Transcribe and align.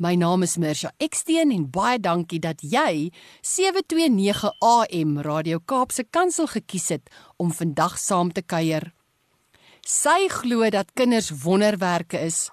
My 0.00 0.14
naam 0.16 0.40
is 0.40 0.54
Mirsha 0.56 0.94
Eksteen 0.96 1.50
en 1.52 1.66
baie 1.68 1.98
dankie 2.00 2.38
dat 2.40 2.62
jy 2.64 3.10
729 3.44 4.48
AM 4.64 5.18
Radio 5.20 5.58
Kaapse 5.60 6.06
Kansel 6.08 6.46
gekies 6.48 6.86
het 6.94 7.10
om 7.36 7.50
vandag 7.52 7.98
saam 8.00 8.30
te 8.32 8.40
kuier. 8.40 8.86
Sy 9.84 10.30
glo 10.32 10.64
dat 10.72 10.94
kinders 10.96 11.28
wonderwerke 11.42 12.16
is 12.16 12.46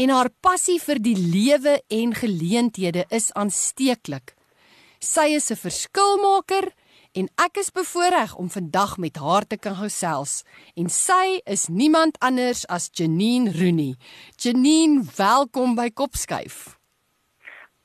en 0.00 0.14
haar 0.14 0.30
passie 0.40 0.78
vir 0.80 1.02
die 1.04 1.12
lewe 1.18 1.74
en 1.92 2.16
geleenthede 2.16 3.04
is 3.12 3.28
aansteeklik. 3.36 4.32
Sy 4.98 5.36
is 5.36 5.50
'n 5.52 5.60
verskilmaker 5.60 6.72
en 7.12 7.28
ek 7.36 7.60
is 7.60 7.70
bevoorreg 7.70 8.34
om 8.34 8.48
vandag 8.48 8.96
met 8.96 9.16
haar 9.16 9.44
te 9.44 9.58
kan 9.58 9.76
gesels 9.76 10.42
en 10.74 10.88
sy 10.88 11.40
is 11.44 11.68
niemand 11.68 12.16
anders 12.20 12.64
as 12.66 12.88
Janine 12.92 13.52
Rooney. 13.52 13.96
Janine, 14.36 15.04
welkom 15.16 15.74
by 15.74 15.90
Kopskuif. 15.90 16.77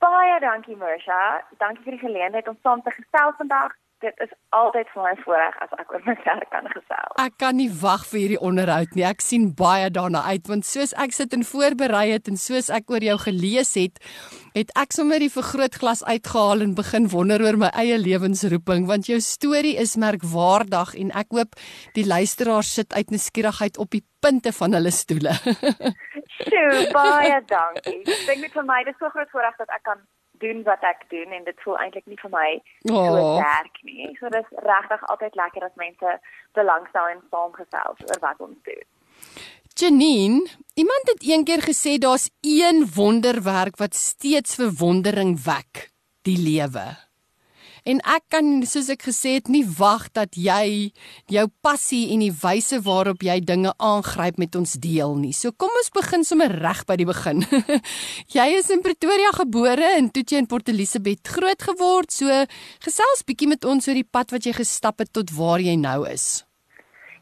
Baie 0.04 0.40
dankie 0.40 0.76
Marsha. 0.76 1.42
Dankie 1.60 1.84
vir 1.84 1.96
die 1.96 2.06
geleentheid 2.06 2.48
om 2.48 2.58
saam 2.62 2.82
te 2.84 2.92
gesels 2.92 3.38
vandag. 3.40 3.72
Dit 4.04 4.20
is 4.20 4.32
altyd 4.52 4.90
vir 4.92 5.04
my 5.06 5.12
voorreg 5.22 5.60
as 5.64 5.74
ek 5.80 5.92
oor 5.96 6.02
my 6.04 6.14
werk 6.26 6.50
kan 6.52 6.66
gesels. 6.74 7.14
Ek 7.24 7.38
kan 7.40 7.56
nie 7.56 7.70
wag 7.82 8.02
vir 8.10 8.20
hierdie 8.20 8.40
onderhoud 8.50 8.98
nie. 8.98 9.06
Ek 9.08 9.24
sien 9.24 9.46
baie 9.56 9.88
daarna 9.96 10.26
uit 10.28 10.50
want 10.52 10.68
soos 10.68 10.92
ek 11.00 11.16
sit 11.16 11.36
en 11.38 11.46
voorberei 11.48 12.10
het 12.12 12.28
en 12.28 12.40
soos 12.40 12.68
ek 12.74 12.92
oor 12.92 13.06
jou 13.06 13.16
gelees 13.24 13.72
het, 13.80 14.02
het 14.58 14.74
ek 14.80 14.92
sommer 14.96 15.24
die 15.24 15.32
vergrootglas 15.32 16.04
uitgehaal 16.04 16.66
en 16.66 16.76
begin 16.76 17.08
wonder 17.14 17.46
oor 17.46 17.60
my 17.62 17.70
eie 17.80 17.96
lewensroeping 18.02 18.90
want 18.90 19.08
jou 19.08 19.22
storie 19.24 19.78
is 19.80 19.96
merkwaardig 19.96 20.96
en 21.00 21.14
ek 21.24 21.32
hoop 21.38 21.56
die 21.96 22.06
luisteraars 22.08 22.74
sit 22.82 22.92
uit 22.98 23.14
nuuskierigheid 23.14 23.80
op 23.80 23.96
die 23.96 24.04
punte 24.24 24.52
van 24.56 24.76
hulle 24.76 24.92
stoele. 24.92 25.38
Sjoe, 26.44 26.90
baie 26.92 27.40
dankie. 27.48 28.02
Ek 28.04 28.28
dink 28.28 28.50
dit 28.50 28.60
vir 28.60 28.68
my 28.68 28.82
dis 28.84 29.00
so 29.00 29.08
groot 29.16 29.32
voorreg 29.32 29.56
dat 29.64 29.72
ek 29.72 29.88
kan 29.88 30.04
doen 30.42 30.64
wat 30.64 30.82
ek 30.82 31.06
doen 31.10 31.32
en 31.32 31.44
dit 31.44 31.62
voel 31.66 31.78
eintlik 31.78 32.06
nie 32.10 32.20
vir 32.22 32.32
my 32.34 32.50
oh. 32.92 33.06
so 33.06 33.28
sterk 33.38 33.78
nie. 33.84 34.10
So 34.20 34.32
dis 34.34 34.50
regtig 34.66 35.06
altyd 35.14 35.38
lekker 35.40 35.68
as 35.68 35.78
mense 35.82 36.18
belangstel 36.58 37.14
en 37.14 37.24
saamgesels 37.30 38.06
oor 38.10 38.22
wat 38.26 38.44
ons 38.48 38.60
doen. 38.68 38.84
Janine, 39.74 40.44
iemand 40.78 41.10
het 41.10 41.24
eendag 41.26 41.66
gesê 41.66 41.98
daar's 41.98 42.30
een 42.42 42.86
wonderwerk 42.96 43.80
wat 43.82 43.96
steeds 43.98 44.56
verwondering 44.56 45.34
wek, 45.46 45.90
die 46.22 46.38
lewe. 46.38 46.86
En 47.84 48.00
ek 48.08 48.24
kan 48.32 48.62
soos 48.64 48.88
ek 48.94 49.02
gesê 49.10 49.34
het 49.36 49.50
nie 49.52 49.66
wag 49.78 50.06
dat 50.16 50.38
jy 50.40 50.94
jou 51.32 51.44
passie 51.66 52.14
en 52.14 52.22
die 52.24 52.32
wyse 52.32 52.80
waarop 52.86 53.26
jy 53.28 53.42
dinge 53.44 53.74
aangryp 53.76 54.40
met 54.40 54.56
ons 54.56 54.78
deel 54.80 55.18
nie. 55.20 55.34
So 55.36 55.52
kom 55.52 55.74
ons 55.82 55.92
begin 55.92 56.24
sommer 56.24 56.54
reg 56.64 56.86
by 56.88 56.96
die 57.02 57.10
begin. 57.10 57.44
jy 58.38 58.48
is 58.56 58.72
in 58.72 58.86
Pretoria 58.86 59.34
gebore 59.36 59.92
en 59.98 60.08
toe 60.16 60.24
jy 60.24 60.40
in 60.46 60.48
Port 60.48 60.72
Elizabeth 60.72 61.28
groot 61.36 61.68
geword. 61.74 62.16
So 62.16 62.32
gesels 62.88 63.28
bietjie 63.28 63.52
met 63.52 63.68
ons 63.68 63.92
oor 63.92 64.00
die 64.00 64.08
pad 64.08 64.32
wat 64.32 64.48
jy 64.48 64.56
gestap 64.64 65.04
het 65.04 65.12
tot 65.12 65.36
waar 65.36 65.60
jy 65.60 65.76
nou 65.76 66.06
is. 66.08 66.46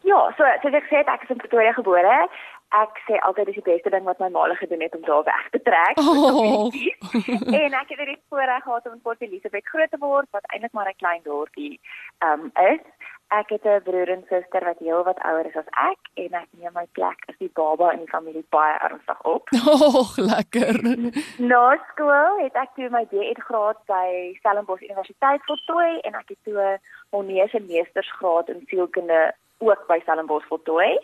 Ja, 0.06 0.18
so 0.38 0.46
soos 0.62 0.78
ek 0.78 0.88
sê, 0.90 1.02
ek 1.06 1.26
is 1.26 1.34
in 1.34 1.42
Pretoria 1.42 1.74
gebore 1.74 2.22
ek 2.72 3.00
sê 3.08 3.20
altyd 3.28 3.50
dis 3.50 3.58
die 3.60 3.68
beste 3.68 3.92
ding 3.92 4.06
wat 4.08 4.20
my 4.24 4.30
ma 4.32 4.48
gedoen 4.56 4.84
het 4.86 4.96
om 4.96 5.04
daar 5.06 5.24
weg 5.28 5.48
te 5.52 5.62
trek. 5.62 5.98
Oh. 6.00 6.72
en 7.62 7.74
ek 7.82 7.90
het 7.92 7.98
hierdie 8.00 8.20
voorreg 8.30 8.64
gehad 8.64 8.86
om 8.88 8.94
in 8.96 9.02
Port 9.02 9.22
Elizabeth 9.22 9.68
groot 9.68 9.92
te 9.92 10.00
word 10.00 10.28
wat 10.32 10.48
eintlik 10.54 10.72
maar 10.72 10.88
'n 10.90 11.02
klein 11.04 11.24
dorpie 11.24 11.80
um 12.24 12.52
is. 12.56 12.84
Ek 13.32 13.50
het 13.50 13.66
'n 13.66 13.84
broer 13.84 14.10
en 14.10 14.24
suster 14.30 14.64
wat 14.64 14.80
heel 14.80 15.04
wat 15.04 15.20
ouer 15.20 15.46
is 15.46 15.56
as 15.56 15.72
ek 15.92 16.02
en 16.24 16.34
ek 16.42 16.48
neem 16.52 16.74
my 16.74 16.88
plek 16.92 17.20
as 17.30 17.36
die 17.40 17.52
baba 17.54 17.92
in 17.92 18.00
die 18.00 18.14
familie 18.16 18.46
baie 18.50 18.78
ernstig 18.80 19.22
op. 19.22 19.50
Och, 20.00 20.18
lekker. 20.18 20.80
Na 21.38 21.80
skool 21.92 22.40
het 22.44 22.56
ek 22.56 22.72
toe 22.76 22.90
my 22.90 23.06
BA 23.12 23.34
graad 23.48 23.80
by 23.86 24.08
Stellenbosch 24.40 24.84
Universiteit 24.84 25.44
voltooi 25.44 26.00
en 26.00 26.16
ek 26.16 26.30
het 26.30 26.42
toe 26.44 26.60
'n 26.60 26.80
honeurs 27.10 27.54
en 27.54 27.66
meestersgraad 27.66 28.50
in 28.50 28.64
sielkunde 28.68 29.34
ook 29.60 29.88
by 29.88 30.00
Stellenbosch 30.00 30.48
voltooi. 30.48 30.96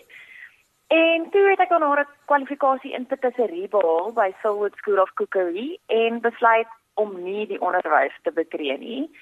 En 0.88 1.30
toe 1.30 1.50
het 1.50 1.60
ek 1.60 1.70
dan 1.70 1.84
'n 1.84 2.08
kwalifikasie 2.26 2.94
in 2.94 3.06
patisserie 3.06 3.68
behaal 3.68 4.14
by 4.14 4.32
Silwood 4.42 4.76
School 4.76 5.02
of 5.02 5.14
Cookery 5.14 5.80
en 5.86 6.22
besluit 6.22 6.68
om 6.94 7.24
nie 7.24 7.48
die 7.48 7.62
onderwys 7.62 8.20
te 8.22 8.32
betree 8.32 8.78
nie. 8.78 9.18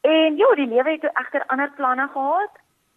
En 0.00 0.36
ja, 0.36 0.54
die 0.54 0.66
lewe 0.66 0.90
het 0.90 1.00
toe 1.00 1.10
egter 1.12 1.44
ander 1.46 1.70
planne 1.76 2.08
gehad. 2.12 2.50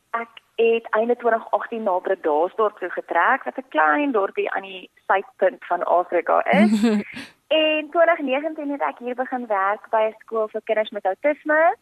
Ek 0.09 0.30
het 0.56 0.88
einde 0.90 1.16
2018 1.16 1.84
na 1.84 2.00
Bredasdorp 2.00 2.78
toe 2.78 2.90
getrek, 2.90 3.44
wat 3.44 3.58
'n 3.58 3.70
klein 3.70 4.12
dorpie 4.12 4.52
aan 4.52 4.62
die 4.62 4.90
suidpunt 5.08 5.66
van 5.66 5.84
Afrika 5.84 6.46
is. 6.46 6.84
en 7.62 7.90
2019 7.90 8.72
het 8.72 8.81
ek 8.81 8.97
hier 8.97 9.16
begin 9.16 9.47
werk 9.47 9.90
by 9.90 10.03
'n 10.09 10.16
skool 10.20 10.47
vir 10.47 10.62
kinders 10.64 10.90
met 10.90 11.06
outisme. 11.06 11.76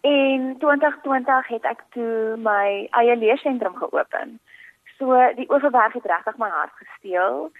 En 0.00 0.56
2020 0.58 1.46
het 1.46 1.64
ek 1.64 1.82
toe 1.90 2.36
my 2.36 2.88
eie 2.90 3.16
leersentrum 3.16 3.76
geopen. 3.76 4.40
So 4.98 5.16
die 5.36 5.48
oorweg 5.50 5.92
het 5.98 6.08
regtig 6.08 6.38
my 6.40 6.48
hart 6.48 6.72
gesteel 6.80 7.50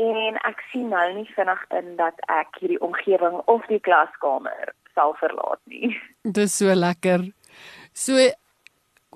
en 0.00 0.38
ek 0.48 0.60
sien 0.72 0.88
nou 0.92 1.04
nie 1.16 1.28
vinnig 1.36 1.62
in 1.78 1.94
dat 2.00 2.18
ek 2.32 2.58
hierdie 2.60 2.80
omgewing 2.84 3.38
of 3.52 3.64
die 3.72 3.80
klaskamer 3.80 4.72
sal 4.96 5.14
verlaat 5.20 5.60
nie. 5.72 5.92
Dis 6.38 6.56
so 6.56 6.72
lekker. 6.74 7.28
So 7.92 8.20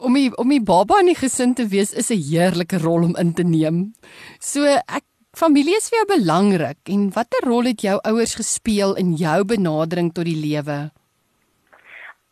om 0.00 0.16
die, 0.16 0.30
om 0.40 0.48
die 0.48 0.62
baba 0.64 1.00
in 1.02 1.12
die 1.12 1.18
gesin 1.18 1.54
te 1.56 1.66
wees 1.68 1.92
is 1.92 2.10
'n 2.10 2.20
heerlike 2.20 2.78
rol 2.84 3.04
om 3.08 3.16
in 3.16 3.34
te 3.34 3.44
neem. 3.44 3.92
So 4.40 4.64
ek 4.64 5.04
familie 5.36 5.76
is 5.76 5.90
vir 5.90 6.00
jou 6.00 6.08
belangrik 6.16 6.80
en 6.88 7.10
watter 7.16 7.44
rol 7.44 7.68
het 7.70 7.84
jou 7.84 7.98
ouers 8.04 8.34
gespeel 8.34 8.96
in 8.96 9.12
jou 9.16 9.44
benadering 9.44 10.12
tot 10.12 10.24
die 10.24 10.40
lewe? 10.46 10.90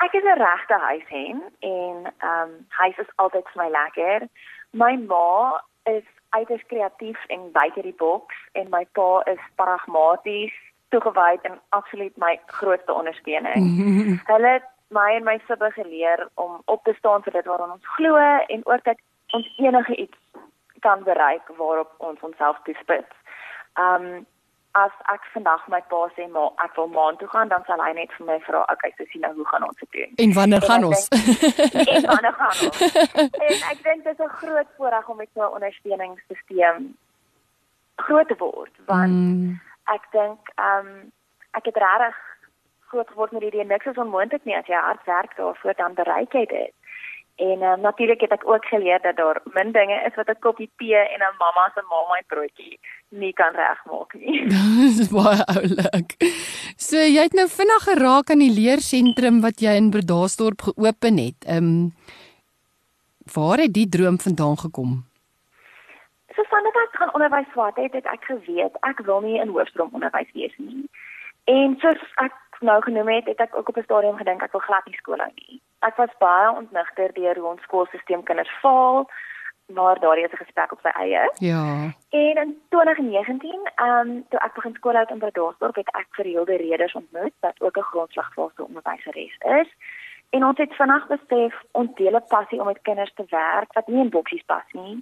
Ek 0.01 0.15
is 0.15 0.25
'n 0.25 0.39
regte 0.39 0.77
huishen 0.89 1.43
en 1.61 1.97
ehm 2.07 2.49
um, 2.49 2.67
huis 2.69 2.99
is 2.99 3.13
altyd 3.17 3.45
vir 3.53 3.63
my 3.63 3.69
lekker. 3.69 4.29
My 4.71 4.97
ma 4.97 5.61
is 5.83 6.05
uiters 6.29 6.65
kreatief 6.67 7.27
en 7.27 7.53
buite 7.53 7.83
die 7.83 7.95
boks 7.97 8.37
en 8.53 8.69
my 8.71 8.85
pa 8.93 9.21
is 9.25 9.41
pragmaties, 9.55 10.55
toegewyd 10.89 11.41
en 11.43 11.61
absoluut 11.69 12.17
my 12.17 12.41
grootste 12.47 12.93
ondersteuning. 12.93 13.69
Hulle 14.33 14.49
het 14.59 14.69
my 14.89 15.15
en 15.15 15.25
my 15.25 15.39
sibbe 15.47 15.71
geleer 15.71 16.29
om 16.35 16.63
op 16.65 16.85
te 16.85 16.95
staan 16.99 17.23
vir 17.23 17.33
dit 17.33 17.45
waaraan 17.45 17.77
ons 17.77 17.95
glo 17.97 18.17
en 18.47 18.67
ook 18.67 18.85
dat 18.85 19.01
ons 19.37 19.53
enige 19.57 19.97
iets 19.97 20.17
kan 20.81 21.03
bereik 21.05 21.49
waarop 21.57 21.95
ons 21.99 22.21
onsself 22.21 22.61
toespits. 22.65 23.15
Um 23.75 24.27
as 24.73 24.93
ek 25.13 25.25
vandag 25.33 25.65
my 25.73 25.81
pa 25.91 26.01
sê 26.17 26.27
maar 26.33 26.51
ek 26.65 26.77
wil 26.77 26.89
maan 26.93 27.17
toe 27.17 27.29
gaan 27.29 27.49
dan 27.49 27.65
sal 27.67 27.81
hy 27.83 27.93
net 27.97 28.13
vir 28.17 28.27
my 28.27 28.39
vra 28.47 28.63
okay 28.73 28.93
so 28.97 29.07
sien 29.13 29.25
nou 29.27 29.33
hoe 29.39 29.47
gaan 29.51 29.67
ons 29.69 29.81
dit 29.83 29.91
doen? 29.97 30.13
En 30.25 30.33
wanneer 30.39 30.63
gaan 30.63 30.85
ons? 30.85 31.09
en 31.95 32.07
wanneer 32.13 32.37
gaan 32.41 32.59
ons? 32.69 32.81
En 33.49 33.57
ek 33.73 33.83
dink 33.87 34.05
dit 34.05 34.13
is 34.13 34.25
'n 34.27 34.37
groot 34.41 34.71
voorreg 34.77 35.09
om 35.09 35.17
met 35.17 35.31
so 35.35 35.43
'n 35.43 35.55
ondersteuningssisteem 35.59 36.97
groot 37.97 38.29
te 38.29 38.37
word 38.39 38.75
want 38.87 39.13
mm. 39.13 39.61
ek 39.97 40.05
dink 40.13 40.41
um 40.71 40.89
ek 41.59 41.65
het 41.65 41.77
regtig 41.77 42.17
groot 42.89 43.09
geword 43.09 43.33
met 43.33 43.41
die 43.41 43.51
idee 43.53 43.65
niks 43.65 43.87
is 43.87 44.01
onmoontlik 44.05 44.45
nie. 44.45 44.57
As 44.57 44.67
jy 44.67 44.77
hard 44.77 45.05
werk 45.05 45.37
daarvoor 45.37 45.75
dan 45.77 45.95
bereik 45.95 46.33
jy 46.33 46.45
dit 46.47 46.78
En 47.39 47.63
um, 47.63 47.81
natuurlik 47.81 48.21
het 48.21 48.33
ek 48.35 48.49
ook 48.51 48.65
geleer 48.65 48.99
dat 49.03 49.17
daar 49.17 49.41
min 49.55 49.73
dinge 49.73 49.99
is 50.07 50.15
wat 50.15 50.29
'n 50.29 50.39
koppie 50.41 50.71
tee 50.77 51.03
en 51.15 51.21
'n 51.23 51.39
mamma 51.39 51.71
se 51.75 51.83
mamma 51.89 52.19
broodjie 52.27 52.81
nie 53.09 53.33
kan 53.33 53.55
regmaak 53.55 54.15
nie. 54.15 54.49
Dis 54.99 55.09
baie 55.09 55.45
oulik. 55.55 56.11
So 56.77 56.97
jy 56.97 57.23
het 57.23 57.33
nou 57.39 57.49
vinnig 57.49 57.85
geraak 57.91 58.31
aan 58.31 58.43
die 58.43 58.57
leersentrum 58.61 59.41
wat 59.41 59.61
jy 59.61 59.77
in 59.77 59.91
Bredasdorp 59.91 60.61
geopen 60.61 61.17
het. 61.19 61.45
Ehm 61.47 61.57
um, 61.57 61.93
waar 63.35 63.59
het 63.59 63.73
die 63.73 63.89
droom 63.89 64.19
vandaan 64.19 64.59
gekom? 64.59 64.91
So 66.35 66.43
vandat 66.43 66.75
ek 66.75 66.99
gaan 66.99 67.15
onderwys 67.15 67.51
swat 67.53 67.77
het, 67.77 67.93
het 67.93 68.07
ek 68.07 68.25
geweet 68.25 68.75
ek 68.81 68.99
wil 69.07 69.21
nie 69.21 69.39
in 69.41 69.49
hoërskool 69.49 69.89
onderwys 69.93 70.33
wees 70.33 70.55
nie. 70.57 70.91
En 71.45 71.77
soos 71.79 72.03
ek 72.15 72.35
nou 72.61 72.83
genoem 72.83 73.09
het, 73.09 73.27
het 73.27 73.41
ek 73.41 73.57
ook 73.57 73.69
op 73.69 73.77
'n 73.77 73.83
stadium 73.83 74.17
gedink 74.17 74.43
ek 74.43 74.53
wil 74.53 74.61
glad 74.61 74.87
nie 74.87 74.99
skool 74.99 75.19
hou 75.19 75.33
nie. 75.35 75.61
Ek 75.81 75.97
was 75.97 76.15
baie 76.19 76.57
ontnigter 76.57 77.13
deur 77.13 77.39
hoe 77.39 77.49
ons 77.49 77.63
skoolstelsel 77.63 78.23
kinders 78.23 78.51
faal, 78.61 79.07
maar 79.67 80.01
daardie 80.01 80.25
is 80.25 80.33
'n 80.33 80.45
gesprek 80.45 80.73
op 80.73 80.81
sy 80.83 80.89
eie. 80.89 81.31
Ja. 81.39 81.65
En 82.11 82.35
in 82.45 82.61
2019, 82.69 83.71
ehm 83.75 84.09
um, 84.09 84.25
toe 84.29 84.41
ek 84.41 84.55
begin 84.55 84.75
skool 84.75 84.95
hou 84.95 85.07
in 85.09 85.19
Bredasdorp, 85.19 85.77
het 85.77 85.89
ek 85.95 86.07
gereelde 86.11 86.57
redes 86.57 86.93
ontmoet 86.93 87.35
wat 87.41 87.61
ook 87.61 87.77
'n 87.77 87.91
grondslagfase 87.93 88.65
onderwyseres 88.65 89.37
is. 89.61 89.71
En 90.31 90.45
ons 90.45 90.59
het 90.59 90.77
vanaand 90.77 91.07
besef 91.09 91.55
ons 91.73 91.95
deel 91.95 92.17
'n 92.17 92.27
passie 92.29 92.61
om 92.61 92.67
met 92.67 92.83
kinders 92.83 93.15
te 93.15 93.25
werk 93.29 93.73
wat 93.73 93.87
nie 93.87 94.01
in 94.01 94.11
boksies 94.11 94.45
pas 94.47 94.69
nie. 94.73 95.01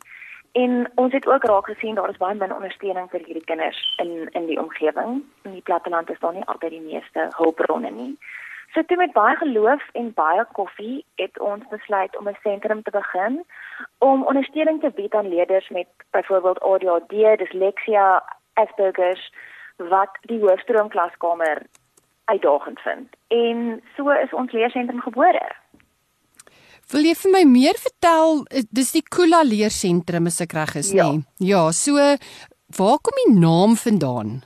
En 0.52 0.90
ons 0.94 1.12
het 1.12 1.26
ook 1.26 1.44
raak 1.44 1.67
gesien 1.67 1.94
daar 1.94 2.08
is 2.08 2.17
baie 2.17 2.34
min 2.34 2.55
ondersteuning 2.55 3.11
vir 3.11 3.20
hierdie 3.25 3.44
kinders 3.44 3.94
in 3.96 4.28
in 4.32 4.46
die 4.46 4.61
omgewing. 4.61 5.25
In 5.43 5.52
die 5.52 5.62
platteland 5.62 6.11
is 6.11 6.19
daar 6.19 6.32
nie 6.32 6.44
altyd 6.44 6.70
die 6.70 6.81
meeste 6.81 7.28
hulpbronne 7.37 7.90
nie. 7.90 8.19
So 8.76 8.82
toe 8.84 8.96
met 8.96 9.12
baie 9.12 9.37
geloof 9.37 9.84
en 9.93 10.11
baie 10.12 10.43
koffie 10.52 11.05
het 11.17 11.38
ons 11.40 11.62
besluit 11.70 12.17
om 12.19 12.28
'n 12.28 12.37
sentrum 12.43 12.82
te 12.82 12.90
begin 12.90 13.44
om 13.99 14.25
ondersteuning 14.25 14.81
te 14.81 14.90
bied 14.90 15.14
aan 15.14 15.28
leerders 15.28 15.69
met 15.69 15.88
byvoorbeeld 16.11 16.61
ADHD, 16.61 17.38
disleksia, 17.38 18.23
Asperger's 18.52 19.32
wat 19.76 20.19
die 20.20 20.40
hoofstroomklaskamer 20.40 21.62
uitdagend 22.25 22.81
vind. 22.81 23.08
En 23.28 23.82
so 23.96 24.11
is 24.11 24.32
ons 24.32 24.52
leersentrum 24.52 25.00
gebore. 25.00 25.46
Wil 26.90 27.02
jy 27.02 27.14
vir 27.14 27.31
my 27.31 27.44
meer 27.44 27.81
vertel? 27.81 28.44
Dis 28.70 28.93
die 28.93 29.02
Kula 29.02 29.43
leersentrum 29.43 30.26
as 30.26 30.40
ek 30.40 30.52
reg 30.52 30.75
is, 30.75 30.93
ja. 30.93 31.08
nee. 31.11 31.25
Ja, 31.38 31.70
so 31.70 31.96
waar 32.76 32.99
kom 33.00 33.17
die 33.25 33.40
naam 33.40 33.76
vandaan? 33.76 34.43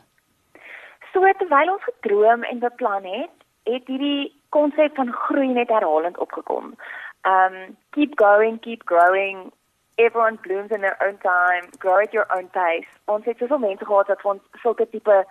So 1.13 1.21
terwyl 1.39 1.73
ons 1.73 1.85
gedroom 1.85 2.43
en 2.43 2.59
beplan 2.59 3.05
het, 3.05 3.40
het 3.73 3.87
hierdie 3.87 4.33
konsep 4.49 4.95
van 4.95 5.13
groei 5.13 5.49
net 5.49 5.69
herhalend 5.69 6.19
opgekom. 6.19 6.75
Um 7.23 7.57
keep 7.91 8.19
going, 8.19 8.61
keep 8.61 8.83
growing. 8.85 9.53
Everyone 9.95 10.37
blooms 10.37 10.71
in 10.71 10.81
their 10.81 10.99
own 11.07 11.19
time. 11.19 11.69
Grow 11.79 11.99
at 12.01 12.13
your 12.13 12.27
own 12.37 12.49
pace. 12.51 12.89
Ons 13.05 13.25
het 13.25 13.39
soveel 13.39 13.59
mense 13.59 13.85
gehad 13.85 14.07
wat 14.07 14.21
van 14.21 14.41
sulke 14.63 14.89
tipe 14.89 15.25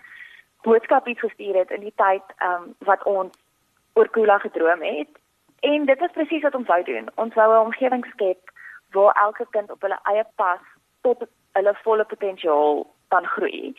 boodskappe 0.62 1.16
gestuur 1.16 1.56
het 1.56 1.72
in 1.72 1.82
die 1.88 1.96
tyd 1.96 2.24
um 2.44 2.76
wat 2.80 3.04
ons 3.04 3.34
oor 3.94 4.10
Kula 4.10 4.38
gedroom 4.38 4.82
het. 4.82 5.10
En 5.60 5.86
dit 5.86 6.02
is 6.02 6.12
presies 6.12 6.42
wat 6.42 6.56
ons 6.56 6.68
wou 6.68 6.84
doen. 6.84 7.10
Ons 7.16 7.34
wou 7.34 7.50
'n 7.54 7.66
omgewing 7.66 8.06
skep 8.06 8.52
waar 8.92 9.14
elke 9.26 9.46
kind 9.50 9.72
op 9.72 9.82
hulle 9.82 10.00
eie 10.04 10.26
pas 10.36 10.60
tot 11.02 11.24
hulle 11.52 11.74
volle 11.84 12.06
potensiaal 12.06 12.88
kan 13.08 13.26
groei. 13.26 13.76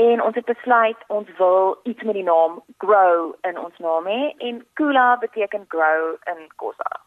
En 0.00 0.22
ons 0.24 0.34
het 0.34 0.44
besluit 0.48 0.96
ons 1.12 1.28
wil 1.38 1.76
iets 1.84 2.02
met 2.02 2.14
die 2.16 2.24
naam 2.24 2.62
Grow 2.78 3.32
in 3.48 3.58
ons 3.58 3.78
naam 3.78 4.06
hê 4.08 4.32
en 4.38 4.62
Kula 4.72 5.16
beteken 5.20 5.66
grow 5.68 6.14
in 6.32 6.46
Khoisa. 6.56 7.00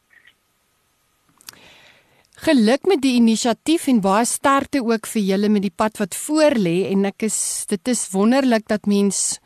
Geluk 2.46 2.86
met 2.86 3.02
die 3.02 3.16
inisiatief 3.18 3.88
en 3.88 4.04
baie 4.04 4.26
sterkte 4.28 4.84
ook 4.84 5.08
vir 5.08 5.24
julle 5.32 5.50
met 5.50 5.64
die 5.66 5.74
pad 5.74 5.98
wat 5.98 6.18
voor 6.26 6.60
lê 6.60 6.92
en 6.92 7.08
ek 7.10 7.26
is 7.26 7.40
dit 7.72 7.88
is 7.88 8.06
wonderlik 8.14 8.68
dat 8.70 8.86
mens 8.92 9.40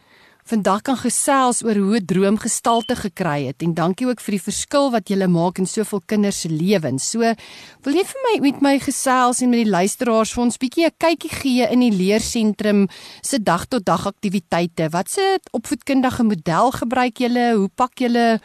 vandag 0.49 0.81
kan 0.87 0.97
gesels 0.97 1.61
oor 1.65 1.77
hoe 1.77 1.99
'n 1.99 2.05
droom 2.05 2.37
gestalte 2.37 2.95
gekry 2.95 3.45
het 3.49 3.61
en 3.61 3.73
dankie 3.73 4.07
ook 4.07 4.21
vir 4.25 4.33
die 4.37 4.47
verskil 4.49 4.91
wat 4.91 5.09
jy 5.09 5.27
maak 5.27 5.57
in 5.57 5.65
soveel 5.65 6.01
kinders 6.05 6.41
se 6.41 6.49
lewens. 6.49 7.09
So 7.11 7.19
wil 7.19 7.93
jy 7.93 8.05
vir 8.11 8.21
my 8.25 8.33
met 8.47 8.61
my 8.61 8.79
gesels 8.79 9.41
en 9.41 9.49
met 9.49 9.63
die 9.63 9.71
luisteraars 9.77 10.33
vir 10.33 10.43
ons 10.43 10.57
bietjie 10.57 10.85
'n 10.85 10.97
kykie 10.97 11.33
gee 11.41 11.67
in 11.71 11.79
die 11.79 11.91
leersentrum 11.91 12.87
se 13.21 13.37
dag 13.37 13.65
tot 13.65 13.85
dag 13.85 14.07
aktiwiteite. 14.07 14.89
Wat 14.89 15.09
se 15.09 15.39
opvoedkundige 15.51 16.23
model 16.23 16.71
gebruik 16.71 17.17
julle? 17.17 17.55
Hoe 17.55 17.69
pak 17.75 17.97
julle 17.97 18.39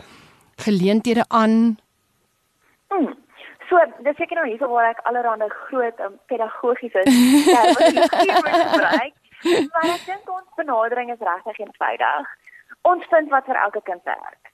geleenthede 0.57 1.25
aan? 1.29 1.79
Hmm. 2.89 3.15
So, 3.69 3.77
dis 4.03 4.17
seker 4.17 4.37
nou 4.37 4.47
hierso 4.47 4.69
waar 4.69 4.91
ek 4.91 5.00
allerlei 5.09 5.49
groot 5.49 6.00
um, 6.00 6.19
pedagogiese 6.27 7.00
terme 7.49 8.50
gebruik. 8.53 9.15
Maar 9.44 9.91
ek 9.94 10.06
dink 10.06 10.31
ons 10.31 10.56
benadering 10.56 11.12
is 11.12 11.26
regtig 11.29 11.58
eenvoudig. 11.58 12.35
Ons 12.82 13.06
vind 13.12 13.31
wat 13.31 13.49
vir 13.49 13.61
elke 13.61 13.82
kind 13.85 14.02
werk. 14.05 14.52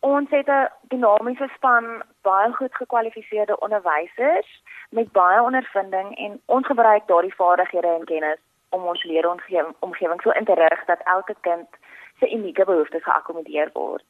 Ons 0.00 0.30
het 0.30 0.48
'n 0.48 0.68
dinamiese 0.92 1.48
span 1.54 2.02
baie 2.22 2.52
goed 2.52 2.74
gekwalifiseerde 2.74 3.58
onderwysers 3.60 4.62
met 4.90 5.12
baie 5.12 5.42
ondervinding 5.42 6.16
en 6.16 6.40
ons 6.46 6.66
gebruik 6.66 7.06
daardie 7.06 7.34
vaardighede 7.34 7.88
en 7.94 8.04
kennis 8.04 8.40
om 8.68 8.84
ons 8.84 9.04
leeromgewing 9.04 9.74
omgewing 9.78 10.20
so 10.22 10.30
in 10.30 10.44
te 10.44 10.54
rig 10.54 10.84
dat 10.84 11.00
elke 11.04 11.34
kind 11.40 11.68
se 12.18 12.30
unieke 12.32 12.64
behoeftes 12.64 13.02
geakkommodeer 13.02 13.70
word. 13.72 14.04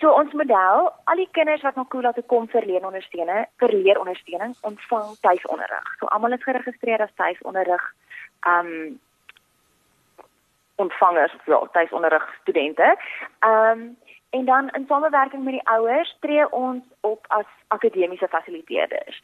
So 0.00 0.10
ons 0.10 0.32
model, 0.32 0.90
al 1.04 1.16
die 1.20 1.28
kinders 1.36 1.62
wat 1.62 1.76
na 1.76 1.84
Kula 1.88 2.12
toe 2.12 2.24
kom 2.24 2.46
vir 2.48 2.64
leerondersteuning, 2.64 3.46
vir 3.60 3.68
leerondersteuning, 3.68 4.54
ontvang 4.60 5.16
tuisonderrig. 5.20 5.88
So 6.00 6.06
almal 6.06 6.32
is 6.32 6.42
geregistreer 6.42 7.02
as 7.04 7.14
tuisonderrig. 7.14 7.84
Um 8.48 9.00
ontvangers, 10.84 11.34
ja, 11.44 11.60
tuisonderrig 11.72 12.26
studente. 12.40 12.96
Ehm 13.38 13.78
um, 13.78 13.96
en 14.32 14.44
dan 14.44 14.68
in 14.68 14.84
samewerking 14.88 15.44
met 15.44 15.52
die 15.52 15.66
ouers 15.68 16.16
tree 16.20 16.52
ons 16.52 16.84
op 17.00 17.24
as 17.28 17.48
akademiese 17.68 18.28
fasiliteerders. 18.28 19.20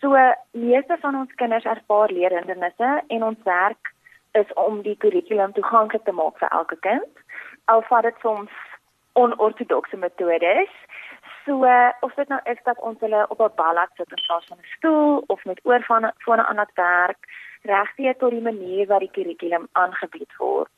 So 0.00 0.16
meeste 0.50 0.96
van 1.00 1.16
ons 1.16 1.34
kinders 1.34 1.64
ervaar 1.64 2.12
leerhindernisse 2.12 3.02
en 3.06 3.24
ons 3.24 3.38
werk 3.44 3.92
is 4.32 4.52
om 4.52 4.82
die 4.82 4.96
kurrikulum 4.96 5.52
toeganklik 5.52 6.04
te 6.04 6.12
maak 6.12 6.36
vir 6.38 6.52
elke 6.58 6.76
kind. 6.86 7.24
Al 7.72 7.82
vat 7.88 8.02
dit 8.02 8.20
soms 8.20 8.52
onortodokse 9.12 9.96
metodes. 9.96 10.76
So 11.44 11.64
of 12.00 12.14
dit 12.14 12.28
nou 12.28 12.40
is 12.52 12.60
dat 12.68 12.80
ons 12.80 13.00
hulle 13.00 13.26
op 13.28 13.40
'n 13.40 13.56
balk 13.56 13.90
sit 13.96 14.10
in 14.10 14.24
plaas 14.26 14.46
van 14.46 14.58
'n 14.58 14.72
stoel 14.76 15.24
of 15.26 15.44
met 15.44 15.60
oor 15.62 15.82
van 15.88 16.12
van 16.26 16.38
'n 16.38 16.50
ander 16.52 16.70
werk 16.74 17.22
regtig 17.62 18.16
tot 18.16 18.30
die 18.30 18.46
manier 18.50 18.86
wat 18.86 19.00
die 19.00 19.10
kurrikulum 19.10 19.68
aangebied 19.72 20.36
word. 20.36 20.70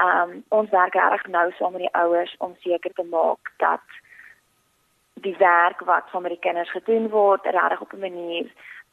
Um 0.00 0.44
ons 0.48 0.70
werk 0.70 0.94
reg 0.94 1.26
nou 1.26 1.50
saam 1.58 1.72
met 1.72 1.86
die 1.86 1.94
ouers 1.94 2.34
om 2.38 2.56
seker 2.60 2.92
te 2.92 3.04
maak 3.04 3.52
dat 3.58 3.84
die 5.14 5.36
werk 5.36 5.80
wat 5.84 6.08
saam 6.10 6.22
met 6.22 6.32
die 6.32 6.44
kinders 6.46 6.70
gedoen 6.70 7.08
word 7.08 7.44
reg 7.44 7.80
op 7.80 7.92
'n 7.92 8.00
manier 8.00 8.46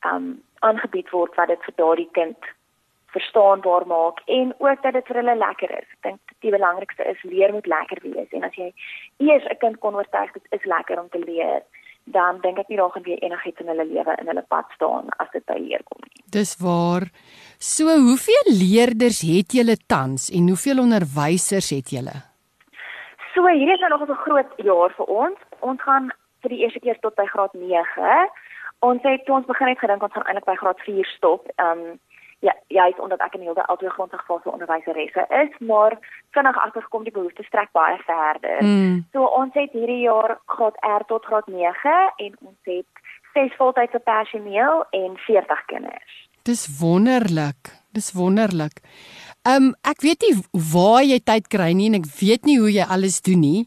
um 0.05 0.43
aangebied 0.59 1.09
word 1.09 1.35
wat 1.35 1.47
dit 1.47 1.63
vir 1.63 1.73
daardie 1.75 2.09
kind 2.11 2.37
verstaanbaar 3.11 3.87
maak 3.87 4.21
en 4.25 4.53
ook 4.57 4.81
dat 4.81 4.93
dit 4.93 5.05
vir 5.07 5.15
hulle 5.15 5.35
lekker 5.35 5.71
is. 5.71 5.89
Ek 5.97 6.01
dink 6.01 6.19
die 6.45 6.51
belangrikste 6.51 7.03
is 7.09 7.23
leer 7.23 7.53
moet 7.53 7.65
lekker 7.65 8.01
wees 8.01 8.31
en 8.31 8.43
as 8.43 8.55
jy 8.55 8.73
eers 9.17 9.45
'n 9.49 9.57
kind 9.57 9.79
kon 9.79 9.95
oortuig 9.95 10.31
dit 10.33 10.45
is 10.49 10.65
lekker 10.65 10.99
om 10.99 11.09
te 11.09 11.19
leer, 11.19 11.61
dan 12.03 12.41
dink 12.41 12.57
ek 12.59 12.69
nie 12.69 12.77
daar 12.77 12.91
gaan 12.91 13.03
weer 13.03 13.21
enigiets 13.23 13.59
in 13.59 13.67
hulle 13.67 13.85
lewe 13.85 14.15
in 14.21 14.27
hulle 14.27 14.45
pad 14.47 14.65
staan 14.75 15.09
as 15.17 15.31
dit 15.31 15.45
by 15.45 15.57
leer 15.57 15.83
kom 15.83 16.01
nie. 16.03 16.23
Dis 16.25 16.57
waar. 16.57 17.09
So, 17.61 17.91
hoeveel 17.91 18.45
leerders 18.55 19.17
het 19.27 19.51
julle 19.51 19.75
tans 19.91 20.29
en 20.31 20.45
hoeveel 20.47 20.79
onderwysers 20.79 21.73
het 21.75 21.89
julle? 21.91 22.13
So, 23.33 23.47
hier 23.51 23.73
is 23.73 23.79
nou 23.83 23.89
nog 23.89 24.07
'n 24.07 24.23
groot 24.23 24.51
jaar 24.55 24.91
vir 24.95 25.05
ons. 25.05 25.37
Ons 25.59 25.81
gaan 25.81 26.11
vir 26.41 26.49
die 26.49 26.59
eerste 26.59 26.79
keer 26.79 26.99
tot 26.99 27.15
by 27.15 27.25
graad 27.25 27.53
9. 27.53 28.29
Ons 28.79 29.01
het 29.03 29.25
toe 29.25 29.35
ons 29.35 29.45
begin 29.45 29.67
het 29.67 29.79
gedink 29.79 30.03
ons 30.03 30.13
gaan 30.13 30.23
eintlik 30.23 30.45
by 30.45 30.55
graad 30.55 30.79
4 30.79 31.05
stop. 31.05 31.47
Ehm 31.55 31.79
um, 31.79 31.99
ja, 32.39 32.55
ja, 32.67 32.85
is 32.85 32.99
omdat 32.99 33.19
ek 33.19 33.33
in 33.33 33.41
hierde 33.41 33.65
altyd 33.65 33.91
grondslaggevase 33.91 34.51
onderwyseresse 34.51 35.25
is, 35.29 35.57
maar 35.57 35.97
vinnig 36.31 36.57
agtergekom 36.57 37.03
die 37.03 37.11
behoefte 37.11 37.43
strek 37.43 37.71
baie 37.71 37.97
verder. 37.97 38.63
Mm. 38.63 39.05
So 39.11 39.23
ons 39.23 39.53
het 39.53 39.71
hierdie 39.71 40.01
jaar 40.01 40.39
graad 40.45 40.77
R 40.99 41.03
tot 41.05 41.25
graad 41.25 41.47
9 41.47 42.13
en 42.15 42.35
ons 42.41 42.59
het 42.61 42.87
6 43.33 43.55
voltydse 43.55 43.99
personeel 43.99 44.85
en 44.89 45.17
40 45.17 45.65
kinders. 45.65 46.28
Dis 46.49 46.65
wonderlik. 46.79 47.69
Dis 47.93 48.11
wonderlik. 48.17 48.81
Ehm 49.47 49.69
um, 49.69 49.73
ek 49.87 50.01
weet 50.01 50.23
nie 50.25 50.61
waar 50.73 51.03
jy 51.05 51.19
tyd 51.21 51.45
kry 51.53 51.69
nie 51.77 51.89
en 51.91 51.99
ek 51.99 52.07
weet 52.17 52.47
nie 52.49 52.57
hoe 52.59 52.71
jy 52.73 52.87
alles 52.95 53.19
doen 53.25 53.39
nie. 53.43 53.61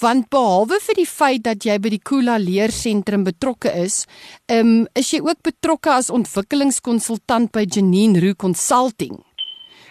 Want 0.00 0.30
behalwe 0.32 0.78
vir 0.86 0.98
die 0.98 1.08
feit 1.08 1.44
dat 1.44 1.66
jy 1.68 1.76
by 1.78 1.92
die 1.92 2.00
Kula 2.10 2.38
leersentrum 2.40 3.26
betrokke 3.28 3.70
is, 3.84 4.02
ehm 4.48 4.72
um, 4.72 4.88
is 4.98 5.12
jy 5.12 5.20
ook 5.20 5.44
betrokke 5.44 5.92
as 5.92 6.10
ontwikkelingskonsultant 6.10 7.52
by 7.52 7.66
Janine 7.68 8.24
Roo 8.24 8.34
Consulting. 8.34 9.20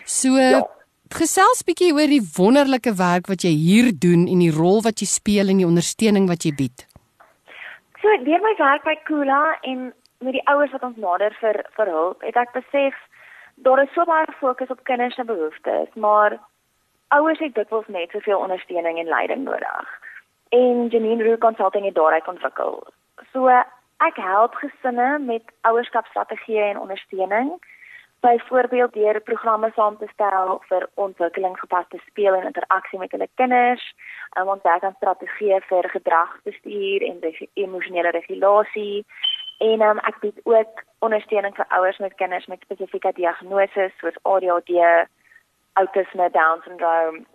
So 0.06 0.36
ja. 0.36 0.66
gesels 1.14 1.62
bietjie 1.68 1.94
oor 1.94 2.10
die 2.10 2.24
wonderlike 2.36 2.98
werk 2.98 3.30
wat 3.30 3.46
jy 3.46 3.54
hier 3.54 3.94
doen 3.94 4.26
en 4.28 4.42
die 4.42 4.52
rol 4.52 4.82
wat 4.82 5.06
jy 5.06 5.08
speel 5.14 5.54
en 5.54 5.62
die 5.62 5.70
ondersteuning 5.70 6.26
wat 6.32 6.50
jy 6.50 6.58
bied. 6.58 6.88
So 8.02 8.10
deur 8.26 8.42
my 8.42 8.58
werk 8.58 8.84
by 8.84 8.98
Kula 9.06 9.44
en 9.62 9.92
met 10.22 10.34
die 10.38 10.48
ouers 10.48 10.72
wat 10.72 10.84
ons 10.84 10.98
nader 10.98 11.34
vir 11.40 11.64
vir 11.76 11.92
hulp, 11.96 12.22
het 12.22 12.38
ek 12.38 12.54
besef 12.54 12.98
daar 13.56 13.82
is 13.84 13.94
so 13.94 14.06
baie 14.06 14.38
fokus 14.40 14.70
op 14.74 14.84
kinders 14.84 15.16
se 15.16 15.24
behoeftes, 15.24 15.90
maar 15.94 16.38
ouers 17.08 17.40
het 17.40 17.56
dikwels 17.56 17.88
net 17.88 18.10
soveel 18.12 18.40
ondersteuning 18.40 19.00
en 19.00 19.12
leiding 19.16 19.44
nodig. 19.44 20.00
En 20.50 20.88
Janine 20.88 21.24
Roo 21.24 21.38
Consulting 21.38 21.86
het 21.86 21.96
daaruit 21.96 22.28
ontwikkel. 22.28 22.84
So 23.32 23.48
ek 24.02 24.18
help 24.18 24.56
gesinne 24.56 25.20
met 25.20 25.44
ouerskapstrategieë 25.62 26.72
en 26.72 26.80
ondersteuning. 26.80 27.54
Byvoorbeeld 28.22 28.94
deur 28.94 29.20
programme 29.22 29.72
saam 29.76 29.98
te 29.98 30.08
stel 30.14 30.60
vir 30.70 30.88
ontwikkelingsgepaste 30.94 31.98
speel 32.06 32.36
en 32.38 32.46
interaksie 32.50 33.00
met 33.00 33.12
hulle 33.12 33.28
kinders, 33.36 33.86
en 34.38 34.50
ons 34.54 34.62
werk 34.62 34.84
aan 34.84 34.98
strategieë 34.98 35.62
vir 35.70 35.90
gedragsbestuur 35.90 37.06
en 37.08 37.24
emosionele 37.54 38.12
regulasie 38.18 39.06
En 39.62 39.82
um, 39.82 40.00
ek 40.10 40.20
bied 40.20 40.40
ook 40.50 40.84
ondersteuning 41.06 41.54
vir 41.56 41.68
ouers 41.78 41.98
met 42.02 42.16
kinders 42.18 42.48
met 42.50 42.64
spesifieke 42.66 43.12
diagnoses 43.14 43.94
soos 44.02 44.18
ADHD, 44.22 44.74
autisme, 45.74 46.30
Down 46.34 46.62
syndroom. 46.64 47.26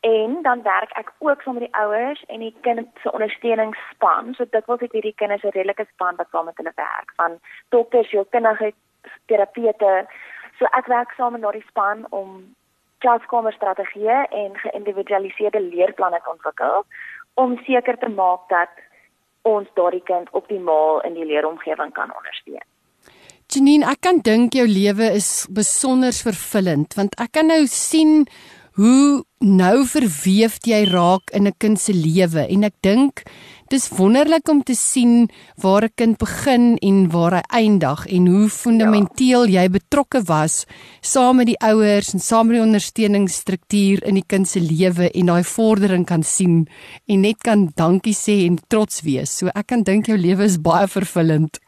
En 0.00 0.38
dan 0.42 0.62
werk 0.62 0.92
ek 1.00 1.12
ook 1.18 1.42
saam 1.42 1.58
met 1.58 1.66
die 1.66 1.76
ouers 1.80 2.24
en 2.32 2.40
die 2.40 2.54
kind 2.60 2.88
se 3.02 3.12
ondersteuningsspan. 3.12 4.32
So 4.34 4.48
dit 4.50 4.66
wil 4.66 4.80
sê 4.80 4.88
hierdie 4.92 5.14
kinders 5.20 5.44
'n 5.44 5.52
redelike 5.56 5.86
span 5.92 6.16
wat 6.16 6.28
saam 6.30 6.44
met 6.44 6.56
hulle 6.56 6.72
werk 6.76 7.12
van 7.16 7.38
dokters, 7.68 8.08
sielkundige 8.08 8.72
terapeute. 9.26 9.92
So 10.58 10.64
ek 10.64 10.86
werk 10.86 11.12
saam 11.16 11.32
met 11.32 11.42
daardie 11.42 11.68
span 11.68 12.06
om 12.10 12.54
klaskamerstrategieë 13.04 14.18
en 14.30 14.56
geïndividualiseerde 14.64 15.60
leerplanne 15.60 16.20
te 16.22 16.30
ontwikkel 16.30 16.84
om 17.34 17.58
seker 17.64 17.98
te 17.98 18.08
maak 18.08 18.48
dat 18.48 18.70
ons 19.44 19.68
daardie 19.76 20.02
kind 20.08 20.28
optimaal 20.32 21.02
in 21.06 21.14
die 21.18 21.26
leeromgewing 21.28 21.92
kan 21.96 22.12
ondersteun. 22.16 22.64
Janine, 23.52 23.84
ek 23.86 24.00
kan 24.00 24.18
dink 24.24 24.56
jou 24.56 24.64
lewe 24.66 25.12
is 25.14 25.46
besonder 25.52 26.16
vervullend 26.16 26.96
want 26.98 27.14
ek 27.20 27.36
kan 27.36 27.50
nou 27.52 27.62
sien 27.70 28.24
hoe 28.80 29.22
nou 29.44 29.84
verweef 29.86 30.56
jy 30.66 30.80
raak 30.90 31.30
in 31.36 31.46
'n 31.46 31.54
kind 31.58 31.78
se 31.78 31.92
lewe 31.92 32.46
en 32.48 32.64
ek 32.64 32.74
dink 32.82 33.22
dis 33.72 33.88
wonderlik 33.96 34.48
om 34.48 34.62
te 34.62 34.74
sien 34.74 35.28
waar 35.62 35.84
'n 35.84 35.94
kind 35.94 36.18
begin 36.18 36.76
en 36.76 37.10
waar 37.10 37.34
hy 37.38 37.44
eindig 37.62 38.06
en 38.06 38.26
hoe 38.26 38.48
fundamenteel 38.48 39.46
jy 39.46 39.68
betrokke 39.68 40.20
was 40.26 40.66
saam 41.00 41.36
met 41.36 41.46
die 41.46 41.60
ouers 41.60 42.12
en 42.12 42.20
saam 42.20 42.46
met 42.46 42.56
die 42.56 42.66
ondersteuningsstruktuur 42.66 44.04
in 44.04 44.14
die 44.14 44.26
kind 44.26 44.48
se 44.48 44.60
lewe 44.60 45.10
en 45.10 45.26
daai 45.26 45.44
vordering 45.44 46.06
kan 46.06 46.22
sien 46.22 46.68
en 47.08 47.20
net 47.20 47.38
kan 47.42 47.70
dankie 47.76 48.14
sê 48.14 48.46
en 48.46 48.58
trots 48.68 49.02
wees. 49.02 49.38
So 49.38 49.46
ek 49.54 49.66
kan 49.66 49.82
dink 49.82 50.06
jou 50.06 50.18
lewe 50.18 50.44
is 50.44 50.60
baie 50.60 50.86
vervullend. 50.86 51.60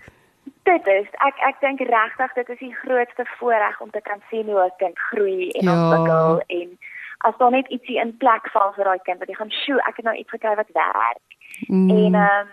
Dit 0.65 0.87
is 0.87 1.07
ek 1.29 1.37
ek 1.49 1.61
dink 1.61 1.81
regtig 1.81 2.35
dit 2.35 2.49
is 2.49 2.59
die 2.59 2.75
grootste 2.83 3.25
voorreg 3.39 3.81
om 3.81 3.91
te 3.91 4.01
kan 4.01 4.21
sien 4.31 4.47
hoe 4.47 4.65
'n 4.67 4.77
kind 4.79 4.99
groei 4.99 5.51
en 5.51 5.65
ja. 5.65 5.73
ontwikkel 5.73 6.43
en 6.47 6.79
as 7.19 7.37
daar 7.39 7.51
net 7.51 7.69
ietsie 7.69 7.99
in 8.01 8.17
plek 8.17 8.51
val 8.53 8.73
vir 8.77 8.85
daai 8.85 9.03
kind 9.05 9.19
wat 9.19 9.29
jy 9.29 9.35
gaan 9.35 9.55
sjoe 9.65 9.81
ek 9.89 9.97
het 9.97 10.05
nou 10.05 10.17
iets 10.17 10.31
gekry 10.31 10.55
wat 10.57 10.71
werk 10.75 11.36
mm. 11.69 11.91
en 11.91 12.15
ehm 12.15 12.41
um, 12.41 12.49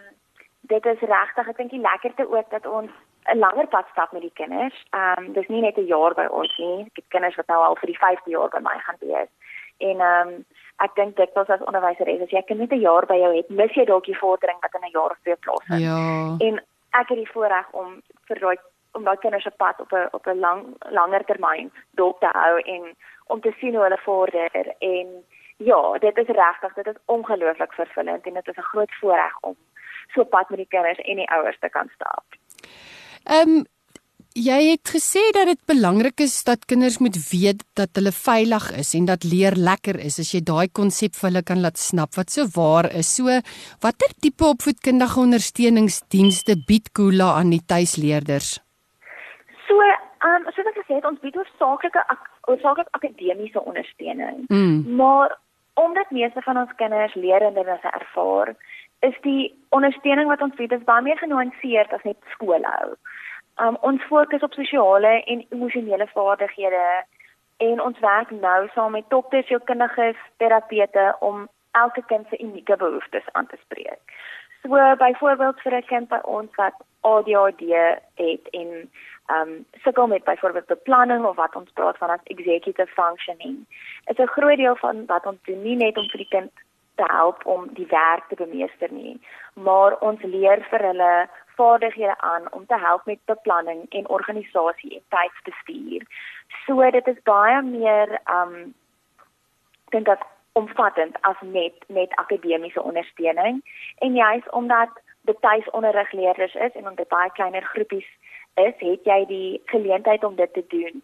dit 0.62 0.86
is 0.86 1.00
regtig 1.00 1.48
ek 1.48 1.58
dink 1.58 1.72
die 1.72 1.86
lekkerste 1.88 2.30
ook 2.30 2.50
dat 2.50 2.66
ons 2.66 2.92
'n 3.26 3.38
langer 3.38 3.68
pad 3.68 3.86
stap 3.92 4.12
met 4.12 4.22
die 4.22 4.34
kinders. 4.34 4.86
Ehm 4.90 5.24
um, 5.24 5.34
dis 5.34 5.48
nie 5.48 5.62
net 5.62 5.78
'n 5.78 5.86
jaar 5.86 6.14
by 6.14 6.26
ons 6.26 6.58
nie. 6.58 6.80
Ek 6.80 6.96
het 6.96 7.08
kinders 7.08 7.36
wat 7.36 7.48
nou 7.48 7.64
al 7.64 7.76
vir 7.76 7.88
die 7.88 8.02
5de 8.06 8.32
jaar 8.32 8.50
by 8.50 8.60
my 8.60 8.78
gaan 8.80 9.00
wees. 9.00 9.32
En 9.78 10.00
ehm 10.00 10.28
um, 10.28 10.46
ek 10.78 10.96
dink 10.96 11.16
dit 11.16 11.34
was 11.34 11.48
as 11.48 11.66
onderwyser 11.70 12.08
as 12.10 12.30
jy 12.30 12.42
kind 12.42 12.60
net 12.60 12.72
'n 12.72 12.86
jaar 12.90 13.06
by 13.06 13.18
jou 13.24 13.36
het 13.36 13.50
mis 13.50 13.74
jy 13.74 13.86
dalk 13.86 14.06
die 14.06 14.18
vordering 14.18 14.60
wat 14.62 14.74
in 14.74 14.88
'n 14.88 14.96
jaar 14.98 15.12
of 15.12 15.20
twee 15.22 15.36
plaasvind 15.36 15.82
ja. 15.82 16.36
En 16.48 16.64
ek 16.92 17.10
het 17.10 17.18
die 17.18 17.32
voorreg 17.32 17.68
om 17.72 18.02
vir 18.28 18.40
daai 18.40 18.58
om 18.94 19.04
daai 19.04 19.18
kinders 19.18 19.44
se 19.44 19.52
pad 19.52 19.80
op 19.80 19.92
'n 19.92 20.08
op 20.12 20.28
'n 20.28 20.40
lang 20.40 20.62
langer 20.90 21.24
termyn 21.26 21.72
dop 21.92 22.20
te 22.20 22.30
hou 22.32 22.60
en 22.60 22.96
om 23.28 23.42
te 23.42 23.54
sien 23.60 23.76
hoe 23.76 23.84
hulle 23.84 24.02
vorder 24.04 24.74
en 24.80 25.08
ja, 25.58 25.98
dit 26.00 26.18
is 26.18 26.28
regtig, 26.28 26.74
dit 26.74 26.88
is 26.88 27.02
ongelooflik 27.06 27.74
vervullend 27.74 28.26
en 28.26 28.34
dit 28.34 28.48
is 28.48 28.58
'n 28.58 28.70
groot 28.72 28.94
voorreg 29.00 29.38
om 29.42 29.56
so 30.14 30.24
pad 30.24 30.50
met 30.50 30.58
die 30.58 30.70
kinders 30.70 31.00
en 31.00 31.16
die 31.16 31.30
ouers 31.30 31.60
te 31.60 31.70
kan 31.70 31.90
stap. 31.96 32.26
Ehm 33.24 33.50
um, 33.50 33.64
jy 34.34 34.72
het 34.72 34.90
gesê 34.90 35.22
dat 35.34 35.46
dit 35.46 35.60
belangrik 35.70 36.20
is 36.26 36.44
dat 36.44 36.66
kinders 36.66 36.98
moet 36.98 37.18
weet 37.30 37.62
dat 37.78 37.90
hulle 37.94 38.12
veilig 38.12 38.72
is 38.82 38.94
en 38.98 39.06
dat 39.06 39.24
leer 39.24 39.54
lekker 39.54 40.00
is 40.00 40.18
as 40.20 40.34
jy 40.34 40.42
daai 40.42 40.68
konsep 40.74 41.14
vir 41.14 41.30
hulle 41.30 41.44
kan 41.46 41.62
laat 41.62 41.78
snap 41.78 42.18
wat 42.18 42.34
so 42.34 42.48
waar 42.56 42.90
is. 42.92 43.16
So 43.16 43.30
watter 43.82 44.14
tipe 44.22 44.46
opvoedkundige 44.46 45.20
ondersteuningsdienste 45.20 46.58
bied 46.68 46.92
Kula 46.94 47.34
aan 47.38 47.54
die 47.54 47.62
tuisleerders? 47.66 48.60
So, 49.68 49.78
ehm 50.24 50.46
um, 50.48 50.52
soos 50.56 50.70
ek 50.72 50.78
gesê 50.82 50.94
het, 50.96 51.06
ons 51.06 51.20
bied 51.20 51.36
hoofsaaklike 51.36 52.04
hoofsaaklik 52.48 52.88
akademiese 52.98 53.62
ondersteuning. 53.62 54.46
Mm. 54.48 54.96
Maar 54.96 55.38
omdat 55.74 56.12
meeste 56.12 56.42
van 56.42 56.58
ons 56.58 56.76
kinders 56.76 57.14
leerhindernisse 57.14 57.90
ervaar, 58.00 58.56
is 59.00 59.18
die 59.22 59.52
ondersteuning 59.70 60.28
wat 60.28 60.42
ons 60.42 60.56
bied 60.56 60.72
is 60.72 60.86
baie 60.88 61.04
meer 61.04 61.18
genuanceerd 61.18 61.94
as 61.94 62.06
net 62.08 62.18
skoolhou. 62.36 62.94
Um 63.64 63.78
ons 63.90 64.06
fokus 64.12 64.46
op 64.48 64.54
sosiale 64.54 65.14
en 65.24 65.46
emosionele 65.50 66.08
vaardighede 66.14 66.86
en 67.58 67.82
ons 67.82 68.00
werk 68.00 68.32
nou 68.32 68.70
saam 68.74 68.92
met 68.92 69.10
dokters, 69.10 69.48
sielkundiges, 69.48 70.20
terapeute 70.38 71.16
om 71.20 71.48
elke 71.72 72.04
kind 72.08 72.28
se 72.30 72.40
unieke 72.40 72.78
behoeftes 72.78 73.28
aan 73.32 73.48
te 73.48 73.58
spreek. 73.66 74.16
So 74.62 74.96
byvoorbeeld 75.04 75.62
vir 75.62 75.76
'n 75.78 75.86
kind 75.92 76.08
by 76.08 76.22
ons 76.24 76.56
wat 76.56 76.76
ADHD 77.02 77.62
het 78.16 78.48
en 78.52 78.70
ehm 78.70 78.90
um, 79.28 79.66
sukkel 79.84 80.08
met 80.08 80.24
byvoorbeeld 80.24 80.66
beplanning 80.66 81.26
of 81.26 81.36
wat 81.36 81.56
ons 81.56 81.72
praat 81.74 81.98
van 81.98 82.10
as 82.10 82.20
executive 82.24 82.88
functioning. 82.88 83.66
Is 84.06 84.18
'n 84.18 84.28
groot 84.28 84.58
deel 84.58 84.76
van 84.76 85.06
wat 85.06 85.26
ons 85.26 85.42
doen 85.44 85.62
nie 85.62 85.76
net 85.76 85.98
om 85.98 86.10
vir 86.10 86.18
die 86.18 86.34
kind 86.38 86.52
te 86.96 87.04
help 87.08 87.46
om 87.46 87.70
die 87.74 87.88
werk 87.90 88.24
te 88.28 88.36
bemeester 88.36 88.92
nie, 88.92 89.22
maar 89.54 90.00
ons 90.00 90.22
leer 90.22 90.66
vir 90.70 90.80
hulle 90.80 91.30
vaardighede 91.56 92.18
aan 92.18 92.52
om 92.52 92.66
te 92.66 92.78
help 92.78 93.06
met 93.06 93.20
beplanning 93.26 93.86
en 93.90 94.08
organisasie 94.08 94.94
en 94.96 95.04
tydsbestuur. 95.10 96.02
So 96.66 96.92
dit 96.92 97.08
is 97.08 97.24
baie 97.24 97.62
meer 97.62 98.20
ehm 98.24 98.54
um, 98.54 98.74
dink 99.90 100.08
ek 100.08 100.26
omvattend 100.54 101.18
as 101.22 101.40
net 101.42 101.74
net 101.88 102.16
akademiese 102.16 102.82
ondersteuning 102.82 103.62
en 103.98 104.16
juis 104.16 104.50
omdat 104.50 104.90
dit 105.22 105.42
tuisonderrigleerders 105.42 106.54
is 106.54 106.74
en 106.74 106.88
omdat 106.90 107.08
baie 107.08 107.32
kleiner 107.32 107.62
groepies 107.62 108.10
is, 108.54 108.74
het 108.78 109.04
jy 109.04 109.26
die 109.26 109.62
geleentheid 109.66 110.24
om 110.24 110.36
dit 110.36 110.54
te 110.54 110.66
doen. 110.68 111.02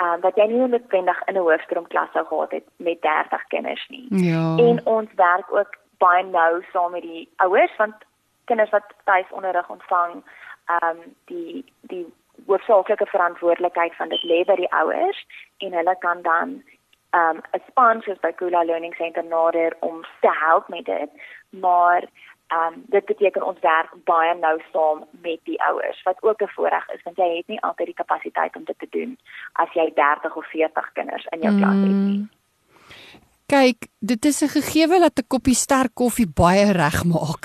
Ehm 0.00 0.12
um, 0.12 0.20
wat 0.20 0.36
jy 0.36 0.46
nie 0.46 0.66
noodwendig 0.66 1.22
in 1.26 1.34
'n 1.34 1.46
hoofstroomklas 1.46 2.12
sou 2.12 2.24
gehad 2.26 2.50
het 2.50 2.66
met 2.76 3.02
30 3.02 3.46
kinders 3.46 3.88
nie. 3.88 4.06
Ja. 4.10 4.56
En 4.56 4.86
ons 4.86 5.10
werk 5.14 5.52
ook 5.52 5.76
baie 5.98 6.24
nou 6.24 6.64
saam 6.72 6.90
met 6.90 7.02
die 7.02 7.28
ouers 7.36 7.76
want 7.76 7.94
kinders 8.44 8.70
wat 8.70 8.94
tuisonderrig 9.04 9.68
ontvang, 9.68 10.22
ehm 10.66 10.88
um, 10.88 10.98
die 11.24 11.64
die 11.80 12.06
hoofsaaklike 12.46 13.06
verantwoordelikheid 13.06 13.96
van 13.96 14.08
dit 14.08 14.22
lê 14.22 14.44
by 14.44 14.54
die 14.54 14.72
ouers 14.72 15.26
en 15.58 15.72
hulle 15.72 15.96
kan 15.98 16.22
dan 16.22 16.62
ehm 17.10 17.36
um, 17.36 17.42
'n 17.52 17.62
span 17.68 18.02
soos 18.02 18.20
by 18.20 18.32
Kula 18.32 18.62
Learning 18.64 18.94
Center 18.94 19.24
nader 19.24 19.76
om 19.80 20.04
te 20.20 20.32
help 20.46 20.68
met 20.68 20.84
dit. 20.84 21.10
Maar 21.48 22.04
Ehm 22.50 22.74
um, 22.74 22.82
dit 22.86 23.04
beteken 23.04 23.46
ons 23.46 23.60
werk 23.62 23.90
baie 24.04 24.34
nou 24.34 24.56
saam 24.72 25.04
met 25.22 25.38
die 25.44 25.58
ouers 25.62 26.02
wat 26.02 26.22
ook 26.22 26.42
'n 26.42 26.54
voorreg 26.56 26.88
is 26.94 27.02
want 27.04 27.16
jy 27.16 27.36
het 27.36 27.48
nie 27.48 27.60
altyd 27.60 27.86
die 27.86 28.00
kapasiteit 28.02 28.56
om 28.56 28.64
dit 28.64 28.78
te 28.78 28.88
doen 28.90 29.18
as 29.52 29.70
jy 29.72 29.92
30 29.94 30.36
of 30.36 30.46
40 30.46 30.92
kinders 30.92 31.26
in 31.30 31.40
jou 31.40 31.54
klas 31.58 31.80
het 31.86 31.94
nie. 31.94 32.18
Mm. 32.18 32.28
Kyk, 33.50 33.86
dit 33.98 34.24
is 34.24 34.42
'n 34.42 34.48
gegewe 34.48 34.98
dat 34.98 35.18
'n 35.18 35.26
koppie 35.26 35.54
sterk 35.54 35.94
koffie 35.94 36.30
baie 36.42 36.72
reg 36.72 37.04
maak. 37.04 37.44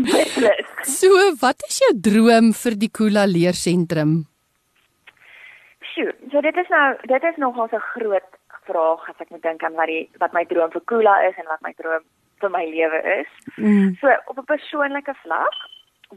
so, 0.98 1.08
wat 1.40 1.58
is 1.68 1.78
jou 1.84 1.92
droom 2.00 2.52
vir 2.52 2.74
die 2.76 2.90
Kula 2.90 3.24
leersentrum? 3.24 4.26
Sjoe, 5.80 6.12
so 6.30 6.40
dit 6.40 6.56
is 6.56 6.68
nou 6.68 6.96
dit 7.02 7.22
is 7.22 7.36
nogal 7.36 7.68
'n 7.72 7.88
groot 7.92 8.30
vraag 8.64 9.08
as 9.08 9.20
ek 9.20 9.30
moet 9.30 9.42
dink 9.42 9.62
aan 9.62 9.74
wat 9.74 9.86
die 9.86 10.08
wat 10.18 10.32
my 10.32 10.44
droom 10.44 10.70
vir 10.70 10.84
Kula 10.84 11.14
is 11.28 11.36
en 11.36 11.46
wat 11.46 11.62
my 11.62 11.72
droom 11.72 12.04
vir 12.42 12.50
my 12.50 12.64
lewe 12.66 13.00
is. 13.20 13.30
Mm. 13.56 13.94
So 14.00 14.10
op 14.26 14.38
'n 14.38 14.44
persoonlike 14.54 15.14
vlak 15.22 15.54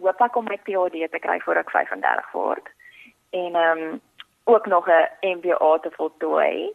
hoop 0.01 0.22
ek 0.22 0.36
om 0.36 0.46
my 0.50 0.58
PhD 0.67 1.08
te 1.12 1.20
kry 1.20 1.39
voor 1.46 1.55
ek 1.62 1.70
35 1.72 2.32
word 2.34 2.67
en 3.32 3.55
ehm 3.55 3.77
um, 3.86 4.01
ook 4.46 4.65
nog 4.65 4.88
'n 4.88 5.08
MBA 5.38 5.77
te 5.82 5.91
voltooi. 5.91 6.70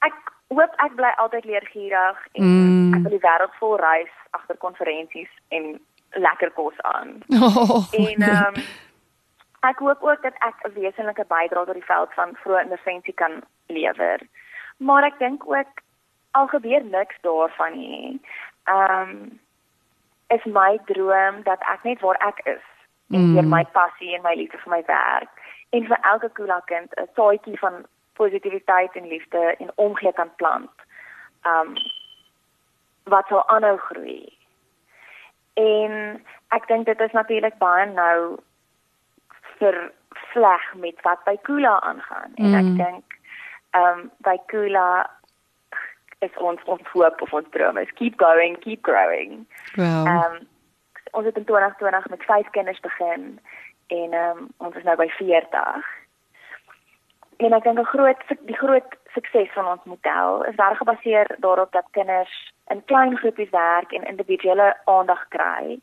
Ek 0.00 0.14
hoop 0.48 0.72
ek 0.86 0.94
bly 0.94 1.12
altyd 1.16 1.44
leergierig 1.44 2.18
en 2.32 2.44
Mm. 2.44 2.94
ek 2.94 3.02
wil 3.02 3.10
die 3.18 3.26
wêreld 3.28 3.54
vol 3.58 3.76
reis 3.76 4.10
agter 4.30 4.56
konferensies 4.56 5.30
en 5.48 5.80
lekker 6.10 6.50
kos 6.50 6.80
aan. 6.82 7.22
Oh, 7.42 7.84
En 7.92 8.22
ehm 8.22 8.46
um, 8.46 8.62
ek 9.70 9.78
hoop 9.78 10.02
ook 10.02 10.22
dat 10.22 10.34
ek 10.38 10.54
'n 10.64 10.72
wesenlike 10.80 11.24
bydrae 11.28 11.64
tot 11.64 11.74
die 11.74 11.84
veld 11.92 12.12
van 12.14 12.36
vroeë 12.42 12.62
intervensie 12.62 13.14
kan 13.14 13.42
lewer. 13.66 14.20
Maar 14.76 15.04
ek 15.04 15.18
dink 15.18 15.42
ook 15.46 15.72
al 16.30 16.46
gebeur 16.46 16.84
niks 16.84 17.16
daarvan 17.20 17.72
nie. 17.78 18.20
Ehm 18.64 19.00
um, 19.10 19.40
is 20.28 20.44
my 20.44 20.78
droom 20.84 21.42
dat 21.42 21.60
ek 21.60 21.82
net 21.84 22.00
waar 22.00 22.16
ek 22.26 22.40
is 22.44 22.64
en 23.10 23.20
Mm. 23.20 23.34
deur 23.34 23.44
my 23.44 23.64
passie 23.64 24.14
en 24.16 24.22
my 24.22 24.34
liefde 24.34 24.58
vir 24.58 24.70
my 24.70 24.82
werk 24.86 25.28
en 25.70 25.86
vir 25.86 25.98
elke 26.02 26.28
koela 26.28 26.60
kind 26.66 26.94
'n 26.96 27.08
saadjie 27.16 27.58
van 27.58 27.84
positiwiteit 28.14 28.96
en 28.96 29.06
liefde 29.08 29.54
en 29.58 29.70
omgee 29.74 30.12
kan 30.12 30.30
plant. 30.36 30.70
Ehm 31.42 31.60
um, 31.68 31.74
wat 33.04 33.26
sal 33.28 33.48
aanhou 33.48 33.76
groei. 33.76 34.38
En 35.54 36.24
ek 36.48 36.66
dink 36.66 36.86
dit 36.86 37.00
is 37.00 37.12
natuurlik 37.12 37.58
baie 37.58 37.86
nou 37.86 38.38
vir 39.58 39.92
vleg 40.32 40.74
met 40.74 41.02
wat 41.02 41.24
by 41.24 41.36
Kula 41.42 41.80
aangaan 41.80 42.32
en 42.34 42.46
Mm. 42.48 42.54
ek 42.54 42.76
dink 42.86 43.04
ehm 43.70 43.98
um, 43.98 44.10
by 44.18 44.36
Kula 44.46 45.10
is 46.26 46.40
ons 46.50 46.60
ons 46.64 46.92
hoop 46.92 47.22
of 47.22 47.32
ons 47.32 47.50
droom 47.56 47.78
is 47.78 47.92
keep 48.00 48.18
going, 48.18 48.58
keep 48.64 48.82
growing. 48.82 49.44
Wow. 49.76 50.06
Ehm 50.06 50.24
um, 50.24 50.40
ons 51.14 51.26
het 51.26 51.36
in 51.38 51.44
2020 51.44 52.08
met 52.10 52.24
5 52.26 52.50
kinders 52.50 52.80
begin 52.80 53.38
en 53.86 54.12
ehm 54.12 54.38
um, 54.38 54.48
ons 54.56 54.76
is 54.76 54.88
nou 54.88 54.96
by 54.96 55.08
40. 55.18 55.84
en 57.36 57.52
ek 57.52 57.64
dink 57.64 57.78
'n 57.78 57.92
groot 57.94 58.20
die 58.50 58.56
groot 58.56 58.90
sukses 59.14 59.50
van 59.54 59.66
ons 59.66 59.84
model 59.84 60.42
is 60.50 60.56
reg 60.56 60.78
gebaseer 60.78 61.26
daarop 61.38 61.72
dat 61.72 61.86
kinders 61.90 62.52
in 62.72 62.84
klein 62.84 63.16
groepies 63.16 63.50
werk 63.50 63.92
en 63.92 64.10
individuele 64.12 64.76
aandag 64.84 65.28
kry. 65.28 65.78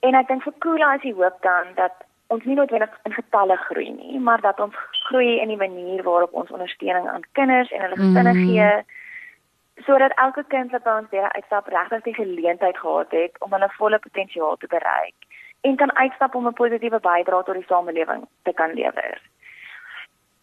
En 0.00 0.14
ek 0.14 0.28
dink 0.28 0.42
vir 0.42 0.52
Kula 0.58 0.94
is 0.94 1.02
die 1.02 1.14
hoop 1.14 1.36
dan 1.42 1.64
dat 1.74 1.92
ons 2.26 2.44
nie 2.44 2.56
noodwendig 2.56 2.90
in 3.04 3.12
getalle 3.12 3.56
groei 3.56 3.90
nie, 3.90 4.18
maar 4.18 4.40
dat 4.40 4.60
ons 4.60 4.74
groei 5.08 5.40
in 5.40 5.48
die 5.48 5.56
manier 5.56 6.02
waarop 6.02 6.32
ons 6.32 6.50
ondersteuning 6.50 7.08
aan 7.08 7.22
kinders 7.32 7.70
en 7.70 7.80
hulle 7.80 7.96
gesinne 7.96 8.32
mm. 8.32 8.46
gee 8.46 8.70
sodat 9.84 10.12
elke 10.16 10.44
kind 10.48 10.70
wat 10.70 10.82
by 10.82 10.98
ons 11.00 11.10
weer 11.10 11.32
uitstap 11.32 11.66
regtig 11.68 12.02
die 12.02 12.14
geleentheid 12.14 12.78
gehad 12.78 13.10
het 13.10 13.40
om 13.44 13.52
hulle 13.52 13.68
volle 13.78 13.98
potensiaal 13.98 14.56
te 14.56 14.66
bereik 14.66 15.14
en 15.60 15.76
kan 15.76 15.96
uitstap 15.96 16.34
om 16.34 16.46
'n 16.46 16.52
positiewe 16.52 17.00
bydrae 17.00 17.42
tot 17.44 17.54
die 17.54 17.68
samelewing 17.68 18.28
te 18.42 18.52
kan 18.52 18.72
lewer. 18.74 19.20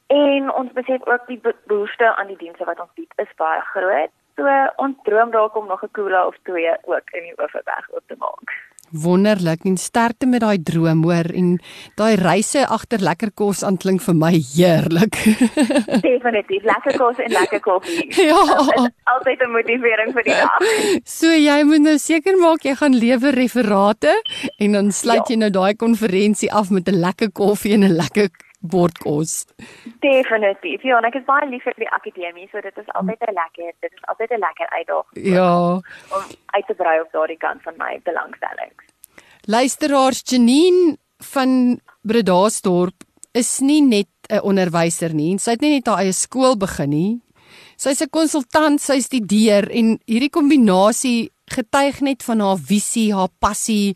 En 0.07 0.53
ons 0.53 0.71
besef 0.71 1.05
ook 1.05 1.27
die 1.27 1.41
behoefte 1.65 2.15
aan 2.15 2.27
die 2.27 2.37
dienste 2.37 2.65
wat 2.65 2.79
ons 2.79 2.93
bied 2.93 3.13
is 3.15 3.35
baie 3.35 3.61
groot. 3.61 4.11
So 4.35 4.49
ons 4.75 4.97
droom 5.03 5.31
dalk 5.31 5.55
om 5.55 5.67
nog 5.67 5.83
'n 5.83 5.91
koela 5.91 6.25
of 6.27 6.37
twee 6.43 6.75
ook 6.83 7.09
in 7.09 7.23
die 7.23 7.39
Oeverberg 7.39 7.89
op 7.89 8.03
te 8.07 8.15
maak 8.17 8.72
wonderlik 8.93 9.65
en 9.65 9.77
sterkte 9.77 10.27
met 10.29 10.43
daai 10.43 10.61
droom 10.63 11.03
hoor 11.03 11.29
en 11.33 11.57
daai 11.97 12.15
reise 12.19 12.65
agter 12.67 13.01
lekker 13.03 13.33
kos 13.35 13.63
aanklink 13.65 14.01
vir 14.05 14.15
my 14.15 14.31
heerlik. 14.37 15.17
Definitief 16.05 16.63
lekker 16.69 16.97
kos 17.01 17.21
en 17.23 17.33
lekker 17.33 17.63
koffie. 17.63 18.09
Ja, 18.23 18.39
altyd 19.13 19.41
'n 19.43 19.51
motivering 19.51 20.13
vir 20.13 20.23
die 20.23 20.37
dag. 20.37 21.01
So 21.05 21.27
jy 21.27 21.63
moet 21.67 21.83
nou 21.83 21.97
seker 21.97 22.37
maak 22.39 22.63
jy 22.63 22.75
gaan 22.79 22.95
lewer 22.95 23.35
referate 23.35 24.13
en 24.57 24.71
dan 24.77 24.91
sluit 24.91 25.27
ja. 25.27 25.33
jy 25.33 25.37
nou 25.41 25.49
daai 25.49 25.75
konferensie 25.75 26.51
af 26.51 26.69
met 26.69 26.87
'n 26.87 27.01
lekker 27.01 27.31
koffie 27.31 27.73
en 27.73 27.83
'n 27.83 27.97
lekker 27.97 28.29
bord 28.63 28.97
kos. 29.03 29.43
Definitief. 29.99 30.83
Ja, 30.87 31.01
ek 31.03 31.19
is 31.19 31.25
baie 31.27 31.47
lief 31.51 31.65
vir 31.67 31.75
die 31.83 31.89
akademie, 31.91 32.47
so 32.51 32.61
dit 32.63 32.77
is 32.79 32.89
altyd 32.95 33.19
'n 33.27 33.35
lekker, 33.35 33.71
dit 33.83 33.91
is 33.91 34.05
altyd 34.07 34.31
'n 34.31 34.39
lekker 34.39 34.67
uitdaging. 34.79 35.35
Ja. 35.35 35.81
Om 36.15 36.23
uit 36.55 36.67
te 36.67 36.73
brei 36.73 36.99
op 37.01 37.11
daardie 37.11 37.37
kant 37.37 37.61
van 37.61 37.75
my 37.77 37.99
belangstellings. 38.03 38.83
Luisteraars 39.45 40.21
Janine 40.25 40.97
van 41.19 41.79
Bredasdorp 42.01 43.03
is 43.33 43.59
nie 43.59 43.81
net 43.81 44.07
'n 44.29 44.39
onderwyser 44.41 45.13
nie. 45.13 45.37
Sy 45.37 45.51
het 45.51 45.61
nie 45.61 45.73
net 45.75 45.87
haar 45.87 45.99
eie 45.99 46.13
skool 46.13 46.55
begin 46.57 46.89
nie. 46.89 47.21
Sy's 47.77 48.01
'n 48.01 48.09
konsultant, 48.09 48.81
sy 48.81 48.99
studeer 48.99 49.69
en 49.71 49.99
hierdie 50.05 50.29
kombinasie 50.29 51.31
getuig 51.51 52.01
net 52.01 52.23
van 52.23 52.39
haar 52.39 52.57
visie, 52.57 53.13
haar 53.13 53.29
passie 53.39 53.95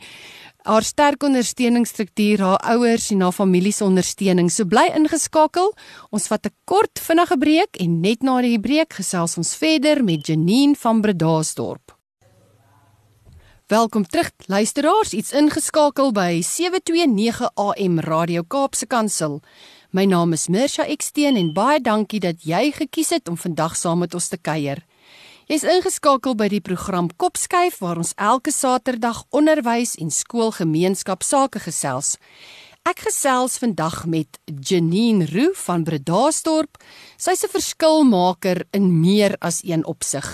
haar 0.67 0.83
sterk 0.83 1.23
ondersteuningsstruktuur, 1.23 2.41
haar 2.43 2.63
ouers 2.73 3.09
en 3.11 3.21
haar 3.23 3.31
familie 3.31 3.71
se 3.71 3.85
ondersteuning. 3.85 4.49
So 4.51 4.67
bly 4.67 4.89
ingeskakel. 4.95 5.71
Ons 6.11 6.27
vat 6.27 6.45
'n 6.45 6.53
kort 6.65 6.99
vinnige 6.99 7.37
breek 7.37 7.77
en 7.79 8.01
net 8.01 8.21
na 8.21 8.41
die 8.41 8.59
breek 8.59 8.93
gesels 8.93 9.37
ons 9.37 9.55
verder 9.55 10.03
met 10.03 10.27
Janine 10.27 10.75
van 10.75 11.01
Bredasdorp. 11.01 11.95
Welkom 13.67 14.07
terug 14.07 14.31
luisteraars, 14.45 15.13
iets 15.13 15.31
ingeskakel 15.31 16.11
by 16.11 16.41
729 16.41 17.49
AM 17.55 17.99
Radio 17.99 18.43
Kaapse 18.43 18.87
Kansel. 18.87 19.41
My 19.91 20.05
naam 20.05 20.33
is 20.33 20.47
Mirsha 20.47 20.83
Eksteen 20.85 21.35
en 21.35 21.53
baie 21.53 21.79
dankie 21.79 22.19
dat 22.19 22.43
jy 22.43 22.71
gekies 22.71 23.09
het 23.09 23.27
om 23.29 23.37
vandag 23.37 23.75
saam 23.75 23.99
met 23.99 24.13
ons 24.13 24.27
te 24.27 24.37
kuier. 24.37 24.83
Jy's 25.47 25.63
ingeskakel 25.63 26.33
by 26.35 26.49
die 26.51 26.59
program 26.59 27.05
Kopskuif 27.23 27.77
waar 27.79 27.95
ons 28.01 28.09
elke 28.19 28.51
Saterdag 28.51 29.21
onderwys 29.31 29.93
en 29.95 30.09
skoolgemeenskap 30.11 31.23
sake 31.23 31.61
gesels. 31.63 32.17
Ek 32.83 33.05
gesels 33.05 33.55
vandag 33.63 34.01
met 34.11 34.41
Janine 34.43 35.23
Roo 35.31 35.53
van 35.61 35.85
Bredasdorp. 35.87 36.75
Sy's 37.15 37.45
'n 37.45 37.53
verskilmaker 37.55 38.67
in 38.73 38.99
meer 38.99 39.37
as 39.39 39.63
een 39.63 39.85
opsig. 39.85 40.27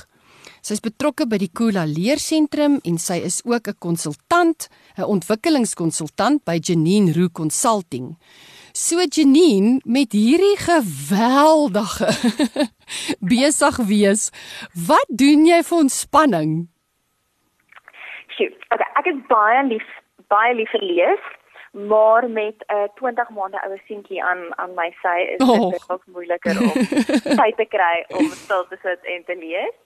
Sy's 0.63 0.81
betrokke 0.81 1.27
by 1.27 1.37
die 1.37 1.51
Kula 1.53 1.85
Leersentrum 1.85 2.79
en 2.83 2.97
sy 2.97 3.21
is 3.21 3.41
ook 3.45 3.67
'n 3.67 3.77
konsultant, 3.79 4.67
'n 4.97 5.03
ontwikkelingskonsultant 5.03 6.43
by 6.43 6.57
Janine 6.57 7.13
Roo 7.13 7.29
Consulting. 7.29 8.17
So 8.75 8.97
Janine 9.05 9.81
met 9.83 10.11
hierdie 10.11 10.57
geweldige 10.57 12.09
besig 13.33 13.75
wees. 13.77 14.31
Wat 14.87 15.05
doen 15.07 15.45
jy 15.45 15.59
vir 15.67 15.77
ontspanning? 15.77 16.55
Sjoe, 18.33 18.49
okay, 18.73 18.87
ek 18.97 19.11
is 19.11 19.19
baie 19.29 19.59
lief 19.67 19.85
baie 20.33 20.55
lief 20.57 20.73
vir 20.73 20.85
lees, 20.89 21.27
maar 21.93 22.25
met 22.25 22.65
'n 22.65 22.73
uh, 22.73 22.89
20 22.97 23.29
maande 23.37 23.61
oue 23.61 23.77
seentjie 23.85 24.23
aan 24.23 24.41
aan 24.57 24.73
my 24.73 24.89
sy 25.05 25.19
is 25.35 25.37
dit 25.37 25.49
oh. 25.49 25.77
ook 25.93 26.09
moeiliker 26.09 26.57
om 26.57 26.73
tyd 27.43 27.55
te 27.61 27.69
kry 27.69 27.95
om 28.17 28.25
stil 28.41 28.65
te 28.73 28.81
sit 28.81 29.05
en 29.05 29.21
te 29.29 29.37
lees. 29.37 29.77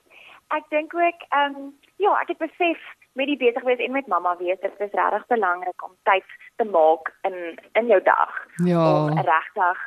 Ek 0.55 0.63
dink 0.69 0.95
ook 0.95 1.27
ehm 1.27 1.59
um, 1.59 1.75
ja, 1.99 2.15
ek 2.23 2.31
het 2.31 2.39
besef 2.39 2.79
met 3.17 3.29
die 3.31 3.37
besig 3.37 3.63
wees 3.65 3.81
en 3.83 3.95
met 3.95 4.07
mamma 4.07 4.35
wees, 4.37 4.59
dit 4.61 4.83
is 4.85 4.97
regtig 4.99 5.25
belangrik 5.33 5.83
om 5.83 5.95
tyd 6.09 6.35
te 6.61 6.65
maak 6.65 7.13
in 7.29 7.37
in 7.79 7.89
jou 7.93 8.01
dag 8.03 8.35
ja. 8.65 8.83
om 8.93 9.17
regtig 9.17 9.79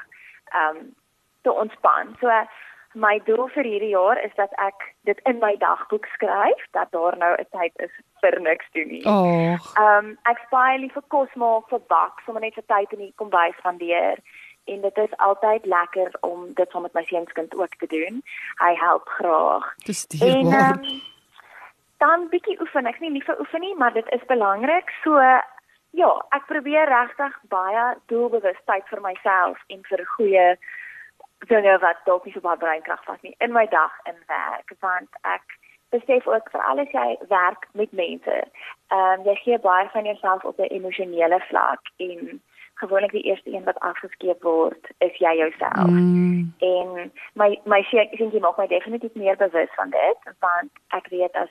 ehm 0.50 0.76
um, 0.76 0.88
te 1.42 1.52
ontspan. 1.52 2.16
So 2.20 2.28
my 2.92 3.20
doel 3.24 3.46
vir 3.54 3.64
hierdie 3.64 3.92
jaar 3.94 4.18
is 4.24 4.34
dat 4.36 4.52
ek 4.58 4.82
dit 5.08 5.20
in 5.30 5.38
my 5.38 5.54
dagboek 5.62 6.06
skryf 6.16 6.66
dat 6.76 6.90
daar 6.96 7.16
nou 7.16 7.32
'n 7.38 7.46
tyd 7.56 7.72
is 7.86 7.94
vir 8.20 8.40
niks 8.40 8.66
doen 8.72 8.88
nie. 8.88 9.04
Ehm 9.04 10.04
um, 10.04 10.18
ek 10.22 10.42
spaar 10.46 10.78
liever 10.78 11.02
kos 11.08 11.34
maak 11.34 11.68
vir 11.68 11.82
bak, 11.86 12.20
sommer 12.24 12.42
net 12.42 12.54
vir 12.54 12.66
tyd 12.66 12.92
in 12.92 13.04
die 13.06 13.14
kombuis 13.16 13.56
spandeer 13.58 14.18
en 14.64 14.80
dit 14.80 14.96
is 14.96 15.16
altyd 15.16 15.66
lekker 15.66 16.10
om 16.20 16.52
dit 16.54 16.70
saam 16.70 16.82
met 16.82 16.92
my 16.92 17.04
seunskind 17.04 17.54
ook 17.54 17.74
te 17.78 17.86
doen. 17.86 18.22
Hy 18.64 18.74
help 18.74 19.08
graag. 19.08 19.74
Dis 19.84 20.06
dierbaar. 20.06 20.78
En 20.78 20.84
um, 20.84 21.00
dan 22.00 22.28
bietjie 22.32 22.58
oefen. 22.60 22.88
Ek 22.88 22.98
is 22.98 23.04
nie 23.04 23.14
lief 23.16 23.28
vir 23.28 23.40
oefen 23.42 23.64
nie, 23.64 23.74
maar 23.76 23.92
dit 23.92 24.08
is 24.16 24.24
belangrik. 24.32 24.92
So 25.04 25.20
ja, 26.00 26.10
ek 26.36 26.46
probeer 26.48 26.88
regtig 26.88 27.38
baie 27.52 27.86
doelbewus 28.12 28.60
tyd 28.70 28.86
vir 28.92 29.02
myself 29.04 29.60
en 29.74 29.82
vir 29.88 30.04
goeie 30.16 30.46
dinge 31.48 31.78
wat 31.84 32.04
dalk 32.06 32.24
nie 32.24 32.34
so 32.34 32.44
baie 32.44 32.60
breinkrag 32.60 33.02
vat 33.08 33.22
nie 33.26 33.34
in 33.44 33.52
my 33.52 33.66
dag 33.72 33.96
in 34.10 34.18
werk, 34.28 34.72
want 34.84 35.20
ek 35.22 35.56
besef 35.90 36.26
ook 36.30 36.50
vir 36.52 36.62
alles 36.72 36.92
jy 36.94 37.06
werk 37.32 37.66
met 37.80 37.92
mense. 37.92 38.36
Ehm 38.94 39.20
um, 39.20 39.26
jy 39.26 39.36
gee 39.44 39.58
baie 39.58 39.88
van 39.94 40.06
jouself 40.08 40.44
op 40.44 40.60
'n 40.60 40.72
emosionele 40.78 41.40
vlak 41.48 41.92
en 41.96 42.42
gewoonlik 42.80 43.12
die 43.12 43.26
eerste 43.28 43.52
een 43.52 43.64
wat 43.64 43.80
afgeskeep 43.80 44.42
word 44.42 44.92
is 44.98 45.16
jy 45.16 45.34
jouself. 45.36 45.90
Mm. 45.90 46.54
En 46.58 47.12
my 47.34 47.50
my 47.64 47.82
sê 47.90 48.04
ek 48.04 48.16
dink 48.18 48.32
jy 48.32 48.40
maak 48.40 48.56
my 48.56 48.66
definitief 48.66 49.14
meer 49.14 49.36
bewus 49.36 49.74
van 49.76 49.90
dit 49.90 50.30
want 50.38 50.70
ek 50.88 51.10
weet 51.16 51.34
as 51.34 51.50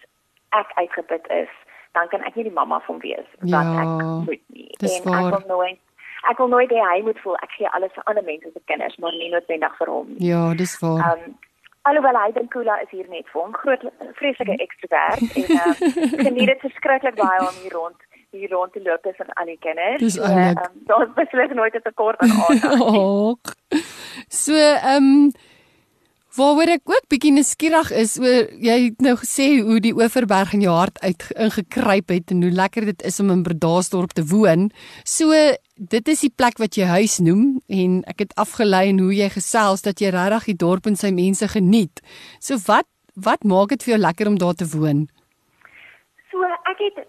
ek 0.49 0.71
uitgeput 0.75 1.27
is, 1.27 1.51
dan 1.97 2.07
kan 2.07 2.23
ek 2.23 2.35
nie 2.35 2.47
die 2.47 2.55
mamma 2.55 2.79
van 2.87 2.99
wees 3.03 3.27
wat 3.39 3.69
ja, 3.69 3.83
ek 3.83 3.93
moet 4.27 4.43
nie. 4.47 4.71
En 4.79 5.03
waar. 5.03 5.33
ek 5.33 5.37
wil 5.37 5.45
nooit 5.57 5.79
ek 6.29 6.37
wil 6.37 6.51
nooit 6.51 6.71
hê 6.75 6.81
hy 6.83 7.01
moet 7.07 7.19
voel 7.23 7.37
ek 7.45 7.53
gee 7.57 7.69
alles 7.77 7.93
vir 7.95 8.03
ander 8.11 8.23
mense 8.23 8.51
se 8.53 8.61
kinders, 8.71 8.97
maar 8.97 9.15
nie 9.15 9.31
noodwendig 9.33 9.77
vir 9.77 9.93
hom 9.93 10.11
nie. 10.13 10.31
Ja, 10.31 10.53
dis 10.53 10.75
waar. 10.83 11.05
Um 11.13 11.37
alhoewel 11.87 12.19
hy 12.19 12.31
dink 12.35 12.51
Kula 12.53 12.75
is 12.83 12.91
hier 12.91 13.07
net 13.09 13.27
vir 13.33 13.41
hom, 13.41 13.53
groot 13.55 13.85
vreeslike 14.19 14.57
ekstrovert 14.65 15.39
en 15.41 15.51
uh 15.57 15.73
geniet 16.27 16.53
dit 16.53 16.65
verskriklik 16.67 17.17
baie 17.19 17.41
om 17.45 17.61
hier 17.63 17.75
rond 17.77 18.07
hier 18.31 18.51
rond 18.53 18.73
te 18.73 18.81
loop 18.85 19.01
tussen 19.01 19.31
al 19.41 19.47
die 19.49 19.57
kinders. 19.57 20.01
Dis 20.03 20.17
eintlik. 20.21 20.59
Um, 20.65 20.81
Daar's 20.91 21.13
beslis 21.15 21.55
nooit 21.57 21.75
'n 21.75 21.81
tekort 21.81 22.19
aan 22.19 22.35
aandag. 22.45 23.55
so 24.27 24.53
ehm 24.53 25.09
um, 25.09 25.31
Waaroor 26.39 26.69
ek 26.71 26.87
ook 26.87 27.07
bietjie 27.11 27.33
nuuskierig 27.35 27.89
is 27.99 28.13
oor 28.21 28.45
jy 28.63 28.75
het 28.85 29.01
nou 29.03 29.11
gesê 29.19 29.47
hoe 29.59 29.81
die 29.83 29.91
Oeverberg 29.91 30.53
in 30.55 30.61
jou 30.63 30.71
hart 30.71 31.01
uit 31.03 31.25
ingekruip 31.35 32.13
het 32.13 32.31
en 32.31 32.45
hoe 32.45 32.51
lekker 32.55 32.85
dit 32.87 33.03
is 33.09 33.19
om 33.19 33.33
in 33.33 33.41
Bredasdorp 33.43 34.13
te 34.15 34.23
woon. 34.29 34.69
So 35.03 35.35
dit 35.75 36.11
is 36.13 36.23
die 36.23 36.31
plek 36.31 36.61
wat 36.63 36.79
jy 36.79 36.87
huis 36.87 37.17
noem 37.19 37.59
en 37.67 37.99
ek 38.07 38.23
het 38.23 38.37
afgelei 38.39 38.85
en 38.93 39.03
hoe 39.03 39.11
jy 39.17 39.27
gesels 39.35 39.83
dat 39.83 39.99
jy 39.99 40.13
regtig 40.15 40.53
die 40.53 40.57
dorp 40.63 40.87
en 40.87 40.95
sy 40.95 41.11
mense 41.11 41.49
geniet. 41.51 41.99
So 42.39 42.55
wat 42.69 42.87
wat 43.19 43.43
maak 43.43 43.75
dit 43.75 43.83
vir 43.83 43.97
jou 43.97 44.01
lekker 44.05 44.31
om 44.31 44.39
daar 44.39 44.55
te 44.55 44.69
woon? 44.71 45.09
So 46.31 46.39
ek 46.71 46.85
het 46.85 47.03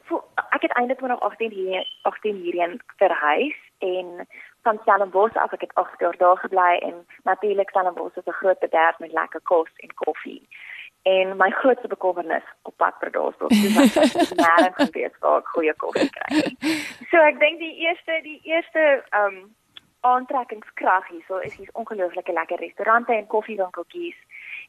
ek 0.58 0.66
het 0.66 0.74
eintlik 0.74 0.98
2018 0.98 1.54
hier 1.54 1.86
18 2.02 2.42
hierheen 2.42 2.80
verhuis 2.98 3.58
en 3.78 4.26
van 4.62 4.78
Stellenbosch 4.82 5.36
af. 5.36 5.52
Ek 5.52 5.60
het 5.60 5.74
8 5.74 6.00
jaar 6.00 6.16
daar 6.16 6.36
gebly 6.36 6.78
en 6.78 7.06
natuurlik 7.22 7.68
Stellenbosch 7.68 8.16
is 8.16 8.26
'n 8.26 8.40
groot 8.40 8.58
bederf 8.58 8.98
met 8.98 9.12
lekker 9.12 9.40
kos 9.40 9.70
en 9.76 9.94
koffie. 9.94 10.48
En 11.02 11.36
my 11.36 11.50
grootste 11.50 11.88
bekommernis 11.88 12.42
op 12.62 12.76
pad 12.76 12.98
per 12.98 13.10
was 13.10 13.34
dis 13.48 13.74
dat 13.74 14.04
ek 14.04 14.36
nêrens 14.44 14.76
kon 14.76 14.90
wees 14.92 15.16
waar 15.18 15.38
ek 15.38 15.46
goeie 15.46 15.74
koffie 15.74 16.10
kry. 16.10 16.42
So 17.10 17.16
ek 17.16 17.40
dink 17.40 17.58
die 17.58 17.76
eerste 17.86 18.20
die 18.22 18.40
eerste 18.42 19.04
um 19.16 19.54
aantrekkingskrag 20.00 21.08
hierso 21.08 21.36
is 21.36 21.54
hier's 21.54 21.72
ongelooflike 21.72 22.32
lekker 22.32 22.58
restaurante 22.58 23.12
en 23.12 23.26
koffiewinkeltjies 23.26 24.16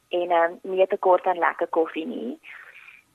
en 0.10 0.32
um 0.32 0.60
nie 0.62 0.88
te 0.88 0.98
kort 0.98 1.28
aan 1.28 1.38
lekker 1.38 1.68
koffie 1.68 2.08
nie. 2.08 2.40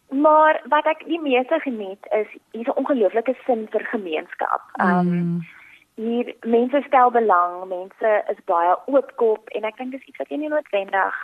Maar 0.08 0.60
wat 0.68 0.86
ek 0.86 1.06
die 1.06 1.20
meeste 1.20 1.60
geniet 1.60 2.06
is 2.10 2.28
hier's 2.50 2.68
'n 2.68 2.80
ongelooflike 2.84 3.34
sin 3.46 3.68
vir 3.70 3.84
gemeenskap. 3.84 4.60
Um 4.76 5.08
mm 5.08 5.55
hier 5.96 6.34
mense 6.44 6.82
stel 6.86 7.10
belang, 7.10 7.68
mense 7.68 8.12
is 8.32 8.40
baie 8.44 8.76
oopkop 8.86 9.48
en 9.56 9.64
ek 9.64 9.76
dink 9.80 9.96
dis 9.96 10.04
iets 10.04 10.20
wat 10.20 10.32
jy 10.32 10.38
nie 10.42 10.52
noodwendig 10.52 11.20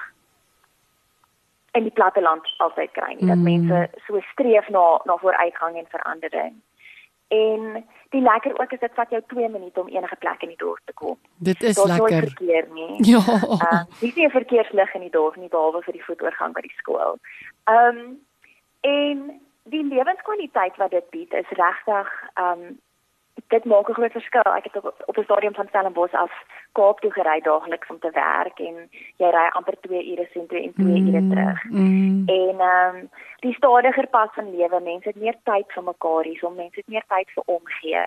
in 1.77 1.89
die 1.89 1.95
platteland 1.97 2.49
altyd 2.65 2.93
kry 2.97 3.15
nie. 3.15 3.29
Dat 3.29 3.41
mm. 3.41 3.49
mense 3.49 4.05
so 4.07 4.21
streef 4.33 4.69
na 4.73 4.85
na 5.09 5.17
vooruitgang 5.21 5.77
en 5.81 5.89
verandering. 5.93 6.57
En 7.33 7.85
die 8.13 8.21
lekker 8.21 8.59
ook 8.61 8.73
is 8.77 8.81
dit 8.81 8.95
vat 8.95 9.11
jou 9.11 9.23
2 9.27 9.49
minute 9.49 9.81
om 9.81 9.89
enige 9.89 10.17
plek 10.17 10.43
in 10.43 10.53
die 10.53 10.61
dorp 10.65 10.81
te 10.85 10.93
kom. 10.93 11.17
Dit 11.37 11.63
is 11.63 11.77
Daar's 11.77 11.89
lekker. 11.89 12.11
Daar's 12.11 12.33
verkeer 12.33 12.69
nie. 12.73 12.97
Ja. 13.13 13.23
Uh, 13.69 13.83
dis 14.01 14.15
nie 14.15 14.27
'n 14.27 14.37
verkeerslig 14.39 14.95
in 14.95 15.01
die 15.01 15.17
dorp 15.17 15.37
nie 15.37 15.49
behalwe 15.49 15.83
vir 15.83 15.93
die 15.93 16.05
voetoorgang 16.05 16.53
by 16.53 16.61
die 16.61 16.77
skool. 16.77 17.19
Ehm 17.65 17.99
um, 17.99 18.21
en 18.81 19.41
die 19.63 19.85
lewenskwaliteit 19.85 20.77
wat 20.77 20.91
dit 20.91 21.11
bied 21.11 21.33
is 21.33 21.49
regtig 21.49 22.09
ehm 22.35 22.65
um, 22.65 22.81
dit 23.35 23.65
maak 23.65 23.89
'n 23.89 23.93
groot 23.93 24.13
verskil. 24.13 24.53
Ek 24.59 24.65
het 24.65 24.77
op 24.77 25.03
op 25.07 25.17
'n 25.17 25.23
stadium 25.23 25.55
van 25.55 25.67
Stellenbosch 25.69 26.15
af 26.15 26.33
Kaap 26.73 27.01
toe 27.01 27.13
gery 27.13 27.41
daagliks 27.41 27.89
om 27.89 27.99
te 27.99 28.11
werk 28.11 28.59
en 28.59 28.77
jy 29.17 29.29
ry 29.31 29.47
amper 29.49 29.77
2 29.81 30.11
ure 30.13 30.29
sien 30.33 30.47
toe 30.47 30.63
en 30.63 30.73
2 30.73 30.87
mm, 30.87 31.07
ure 31.09 31.29
terug. 31.29 31.65
Mm. 31.65 32.23
En 32.27 32.61
ehm 32.61 32.97
um, 32.97 33.11
die 33.39 33.55
stadiger 33.55 34.07
pas 34.07 34.29
van 34.33 34.57
lewe, 34.57 34.81
mense 34.81 35.09
het 35.09 35.17
meer 35.17 35.37
tyd 35.43 35.73
vir 35.73 35.83
mekaar 35.83 36.25
hier, 36.25 36.45
om 36.47 36.55
mense 36.55 36.79
het 36.79 36.89
meer 36.89 37.05
tyd 37.09 37.31
vir 37.35 37.43
omgee. 37.47 38.07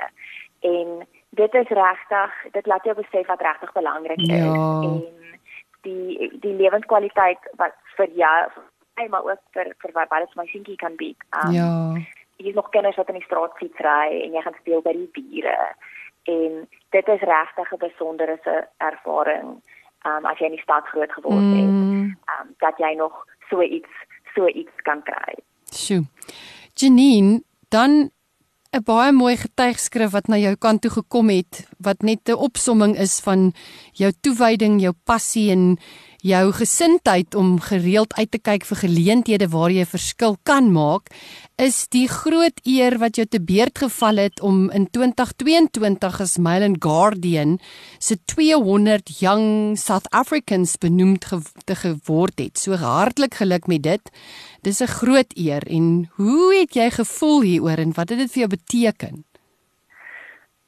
En 0.60 1.08
dit 1.30 1.54
is 1.54 1.68
regtig, 1.68 2.32
dit 2.52 2.66
laat 2.66 2.84
jou 2.84 2.96
besef 2.96 3.28
wat 3.28 3.42
regtig 3.42 3.72
belangrik 3.72 4.18
is 4.18 4.28
ja. 4.28 4.82
en 4.82 5.04
die 5.82 6.40
die 6.40 6.56
lewenskwaliteit 6.56 7.40
wat 7.56 7.76
vir 7.96 8.10
jou 8.10 8.50
en 8.94 9.10
maar 9.10 9.24
ook 9.24 9.42
vir 9.52 9.74
vir 9.78 9.92
wat 9.92 10.10
dit 10.10 10.36
my 10.36 10.46
seentjie 10.46 10.76
kan 10.76 10.96
bied. 10.96 11.18
Um, 11.30 11.52
ja 11.52 11.96
is 12.38 12.54
nog 12.54 12.70
kinders 12.70 12.96
wat 12.96 13.08
in 13.08 13.20
die 13.20 13.28
straat 13.28 13.54
fiets 13.58 13.80
ry 13.80 14.22
en 14.24 14.34
jy 14.34 14.42
gaan 14.42 14.58
speel 14.60 14.82
by 14.82 14.94
die 14.94 15.12
bure 15.14 15.60
en 16.26 16.68
dit 16.90 17.08
is 17.08 17.22
regtig 17.22 17.72
'n 17.72 17.84
besondere 17.88 18.38
ervaring 18.78 19.62
um, 20.06 20.26
as 20.26 20.38
jy 20.40 20.46
in 20.46 20.58
die 20.58 20.66
stad 20.68 20.88
groot 20.88 21.12
geword 21.12 21.50
het 21.56 21.72
mm. 21.72 22.16
um, 22.34 22.48
dat 22.60 22.78
jy 22.78 22.94
nog 22.96 23.26
so 23.50 23.62
iets 23.62 23.92
so 24.36 24.48
iets 24.48 24.84
kan 24.84 25.02
kry. 25.08 25.38
Sjoe. 25.72 26.04
Janine, 26.76 27.42
dan 27.70 28.12
'n 28.76 28.84
baie 28.84 29.12
mooi 29.12 29.36
getuigskrif 29.38 30.12
wat 30.12 30.28
na 30.28 30.36
jou 30.36 30.56
kant 30.56 30.82
toe 30.82 30.92
gekom 30.92 31.30
het 31.30 31.68
wat 31.80 32.02
net 32.02 32.28
'n 32.30 32.42
opsomming 32.48 32.98
is 32.98 33.20
van 33.24 33.54
jou 33.94 34.12
toewyding, 34.22 34.82
jou 34.82 34.94
passie 35.06 35.52
en 35.52 35.78
jou 36.26 36.46
gesindheid 36.58 37.36
om 37.38 37.60
gereeld 37.62 38.16
uit 38.18 38.32
te 38.34 38.40
kyk 38.42 38.64
vir 38.66 38.80
geleenthede 38.82 39.48
waar 39.54 39.70
jy 39.70 39.84
'n 39.86 39.94
verskil 39.98 40.38
kan 40.44 40.72
maak, 40.74 41.14
is 41.58 41.88
die 41.88 42.08
groot 42.08 42.58
eer 42.66 42.98
wat 42.98 43.16
jou 43.16 43.26
te 43.26 43.40
beurt 43.40 43.78
geval 43.78 44.18
het 44.18 44.42
om 44.42 44.72
in 44.72 44.90
2022 44.90 46.22
as 46.22 46.38
Mail 46.38 46.64
and 46.64 46.84
Guardian 46.84 47.60
se 48.00 48.18
200 48.26 49.20
young 49.20 49.78
South 49.78 50.10
Africans 50.12 50.78
benoem 50.78 51.16
ge 51.20 51.42
te 51.66 51.76
geword 51.76 52.40
het. 52.40 52.58
So 52.58 52.74
hartlik 52.74 53.34
geluk 53.36 53.68
met 53.68 53.84
dit. 53.84 54.12
Dis 54.64 54.82
'n 54.82 54.88
groot 54.88 55.32
eer 55.38 55.62
en 55.70 56.10
hoe 56.16 56.56
het 56.60 56.74
jy 56.74 56.90
gevoel 56.90 57.42
hieroor 57.42 57.78
en 57.78 57.94
wat 57.94 58.10
het 58.10 58.18
dit 58.18 58.32
vir 58.32 58.40
jou 58.40 58.50
beteken? 58.50 59.24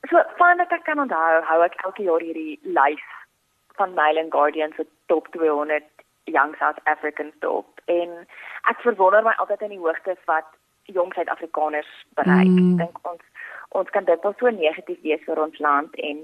So, 0.09 0.15
van 0.37 0.57
wat 0.57 0.71
ek 0.71 0.83
kan 0.83 0.99
onthou, 0.99 1.43
hou 1.43 1.63
ek 1.63 1.73
elke 1.83 2.03
jaar 2.03 2.21
hierdie 2.21 2.59
lys 2.63 3.16
van 3.77 3.93
Mail 3.93 4.17
and 4.21 4.31
Guardian 4.31 4.73
se 4.75 4.85
top 5.05 5.27
200 5.31 5.83
young 6.23 6.55
South 6.59 6.79
Africans 6.83 7.33
dop 7.39 7.81
en 7.85 8.09
ek 8.71 8.81
verwonder 8.83 9.23
my 9.23 9.33
altyd 9.37 9.61
in 9.67 9.75
die 9.75 9.83
hoogtes 9.83 10.19
wat 10.31 10.49
jong 10.95 11.13
Suid-Afrikaners 11.13 11.89
bereik. 12.19 12.51
Mm. 12.51 12.75
Ek 12.75 12.83
dink 12.85 13.07
ons 13.11 13.23
ons 13.75 13.89
kan 13.95 14.05
dit 14.07 14.27
so 14.39 14.49
negatief 14.49 14.99
wees 15.03 15.23
vir 15.27 15.39
ons 15.43 15.59
land 15.59 15.95
en 16.09 16.21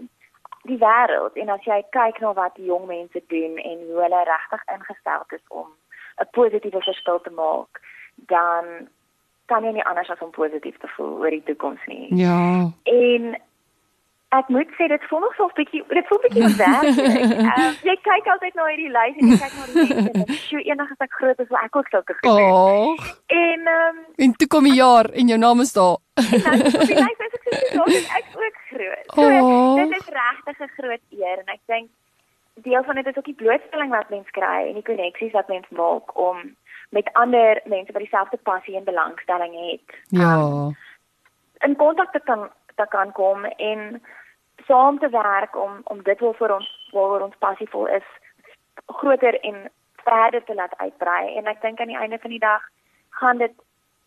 die 0.69 0.79
wêreld 0.79 1.39
en 1.39 1.49
as 1.55 1.65
jy 1.67 1.79
kyk 1.95 2.19
na 2.23 2.33
wat 2.37 2.55
die 2.55 2.69
jong 2.71 2.87
mense 2.87 3.21
doen 3.33 3.57
en 3.59 3.87
hoe 3.87 4.03
hulle 4.05 4.21
regtig 4.29 4.67
ingestel 4.75 5.25
is 5.37 5.45
om 5.49 5.67
'n 6.21 6.29
positiewe 6.31 6.81
verskil 6.81 7.19
te 7.21 7.29
maak, 7.29 7.81
dan 8.15 8.87
kan 9.45 9.63
jy 9.63 9.71
nie 9.71 9.85
anders 9.85 10.09
as 10.09 10.21
om 10.21 10.31
positief 10.31 10.77
te 10.79 10.87
voel 10.95 11.17
oor 11.19 11.29
die 11.29 11.43
toekoms 11.43 11.83
nie. 11.85 12.07
Ja. 12.15 12.69
En 12.83 13.35
ek 14.37 14.49
moet 14.53 14.69
sê 14.77 14.87
dit 14.89 15.03
voel 15.09 15.19
nog 15.19 15.35
so 15.35 15.45
'n 15.45 15.55
bietjie 15.59 15.83
dit 15.87 16.07
voel 16.07 16.21
bietjie 16.25 16.55
werk. 16.65 16.97
um, 17.53 17.73
jy 17.89 17.95
kyk 18.09 18.29
altyd 18.33 18.53
na 18.57 18.67
hierdie 18.69 18.93
lys 18.97 19.17
en 19.19 19.31
jy 19.31 19.39
kyk 19.43 19.53
na 19.57 19.65
die 19.65 19.75
mense 19.81 20.11
en 20.19 20.37
sjoe 20.47 20.63
eendag 20.69 20.93
as 20.95 21.05
ek 21.05 21.17
groot 21.19 21.43
is, 21.43 21.49
wil 21.49 21.63
ek 21.63 21.75
ook 21.81 21.89
sulke 21.93 22.15
goed 22.19 22.29
hê. 22.29 22.47
Oh. 22.47 23.09
En 23.27 23.67
ehm 23.73 23.97
um, 23.97 24.05
en 24.25 24.37
toe 24.37 24.47
kom 24.47 24.69
die 24.69 24.79
jaar 24.79 25.09
en 25.11 25.33
jou 25.33 25.39
naam 25.45 25.65
is 25.65 25.73
daar. 25.73 25.97
Nou, 26.45 26.55
op 26.77 26.87
die 26.93 27.01
lys 27.01 27.19
is 27.27 27.35
ek 27.39 27.45
sê 27.49 27.59
so 27.73 27.83
ek 28.19 28.27
ook 28.45 28.57
groot. 28.71 29.05
So 29.17 29.27
oh. 29.27 29.75
dit 29.81 29.97
is 29.99 30.09
regtig 30.21 30.57
'n 30.59 30.73
groot 30.79 31.03
eer 31.19 31.37
en 31.43 31.53
ek 31.57 31.61
dink 31.75 31.89
deel 32.65 32.83
van 32.83 32.95
dit 32.95 33.07
is 33.07 33.17
ook 33.17 33.29
die 33.29 33.41
blootstelling 33.43 33.89
wat 33.89 34.09
mens 34.09 34.29
kry 34.29 34.59
en 34.69 34.73
die 34.73 34.89
koneksies 34.89 35.31
wat 35.33 35.47
mens 35.47 35.69
maak 35.69 36.17
om 36.17 36.55
met 36.89 37.09
ander 37.13 37.61
mense 37.65 37.91
wat 37.91 38.01
dieselfde 38.01 38.37
passie 38.37 38.75
en 38.77 38.83
belangstelling 38.83 39.53
het. 39.71 39.95
Ja. 40.09 40.33
Um, 40.37 40.75
in 41.65 41.75
kontak 41.75 42.11
te 42.11 42.21
kan 42.23 42.49
te 42.75 42.85
kan 42.89 43.11
kom 43.11 43.45
en 43.45 44.01
saam 44.67 44.99
te 44.99 45.09
werk 45.09 45.55
om 45.55 45.81
om 45.83 46.03
dit 46.03 46.19
wil 46.19 46.33
vir 46.33 46.55
ons 46.55 46.69
waaroor 46.91 47.27
ons 47.27 47.41
passievol 47.45 47.87
is 47.87 48.07
groter 48.85 49.39
en 49.39 49.69
verder 50.03 50.43
te 50.43 50.55
laat 50.55 50.77
uitbrei 50.77 51.35
en 51.37 51.47
ek 51.47 51.61
dink 51.61 51.79
aan 51.79 51.91
die 51.93 51.99
einde 51.99 52.19
van 52.19 52.29
die 52.29 52.39
dag 52.39 52.61
gaan 53.09 53.37
dit 53.37 53.53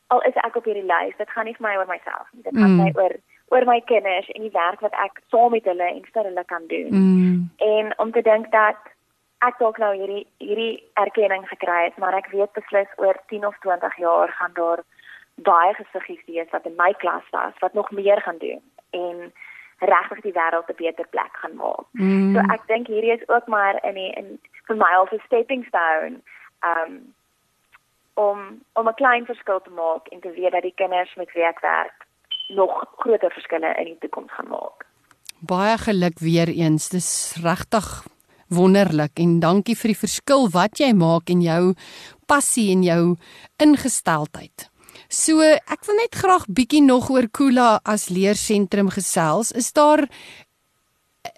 al 0.06 0.22
is 0.22 0.36
ek 0.42 0.56
op 0.56 0.64
hierdie 0.64 0.86
lys 0.86 1.16
dit 1.18 1.30
gaan 1.30 1.48
nie 1.48 1.56
vir 1.58 1.66
my 1.68 1.76
oor 1.76 1.90
myself 1.90 2.28
nie 2.32 2.42
dit 2.42 2.58
gaan 2.58 2.74
mm. 2.74 2.82
my 2.82 2.90
oor 3.02 3.16
oor 3.54 3.64
my 3.68 3.80
kinders 3.90 4.28
en 4.34 4.42
die 4.42 4.54
werk 4.54 4.82
wat 4.84 4.94
ek 5.04 5.22
saam 5.34 5.54
met 5.54 5.64
hulle 5.70 5.88
en 5.92 6.04
vir 6.12 6.28
hulle 6.30 6.44
kan 6.52 6.68
doen 6.72 6.92
mm. 6.98 7.40
en 7.70 7.92
om 8.04 8.12
te 8.12 8.22
dink 8.28 8.50
dat 8.52 8.92
ek 9.46 9.58
dalk 9.62 9.78
nou 9.82 9.92
hierdie 9.94 10.24
hierdie 10.42 10.74
erkenning 11.02 11.48
gekry 11.52 11.80
het 11.88 11.98
maar 12.02 12.16
ek 12.18 12.30
weet 12.34 12.52
beslis 12.58 12.92
oor 13.02 13.18
10 13.32 13.46
of 13.50 13.58
20 13.66 13.98
jaar 14.04 14.32
gaan 14.38 14.54
daar 14.60 14.84
baie 15.48 15.74
gesiggies 15.80 16.22
wees 16.30 16.52
wat 16.54 16.66
in 16.70 16.78
my 16.78 16.92
klas 17.02 17.26
was 17.36 17.58
wat 17.64 17.74
nog 17.74 17.90
meer 17.90 18.22
gaan 18.28 18.38
doen 18.38 18.62
en 18.90 19.32
regtig 19.78 20.20
die 20.20 20.32
wêreld 20.32 20.68
'n 20.70 20.76
beter 20.76 21.06
plek 21.10 21.32
gaan 21.32 21.56
maak. 21.56 21.86
Mm. 21.92 22.32
So 22.34 22.40
ek 22.54 22.66
dink 22.66 22.86
hierdie 22.86 23.12
is 23.12 23.28
ook 23.28 23.46
maar 23.46 23.84
in 23.84 23.94
die 23.94 24.12
in 24.16 24.38
vir 24.66 24.76
my 24.76 24.90
al 24.94 25.08
'n 25.12 25.20
stepping 25.26 25.64
stone 25.66 26.20
um 26.70 27.14
om 28.14 28.38
om 28.72 28.88
'n 28.88 28.94
klein 28.94 29.24
verskil 29.24 29.60
te 29.60 29.70
maak 29.70 30.06
en 30.06 30.20
te 30.20 30.30
weet 30.30 30.52
dat 30.52 30.62
die 30.62 30.74
kinders 30.74 31.14
met 31.14 31.32
wie 31.32 31.44
ek 31.44 31.60
werk 31.60 32.06
nog 32.48 32.84
groter 32.96 33.30
verskille 33.30 33.74
in 33.74 33.84
die 33.84 33.98
toekoms 33.98 34.32
gaan 34.32 34.48
maak. 34.48 34.86
Baie 35.40 35.78
geluk 35.78 36.18
weer 36.18 36.48
eens. 36.48 36.88
Dis 36.88 37.36
regtig 37.42 38.06
wonderlik 38.48 39.18
en 39.18 39.40
dankie 39.40 39.76
vir 39.76 39.92
die 39.92 40.02
verskil 40.06 40.48
wat 40.54 40.78
jy 40.78 40.92
maak 40.94 41.28
en 41.28 41.42
jou 41.42 41.74
passie 42.26 42.70
en 42.72 42.82
jou 42.82 43.16
ingesteldheid. 43.62 44.70
So 45.08 45.40
ek 45.40 45.84
wil 45.86 45.96
net 45.96 46.14
graag 46.14 46.46
bietjie 46.48 46.82
nog 46.82 47.10
oor 47.10 47.28
Kula 47.28 47.80
as 47.84 48.08
leersentrum 48.08 48.90
gesels. 48.90 49.52
Is 49.52 49.72
daar 49.72 50.08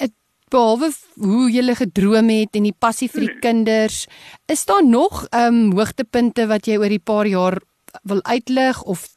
'n 0.00 0.12
behalwe 0.50 0.90
hoe 1.20 1.50
jy 1.50 1.74
gedroom 1.74 2.28
het 2.33 2.57
en 2.57 2.62
die 2.68 2.76
passie 2.78 3.09
vir 3.09 3.20
die 3.20 3.33
hmm. 3.33 3.40
kinders, 3.40 4.07
is 4.48 4.64
daar 4.64 4.85
nog 4.85 5.26
ehm 5.31 5.54
um, 5.54 5.72
hoogtepunte 5.76 6.46
wat 6.48 6.66
jy 6.66 6.78
oor 6.78 6.88
die 6.88 7.04
paar 7.04 7.26
jaar 7.26 7.59
wil 8.02 8.22
uitlig 8.24 8.83
of 8.83 9.09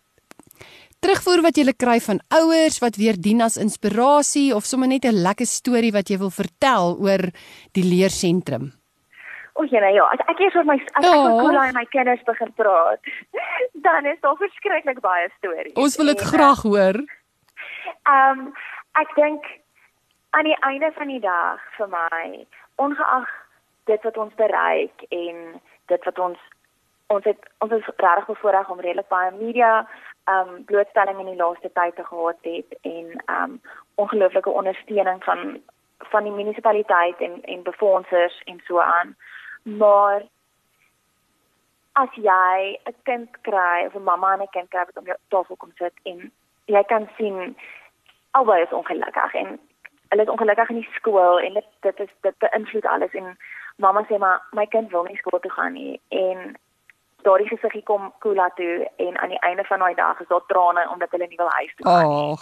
terugvoer 1.01 1.41
wat 1.41 1.57
jy 1.57 1.73
kry 1.73 1.99
van 1.99 2.19
ouers 2.29 2.79
wat 2.79 2.95
weer 2.95 3.17
dien 3.17 3.41
as 3.41 3.57
inspirasie 3.57 4.51
of 4.55 4.65
sommer 4.65 4.87
net 4.87 5.05
'n 5.05 5.23
lekker 5.23 5.47
storie 5.47 5.91
wat 5.91 6.09
jy 6.09 6.17
wil 6.17 6.29
vertel 6.29 6.97
oor 6.99 7.31
die 7.71 7.83
leersentrum? 7.83 8.80
O, 9.53 9.65
ja, 9.69 9.87
ja, 9.87 10.05
as 10.13 10.21
ek 10.31 10.39
eers 10.39 10.55
oor 10.55 10.67
my 10.67 10.77
as 10.79 11.05
ek 11.05 11.09
oor 11.11 11.41
Kola 11.41 11.65
en 11.69 11.75
my 11.75 11.85
kinders 11.91 12.23
begin 12.27 12.53
praat, 12.55 13.11
dan 13.87 14.05
is 14.05 14.19
daar 14.23 14.37
verskriklik 14.39 15.01
baie 15.03 15.27
stories. 15.37 15.75
Ons 15.75 15.97
wil 15.99 16.13
dit 16.13 16.23
graag 16.33 16.63
hoor. 16.67 17.01
Ehm 18.07 18.45
um, 18.45 18.47
ek 18.99 19.11
dink 19.15 19.45
aan 20.35 20.47
die 20.47 20.57
einde 20.67 20.91
van 20.95 21.07
die 21.07 21.19
dag 21.23 21.59
vir 21.77 21.91
my, 21.91 22.45
ongeag 22.75 23.29
dit 23.91 24.03
wat 24.07 24.17
ons 24.17 24.33
bereik 24.39 25.05
en 25.09 25.61
dit 25.91 26.09
wat 26.09 26.19
ons 26.19 26.39
ons 27.11 27.27
het 27.27 27.49
ons 27.59 27.73
is 27.75 27.89
regtig 27.97 28.27
bevoorreg 28.31 28.69
om 28.71 28.79
redelik 28.79 29.09
baie 29.11 29.31
media 29.35 29.73
ehm 29.81 30.55
um, 30.55 30.63
blootstelling 30.69 31.19
in 31.19 31.31
die 31.33 31.41
laaste 31.43 31.71
tyd 31.73 31.95
te 31.95 32.07
gehad 32.07 32.39
het 32.47 32.77
en 32.81 33.13
ehm 33.25 33.43
um, 33.43 33.61
ongelooflike 33.95 34.49
ondersteuning 34.49 35.23
van 35.23 35.59
van 36.11 36.23
die 36.23 36.31
munisipaliteit 36.39 37.19
en 37.19 37.41
en 37.43 37.63
befondsers 37.63 38.41
en 38.45 38.61
so 38.67 38.79
aan. 38.79 39.15
Maar 39.63 40.23
as 41.93 42.09
jy 42.13 42.79
'n 42.85 42.95
kind 43.03 43.41
kry 43.41 43.85
of 43.85 43.95
'n 43.95 44.03
mamma 44.03 44.33
en 44.33 44.41
'n 44.41 44.47
kind 44.51 44.69
kry 44.69 44.85
wat 44.85 44.97
om 44.97 45.05
jou 45.05 45.17
tafel 45.27 45.55
kom 45.55 45.71
sit 45.75 45.93
en 46.03 46.31
jy 46.65 46.83
kan 46.83 47.09
sien 47.17 47.57
albei 48.31 48.61
is 48.61 48.71
ongelukkig 48.71 49.33
en 49.33 49.59
hulle 50.09 50.21
is 50.21 50.29
ongelukkig 50.29 50.69
in 50.69 50.75
die 50.75 50.91
skool 50.93 51.39
en 51.39 51.53
dit 51.53 51.65
dit 51.79 51.99
is 51.99 52.09
dit 52.21 52.37
beïnvloed 52.37 52.85
alles 52.85 53.13
en 53.13 53.37
mamma 53.75 54.03
sê 54.07 54.17
maar 54.17 54.41
my 54.51 54.65
kind 54.65 54.91
wil 54.91 55.03
nie 55.03 55.17
skool 55.17 55.39
toe 55.39 55.51
gaan 55.51 55.73
nie. 55.73 56.01
En 56.09 56.57
daardie 57.21 57.47
gesiggie 57.47 57.83
kom 57.83 58.13
Kula 58.19 58.49
toe 58.49 58.89
en 58.95 59.19
aan 59.19 59.29
die 59.29 59.39
einde 59.39 59.63
van 59.63 59.79
daai 59.79 59.93
dag 59.95 60.19
is 60.19 60.27
daar 60.27 60.45
trane 60.47 60.89
omdat 60.89 61.11
hulle 61.11 61.27
nie 61.27 61.37
wil 61.37 61.49
huis 61.49 61.75
toe 61.75 61.87
gaan 61.87 62.09
nie. 62.09 62.37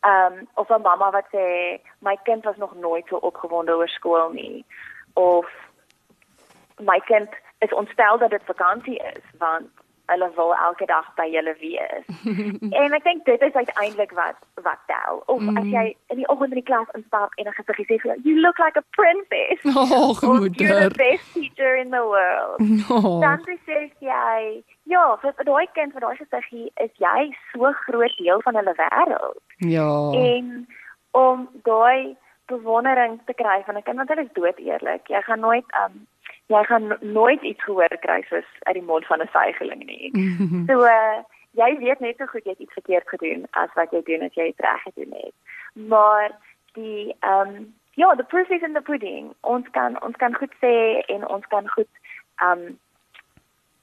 Ehm 0.00 0.32
um, 0.32 0.48
of 0.54 0.68
'n 0.68 0.82
mamma 0.82 1.10
wat 1.10 1.28
sê 1.34 1.44
my 1.98 2.16
kind 2.22 2.44
was 2.44 2.56
nog 2.56 2.74
nooit 2.74 3.06
so 3.06 3.16
opgewonde 3.16 3.76
oor 3.76 3.88
skool 3.88 4.30
nie. 4.30 4.64
Of 5.12 5.46
my 6.78 6.98
kind 7.06 7.28
is 7.58 7.74
ontstel 7.74 8.18
dat 8.18 8.30
dit 8.30 8.42
vakansie 8.44 8.98
is 8.98 9.24
want 9.38 9.68
hulle 10.06 10.30
wil 10.34 10.54
elke 10.54 10.86
dag 10.86 11.06
by 11.14 11.26
julle 11.30 11.54
wees. 11.60 12.04
en 12.80 12.94
ek 12.98 13.04
dink 13.06 13.24
dit 13.26 13.42
is 13.42 13.56
uiteindelik 13.58 14.12
wat 14.18 14.38
wat 14.66 14.82
tel. 14.90 15.22
Of 15.26 15.40
mm. 15.42 15.58
as 15.58 15.70
jy 15.72 15.84
in 16.14 16.20
die 16.20 16.28
oggend 16.32 16.54
in 16.54 16.60
die 16.60 16.68
klas 16.68 16.90
instap 16.98 17.34
en 17.36 17.50
'n 17.50 17.56
gesiggie 17.58 17.86
sê 17.88 17.98
vir 18.02 18.10
jou, 18.12 18.18
"You 18.28 18.36
look 18.40 18.58
like 18.62 18.78
a 18.78 18.84
princess." 18.98 19.62
Oh, 19.96 20.14
goed. 20.14 20.58
You're 20.60 20.88
the 20.88 20.94
best 20.94 21.32
teacher 21.34 21.76
in 21.76 21.90
the 21.90 22.04
world. 22.14 22.58
No. 22.60 23.20
Dan 23.20 23.42
sê 23.66 23.90
jy, 23.98 24.62
ja, 24.84 25.04
vir 25.22 25.34
daai 25.44 25.66
kind 25.74 25.92
wat 25.94 26.02
daai 26.02 26.16
gesiggie 26.16 26.70
is 26.86 26.92
jy 26.98 27.34
so 27.52 27.72
groot 27.86 28.14
deel 28.18 28.40
van 28.42 28.54
hulle 28.54 28.74
wêreld. 28.78 29.42
Ja. 29.58 29.90
En 30.12 30.66
om 31.10 31.48
daai 31.62 32.16
bewondering 32.46 33.20
te 33.26 33.34
kry 33.34 33.62
van 33.66 33.76
'n 33.76 33.82
kind 33.82 33.96
want 33.96 34.08
hulle 34.08 34.22
is 34.22 34.38
dood 34.38 34.58
eerlik. 34.58 35.08
Jy 35.08 35.22
gaan 35.22 35.40
nooit 35.40 35.66
um 35.82 36.06
jy 36.46 36.64
gaan 36.64 36.96
nooit 37.00 37.42
iets 37.42 37.64
gehoor 37.64 37.96
kry 38.00 38.22
soos 38.28 38.48
uit 38.62 38.74
die 38.74 38.88
mond 38.90 39.06
van 39.06 39.22
'n 39.22 39.28
suigeling 39.32 39.84
nie. 39.84 40.10
so 40.68 40.84
uh, 40.84 41.18
jy 41.50 41.76
weet 41.78 42.00
net 42.00 42.16
so 42.16 42.26
goed 42.26 42.44
jy 42.44 42.50
het 42.50 42.64
iets 42.64 42.78
verkeerd 42.78 43.08
gedoen 43.08 43.46
as 43.50 43.72
wat 43.74 43.90
jy 43.90 44.02
doen 44.02 44.22
as 44.22 44.34
jy 44.34 44.44
dit 44.52 44.60
reg 44.60 44.82
gedoen 44.82 45.12
het. 45.12 45.34
Maar 45.74 46.30
die 46.72 47.16
ehm 47.20 47.48
um, 47.48 47.74
ja, 47.96 48.14
the 48.14 48.24
proof 48.24 48.48
is 48.48 48.62
in 48.62 48.72
the 48.72 48.80
pudding. 48.80 49.32
Ons 49.40 49.68
kan 49.70 50.02
ons 50.02 50.16
kan 50.16 50.34
goed 50.34 50.52
sê 50.60 51.02
en 51.06 51.28
ons 51.28 51.46
kan 51.46 51.68
goed 51.68 51.92
ehm 52.36 52.66
um, 52.66 52.78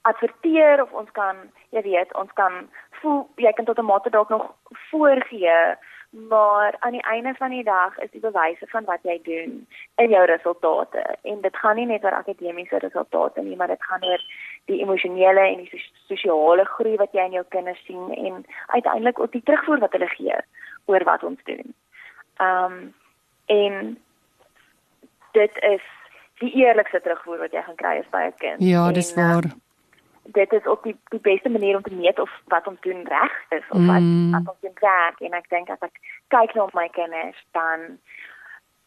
adverteer 0.02 0.82
of 0.84 0.92
ons 0.92 1.12
kan 1.12 1.36
jy 1.70 1.82
weet, 1.82 2.16
ons 2.16 2.32
kan 2.34 2.68
voel 3.02 3.30
jy 3.36 3.52
kan 3.52 3.66
tot 3.66 3.80
'n 3.80 3.86
mate 3.86 4.10
dalk 4.10 4.30
nog 4.30 4.56
voorgee 4.90 5.76
maar 6.14 6.76
aan 6.80 6.92
die 6.92 7.02
einde 7.02 7.34
van 7.34 7.50
die 7.50 7.64
dag 7.64 7.98
is 7.98 8.12
die 8.12 8.22
bewyse 8.22 8.68
van 8.68 8.86
wat 8.86 9.00
jy 9.02 9.20
doen 9.24 9.68
in 9.96 10.10
jou 10.10 10.26
resultate 10.26 11.04
en 11.22 11.42
dit 11.42 11.58
gaan 11.58 11.76
nie 11.76 11.86
net 11.86 12.04
oor 12.04 12.14
akademiese 12.14 12.78
resultate 12.78 13.42
nie 13.42 13.56
maar 13.56 13.68
dit 13.68 13.84
gaan 13.84 14.06
oor 14.06 14.22
die 14.66 14.82
emosionele 14.82 15.40
en 15.40 15.64
die 15.64 15.82
sosiale 16.08 16.66
groei 16.66 16.96
wat 17.02 17.12
jy 17.18 17.26
in 17.26 17.38
jou 17.40 17.46
kinders 17.50 17.82
sien 17.86 18.14
en 18.14 18.46
uiteindelik 18.68 19.20
ook 19.20 19.32
die 19.32 19.44
terugvoer 19.44 19.80
wat 19.80 19.92
hulle 19.98 20.12
gee 20.14 20.38
oor 20.86 21.04
wat 21.04 21.24
ons 21.24 21.40
doen. 21.44 21.74
Um 22.38 22.94
en 23.46 23.98
dit 25.32 25.58
is 25.60 25.82
die 26.40 26.54
eerlikste 26.64 27.02
terugvoer 27.02 27.38
wat 27.38 27.52
jy 27.52 27.62
gaan 27.66 27.76
kry 27.82 27.98
as 28.00 28.10
by 28.12 28.24
'n 28.30 28.38
kind. 28.38 28.60
Ja, 28.60 28.92
dis 28.92 29.14
en, 29.14 29.22
waar. 29.22 29.44
Dit 30.24 30.52
is 30.54 30.66
ook 30.66 30.84
die 30.84 30.98
die 31.10 31.20
beste 31.20 31.50
manier 31.50 31.76
om 31.76 31.82
te 31.82 31.94
meet 31.94 32.20
of 32.20 32.32
wat 32.48 32.68
ons 32.68 32.80
doen 32.82 33.04
reg 33.08 33.34
is 33.50 33.64
of 33.70 33.86
wat 33.86 34.02
Mm. 34.02 34.32
wat 34.32 34.48
ons 34.48 34.62
doen 34.62 34.78
werk 34.80 35.20
en 35.20 35.34
ek 35.34 35.50
dink 35.50 35.70
as 35.70 35.82
ek 35.82 35.96
kyk 36.28 36.56
na 36.56 36.68
my 36.74 36.88
kinders 36.90 37.40
dan 37.52 38.00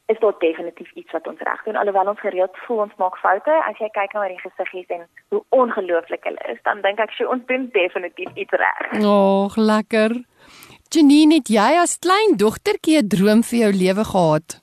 is 0.06 0.18
dit 0.18 0.40
definitief 0.40 0.90
iets 0.92 1.12
wat 1.12 1.26
ons 1.26 1.40
reg 1.40 1.62
doen 1.64 1.76
alhoewel 1.76 2.08
ons 2.08 2.20
gereeld 2.20 2.56
voel 2.66 2.78
ons 2.78 2.96
maak 2.96 3.16
foute 3.16 3.54
as 3.68 3.78
jy 3.78 3.88
kyk 3.88 4.12
na 4.14 4.28
die 4.28 4.40
gesiggies 4.40 4.88
en 4.88 5.06
hoe 5.28 5.42
ongelooflik 5.48 6.24
hulle 6.24 6.44
is 6.52 6.60
dan 6.62 6.80
dink 6.80 6.98
ek 6.98 7.10
sy 7.10 7.24
ons 7.24 7.46
doen 7.46 7.68
definitief 7.72 8.30
iets 8.34 8.52
reg. 8.52 8.84
Ag, 9.04 9.56
lekker. 9.56 10.12
Janine, 10.94 11.34
het 11.34 11.48
jy 11.48 11.70
as 11.82 11.98
klein 11.98 12.36
dogtertjie 12.36 13.02
'n 13.02 13.08
droom 13.08 13.42
vir 13.42 13.58
jou 13.58 13.72
lewe 13.72 14.04
gehad? 14.04 14.62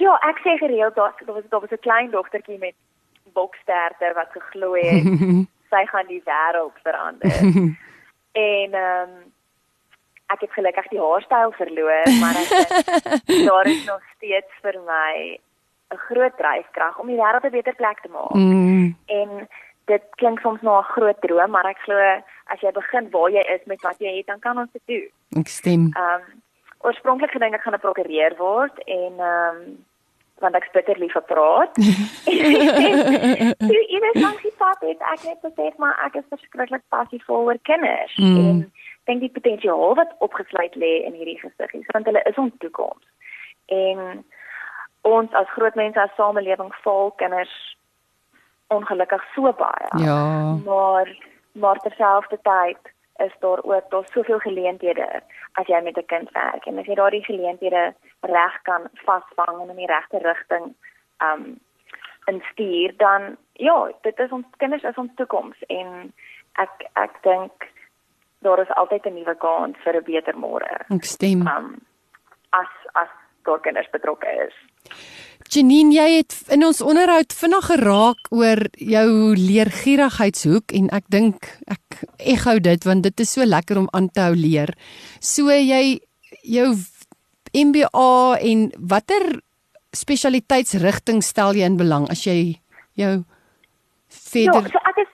Ja, 0.00 0.16
ek 0.28 0.38
sê 0.44 0.56
gereeld 0.58 0.94
daar 0.94 1.12
daar 1.26 1.34
was 1.34 1.44
daar 1.50 1.60
was 1.60 1.70
'n 1.70 1.84
klein 1.86 2.10
dogtertjie 2.10 2.58
met 2.58 2.74
boksterter 3.32 4.14
wat 4.14 4.30
geglo 4.32 4.74
het 4.74 5.06
sy 5.72 5.84
gaan 5.88 6.08
die 6.08 6.22
wêreld 6.24 6.76
verander. 6.82 7.38
en 8.48 8.74
ehm 8.74 9.12
um, 9.12 9.30
ek 10.32 10.46
het 10.46 10.52
gelukkig 10.56 10.86
die 10.88 11.00
haarstyl 11.00 11.50
verloor, 11.58 12.06
maar 12.20 12.38
ek 12.40 12.52
dink 13.28 13.42
daar 13.50 13.68
is 13.68 13.82
nog 13.84 14.04
steeds 14.16 14.60
vir 14.64 14.78
my 14.86 15.38
'n 15.92 16.00
groot 16.08 16.36
dryfkrag 16.36 16.98
om 16.98 17.10
die 17.12 17.20
wêreld 17.20 17.44
'n 17.44 17.56
beter 17.58 17.74
plek 17.74 18.00
te 18.00 18.08
maak. 18.08 18.32
Mm. 18.34 18.96
En 19.06 19.48
dit 19.92 20.02
klink 20.20 20.40
soms 20.40 20.62
na 20.62 20.78
'n 20.78 20.92
groot 20.94 21.20
droom, 21.20 21.50
maar 21.50 21.68
ek 21.68 21.84
glo 21.84 21.98
as 22.52 22.60
jy 22.60 22.72
begin 22.72 23.10
waar 23.10 23.30
jy 23.30 23.44
is 23.56 23.64
met 23.64 23.80
wat 23.82 23.98
jy 23.98 24.16
het, 24.16 24.26
dan 24.26 24.38
kan 24.38 24.58
ons 24.58 24.72
dit 24.72 24.82
doen. 24.86 25.08
Ek 25.40 25.48
stem. 25.48 25.90
Ehm 25.92 26.20
um, 26.20 26.42
oorspronklik 26.80 27.30
gedink 27.30 27.54
ek 27.54 27.62
gaan 27.62 27.74
'n 27.74 27.86
prokureur 27.86 28.34
word 28.36 28.76
en 28.84 29.12
ehm 29.18 29.56
um, 29.56 29.84
want 30.42 30.56
ek 30.58 30.68
bitter 30.74 30.98
lief 31.00 31.14
vir 31.16 31.24
praat. 31.30 31.74
Toe 33.72 33.82
iewers 33.88 34.20
langs 34.20 34.42
die 34.42 34.54
pad 34.60 34.80
het 34.84 35.02
ek 35.14 35.24
net 35.28 35.40
besef 35.46 35.76
maar 35.82 35.98
ek 36.06 36.18
is 36.20 36.28
verskriklik 36.34 36.84
passievol 36.94 37.48
oor 37.50 37.60
kinders 37.68 38.14
Mm. 38.22 38.36
en 38.38 38.72
dink 39.08 39.20
die 39.24 39.32
potensiaal 39.34 39.94
wat 39.98 40.12
opgesluit 40.24 40.74
lê 40.78 40.92
in 41.06 41.16
hierdie 41.18 41.38
gesiggies 41.40 41.88
want 41.94 42.06
hulle 42.06 42.22
is 42.30 42.38
ons 42.38 42.52
toekoms. 42.62 43.04
En 43.66 44.24
ons 45.08 45.34
as 45.40 45.50
groot 45.56 45.74
mense 45.74 45.98
as 46.00 46.14
samelewing 46.16 46.70
val 46.84 47.10
kinders 47.22 47.54
ongelukkig 48.72 49.24
so 49.34 49.52
baie. 49.58 49.90
Ja. 50.04 50.54
Maar 50.64 51.10
maar 51.52 51.78
terselfdertyd 51.84 52.92
is 53.16 53.32
daar 53.40 53.62
ook 53.62 53.90
daar 53.90 54.08
soveel 54.12 54.38
geleenthede 54.38 55.22
as 55.52 55.66
jy 55.66 55.80
met 55.82 55.96
'n 55.96 56.06
kind 56.06 56.30
werk 56.30 56.66
en 56.66 56.78
as 56.78 56.86
jy 56.86 56.94
daardie 56.94 57.24
geleenthede 57.24 57.94
reg 58.20 58.62
kan 58.62 58.88
vasvang 59.04 59.60
en 59.60 59.70
in 59.70 59.76
die 59.76 59.86
regte 59.86 60.18
rigting 60.18 60.74
um 61.18 61.60
instuur 62.24 62.96
dan 62.96 63.36
ja, 63.52 63.92
dit 64.02 64.18
is 64.18 64.30
ons 64.30 64.46
kinders 64.56 64.82
is 64.82 64.96
ons 64.96 65.10
toekoms 65.14 65.58
en 65.66 66.12
ek 66.52 66.84
ek 66.92 67.22
dink 67.22 67.68
daar 68.42 68.58
is 68.58 68.74
altyd 68.74 69.06
'n 69.06 69.14
nuwe 69.14 69.34
kans 69.34 69.76
vir 69.84 69.96
'n 69.96 70.04
beter 70.04 70.36
môre. 70.36 70.84
Ek 70.90 71.04
stem. 71.04 71.46
Um 71.46 71.76
as 72.50 72.72
as 72.92 73.08
daar 73.42 73.60
kinders 73.60 73.90
betrokke 73.90 74.30
is. 74.46 74.54
Janine, 75.52 75.92
jy 75.92 76.04
het 76.14 76.32
in 76.54 76.62
ons 76.64 76.78
onderhoud 76.80 77.34
vinnig 77.36 77.66
geraak 77.68 78.28
oor 78.32 78.60
jou 78.80 79.08
leergierigheidshoek 79.36 80.72
en 80.78 80.86
ek 80.96 81.10
dink 81.12 81.48
ek 81.68 81.98
echo 82.32 82.54
dit 82.64 82.86
want 82.88 83.04
dit 83.04 83.20
is 83.20 83.34
so 83.36 83.44
lekker 83.44 83.82
om 83.82 83.88
aan 83.92 84.08
te 84.08 84.22
hou 84.24 84.32
leer. 84.32 84.72
So 85.20 85.52
jy 85.52 85.98
jou 86.48 86.70
MBA 87.52 88.14
en 88.48 88.62
watter 88.94 89.26
spesialiteitsrigting 89.92 91.20
stel 91.20 91.52
jy 91.60 91.68
in 91.68 91.76
belang 91.76 92.08
as 92.08 92.24
jy 92.24 92.56
jou 92.96 93.12
verder 94.08 94.70
Ja, 94.70 94.72
so 94.72 94.80
ek 94.88 95.02
is 95.04 95.10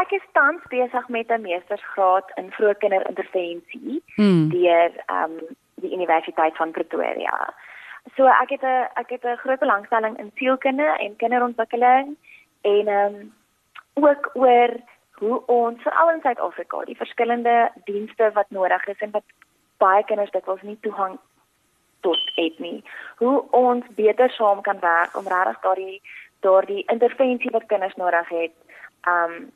ek 0.00 0.14
is 0.16 0.24
tans 0.32 0.64
besig 0.72 1.08
met 1.12 1.28
'n 1.28 1.44
meestersgraad 1.44 2.32
in 2.40 2.48
vroeë 2.56 2.80
kinderintervensie 2.80 4.00
Hmm. 4.16 4.48
deur 4.48 4.90
ehm 5.12 5.36
um, 5.36 5.36
die 5.82 5.92
Universiteit 5.92 6.56
van 6.56 6.70
Pretoria. 6.70 7.52
So 8.16 8.26
ek 8.26 8.50
het 8.50 8.62
'n 8.62 8.88
ek 8.94 9.10
het 9.10 9.24
'n 9.24 9.36
groot 9.36 9.58
belangstelling 9.58 10.18
in 10.18 10.30
sielkunde 10.34 10.88
en 10.98 11.16
kinderontwikkeling 11.16 12.16
en 12.60 12.86
ehm 12.88 13.14
um, 13.14 13.34
ook 13.94 14.30
oor 14.34 14.70
hoe 15.12 15.46
ons 15.46 15.82
veral 15.82 16.10
in 16.10 16.20
Suid-Afrika 16.20 16.84
die 16.84 16.96
verskillende 16.96 17.70
dienste 17.84 18.30
wat 18.32 18.50
nodig 18.50 18.86
is 18.86 18.98
en 18.98 19.10
wat 19.10 19.22
baie 19.76 20.04
kinders 20.04 20.30
dikwels 20.30 20.62
nie 20.62 20.78
toegang 20.80 21.18
tot 22.00 22.32
het 22.34 22.58
nie. 22.58 22.84
Hoe 23.16 23.44
ons 23.50 23.84
beter 23.94 24.30
saam 24.30 24.60
kan 24.60 24.80
werk 24.80 25.16
om 25.16 25.28
regtig 25.28 25.60
daardie 25.60 26.02
daardie 26.40 26.84
intervensie 26.86 27.50
wat 27.50 27.66
kinders 27.66 27.94
nodig 27.94 28.28
het, 28.28 28.54
um 29.06 29.52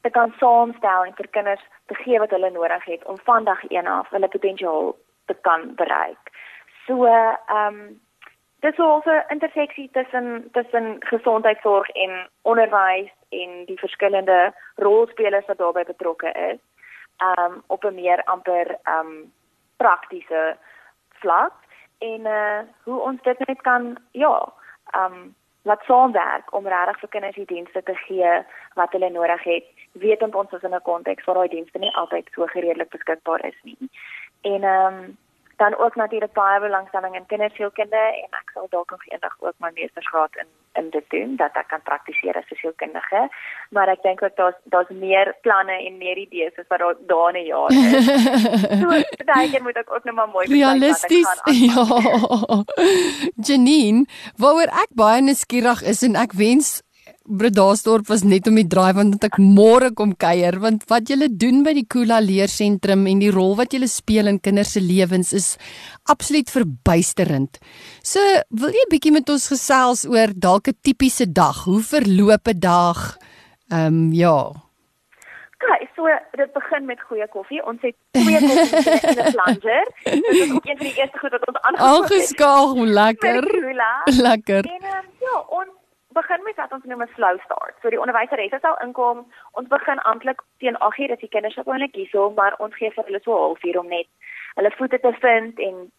te 0.00 0.10
kan 0.10 0.32
saamstel 0.38 1.04
en 1.04 1.14
vir 1.14 1.28
kinders 1.28 1.64
te 1.86 1.94
gee 1.94 2.18
wat 2.18 2.30
hulle 2.30 2.50
nodig 2.50 2.84
het 2.84 3.04
om 3.04 3.18
van 3.24 3.44
dag 3.44 3.64
1 3.68 3.86
af 3.86 4.08
hulle 4.10 4.28
potensiaal 4.28 4.94
te 5.26 5.36
kan 5.40 5.74
bereik. 5.74 6.30
So 6.90 7.06
um 7.48 8.00
dis 8.60 8.78
ook 8.78 9.04
'n 9.04 9.24
interseksie 9.28 9.90
tussen 9.92 10.48
tussen 10.52 10.96
gesondheidsorg 10.98 11.88
en 11.88 12.28
onderwys 12.42 13.12
en 13.28 13.64
die 13.64 13.78
verskillende 13.78 14.52
rolspelers 14.74 15.46
wat 15.46 15.58
daarbey 15.58 15.84
betrokke 15.84 16.32
is. 16.32 16.58
Um 17.18 17.62
op 17.66 17.84
'n 17.84 17.94
meer 17.94 18.24
amper 18.24 18.78
um 18.84 19.32
praktiese 19.76 20.56
vlak 21.08 21.52
en 21.98 22.20
uh 22.20 22.60
hoe 22.84 23.00
ons 23.00 23.22
dit 23.22 23.38
net 23.46 23.60
kan 23.60 23.98
ja, 24.10 24.52
um 24.96 25.34
laat 25.62 25.82
saamwerk 25.82 26.52
om 26.52 26.66
regtig 26.66 26.98
vir 26.98 27.08
kinders 27.08 27.34
die 27.34 27.54
dienste 27.54 27.82
te 27.82 27.94
gee 27.94 28.44
wat 28.74 28.92
hulle 28.92 29.10
nodig 29.10 29.42
het, 29.42 29.64
wetend 29.92 30.34
ons 30.34 30.52
is 30.52 30.62
in 30.62 30.74
'n 30.74 30.82
konteks 30.82 31.24
waar 31.24 31.34
daai 31.34 31.48
dienste 31.48 31.78
nie 31.78 31.94
altyd 31.94 32.28
so 32.34 32.46
gereedelik 32.46 32.90
beskikbaar 32.90 33.44
is 33.44 33.60
nie. 33.62 33.90
En 34.40 34.64
um 34.64 35.16
dan 35.62 35.76
ook 35.78 35.94
natuurlik 35.94 36.32
baie 36.32 36.60
belangstelling 36.60 37.14
in 37.14 37.26
kindersielkunde 37.26 38.02
en 38.24 38.30
ek 38.40 38.48
sal 38.54 38.66
dalk 38.74 38.90
nog 38.90 39.02
eendag 39.06 39.34
ook 39.38 39.56
my 39.64 39.70
meestersgraad 39.74 40.36
in 40.42 40.48
in 40.80 40.90
dit 40.94 41.06
doen 41.14 41.36
dat 41.36 41.56
ek 41.60 41.68
kan 41.72 41.82
praktiseer 41.82 42.36
as 42.40 42.50
'n 42.50 42.60
sielkundige. 42.62 43.20
Maar 43.74 43.88
ek 43.94 44.02
dink 44.02 44.22
ook 44.22 44.36
daar's 44.36 44.58
daar's 44.72 44.88
meer 44.88 45.34
planne 45.44 45.76
en 45.86 45.98
meer 45.98 46.16
idees 46.16 46.58
as 46.60 46.70
wat 46.72 46.80
daar 47.10 47.34
in 47.34 47.42
'n 47.42 47.46
jaar 47.52 47.70
is. 47.70 48.06
so 48.82 48.88
baie 49.32 49.50
keer 49.50 49.62
moet 49.62 49.80
ek 49.82 49.92
ook 49.94 50.04
net 50.04 50.14
maar 50.14 50.28
mooi 50.28 50.46
Realisties. 50.46 51.28
Ja. 51.70 51.84
Janine, 53.46 54.06
waaroor 54.36 54.70
ek 54.84 54.90
baie 54.94 55.20
nuuskierig 55.22 55.82
is 55.82 56.02
en 56.02 56.14
ek 56.16 56.32
wens 56.32 56.82
Bredasdorp 57.30 58.08
was 58.10 58.24
net 58.26 58.48
om 58.50 58.56
die 58.58 58.66
draai 58.66 58.92
want 58.96 59.22
ek 59.26 59.38
môre 59.38 59.92
kom 59.94 60.14
kuier 60.18 60.58
want 60.62 60.86
wat 60.90 61.10
julle 61.12 61.28
doen 61.30 61.62
by 61.66 61.74
die 61.76 61.86
Kula 61.86 62.18
Leersentrum 62.24 63.06
en 63.06 63.22
die 63.22 63.30
rol 63.34 63.54
wat 63.60 63.76
julle 63.76 63.88
speel 63.90 64.30
in 64.30 64.40
kinders 64.42 64.74
se 64.74 64.82
lewens 64.82 65.32
is 65.36 65.50
absoluut 66.10 66.50
verbuisterend. 66.50 67.60
So, 68.02 68.20
wil 68.50 68.74
jy 68.74 68.86
bietjie 68.90 69.14
met 69.14 69.30
ons 69.30 69.46
gesels 69.52 70.06
oor 70.10 70.34
dalk 70.34 70.68
'n 70.68 70.78
tipiese 70.82 71.30
dag? 71.30 71.64
Hoe 71.64 71.82
verloop 71.82 72.48
'n 72.48 72.60
dag? 72.60 73.16
Ehm 73.70 73.86
um, 73.86 74.12
ja. 74.12 74.50
Okay, 75.60 75.88
so 75.94 76.08
dit 76.36 76.52
begin 76.52 76.84
met 76.86 77.00
goeie 77.08 77.26
koffie. 77.28 77.60
Ons 77.66 77.82
het 77.84 77.94
twee 78.16 78.38
koffies 78.40 79.02
in 79.10 79.18
'n 79.24 79.32
plunger. 79.36 79.84
Dit 80.04 80.28
is 80.28 80.52
ook 80.52 80.66
een 80.66 80.76
van 80.76 80.86
die 80.86 80.96
eerste 80.96 81.18
goed 81.18 81.30
wat 81.30 81.46
ons 81.46 81.58
aangeskakel 81.60 82.02
het. 82.02 82.12
Aangeskakel, 82.12 82.86
lekker. 83.00 83.42
Lekker. 84.28 84.64
En 84.64 84.89
begin 86.20 86.42
met 86.44 86.56
wat 86.62 86.72
ons 86.72 86.84
noem 86.84 87.02
'n 87.02 87.14
slow 87.14 87.36
start. 87.44 87.74
So 87.82 87.90
die 87.90 88.00
onderwyseres 88.00 88.60
sal 88.60 88.78
inkom. 88.86 89.18
Ons 89.58 89.68
begin 89.68 89.98
amptelik 90.10 90.40
teen 90.58 90.76
8:00 90.78 91.08
dat 91.08 91.20
die 91.20 91.34
kinders 91.34 91.58
gewoonlik 91.60 91.94
hierso, 91.94 92.30
maar 92.30 92.54
ons 92.58 92.74
gee 92.76 92.90
vir 92.90 93.04
hulle 93.04 93.20
so 93.22 93.32
'n 93.32 93.44
halfuur 93.46 93.78
om 93.78 93.88
net 93.88 94.08
hulle 94.54 94.70
voete 94.78 95.00
te 95.00 95.12
vind 95.20 95.58
en 95.58 95.90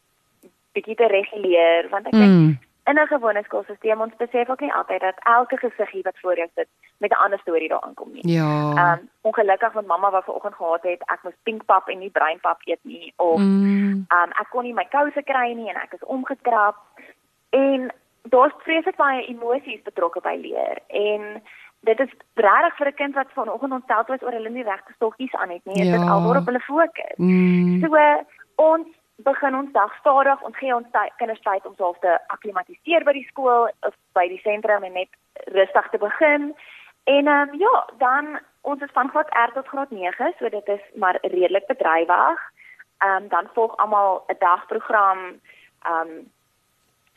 bietjie 0.75 0.95
te 0.95 1.07
reguleer 1.07 1.89
want 1.91 2.07
ek 2.09 2.15
dink 2.15 2.35
mm. 2.35 2.51
in 2.91 2.99
'n 2.99 3.07
gewone 3.07 3.43
skoolstelsel 3.43 4.03
ons 4.05 4.21
besef 4.23 4.49
ook 4.49 4.63
nie 4.65 4.73
altyd 4.73 5.01
dat 5.01 5.23
elke 5.37 5.57
gesiggie 5.57 6.03
wat 6.07 6.19
voor 6.21 6.35
jou 6.35 6.49
sit 6.55 6.67
met 6.97 7.11
'n 7.11 7.23
ander 7.23 7.39
storie 7.39 7.69
daar 7.69 7.81
aankom 7.81 8.11
nie. 8.11 8.27
Ja. 8.35 8.51
Ehm 8.81 8.99
um, 8.99 9.09
ongelukkig 9.21 9.73
want 9.73 9.87
mamma 9.87 10.11
wat 10.11 10.23
vanoggend 10.23 10.55
gehad 10.55 10.83
het, 10.83 11.01
ek 11.05 11.23
moes 11.23 11.43
pinkpap 11.43 11.87
en 11.87 11.99
nie 11.99 12.09
breinpap 12.09 12.59
eet 12.63 12.83
nie 12.83 13.13
of 13.15 13.39
mm. 13.39 13.65
ehm 13.65 14.17
mm. 14.19 14.23
um, 14.23 14.31
ek 14.41 14.49
kon 14.49 14.63
nie 14.63 14.73
my 14.73 14.87
kouse 14.89 15.23
kry 15.23 15.53
nie 15.53 15.69
en 15.69 15.75
ek 15.75 15.93
is 15.93 16.03
omgekrap 16.15 16.77
en 17.49 17.91
daar's 18.29 18.53
vreeslik 18.63 18.95
baie 18.95 19.25
emosies 19.25 19.81
betrokke 19.81 20.21
by 20.21 20.37
leer 20.41 20.79
en 20.87 21.41
dit 21.81 21.99
is 21.99 22.11
regtig 22.33 22.77
vir 22.77 22.87
'n 22.87 22.93
kind 22.93 23.15
wat 23.15 23.31
vanoggend 23.33 23.73
ontstel 23.73 24.03
was 24.07 24.21
oor 24.21 24.31
hulle 24.31 24.49
nie 24.49 24.63
regte 24.63 24.93
stokkies 24.93 25.33
aan 25.33 25.49
het 25.49 25.65
nie, 25.65 25.85
ja. 25.85 25.97
dit 25.97 26.09
al 26.09 26.23
waarop 26.23 26.45
hulle 26.45 26.59
fokus. 26.59 27.17
Mm. 27.17 27.81
So 27.81 27.97
ons 28.55 28.87
begin 29.15 29.55
ons 29.55 29.71
dag 29.71 29.95
stadig, 29.95 30.41
ons 30.41 30.57
gee 30.57 30.75
ons 30.75 30.87
kinders 31.17 31.41
tyd 31.41 31.65
om 31.65 31.73
self 31.75 31.99
te 31.99 32.19
akklimatiseer 32.27 33.03
by 33.03 33.13
die 33.13 33.27
skool 33.27 33.69
of 33.87 33.95
by 34.13 34.27
die 34.27 34.41
sentrum 34.43 34.83
en 34.83 34.93
net 34.93 35.09
rustig 35.45 35.89
te 35.89 35.97
begin. 35.97 36.53
En 37.03 37.27
ehm 37.27 37.49
um, 37.49 37.59
ja, 37.59 37.85
dan 37.97 38.39
ons 38.61 38.81
is 38.81 38.93
van 38.93 39.09
graad 39.09 39.29
R 39.47 39.53
tot 39.53 39.67
graad 39.67 39.89
9, 39.89 40.33
so 40.39 40.49
dit 40.49 40.67
is 40.67 40.83
maar 40.95 41.17
redelik 41.21 41.67
bedrywig. 41.67 42.39
Ehm 42.97 43.23
um, 43.23 43.27
dan 43.27 43.49
volg 43.53 43.77
almal 43.77 44.23
'n 44.27 44.35
dagprogram. 44.39 45.19
Ehm 45.81 46.07
um, 46.07 46.31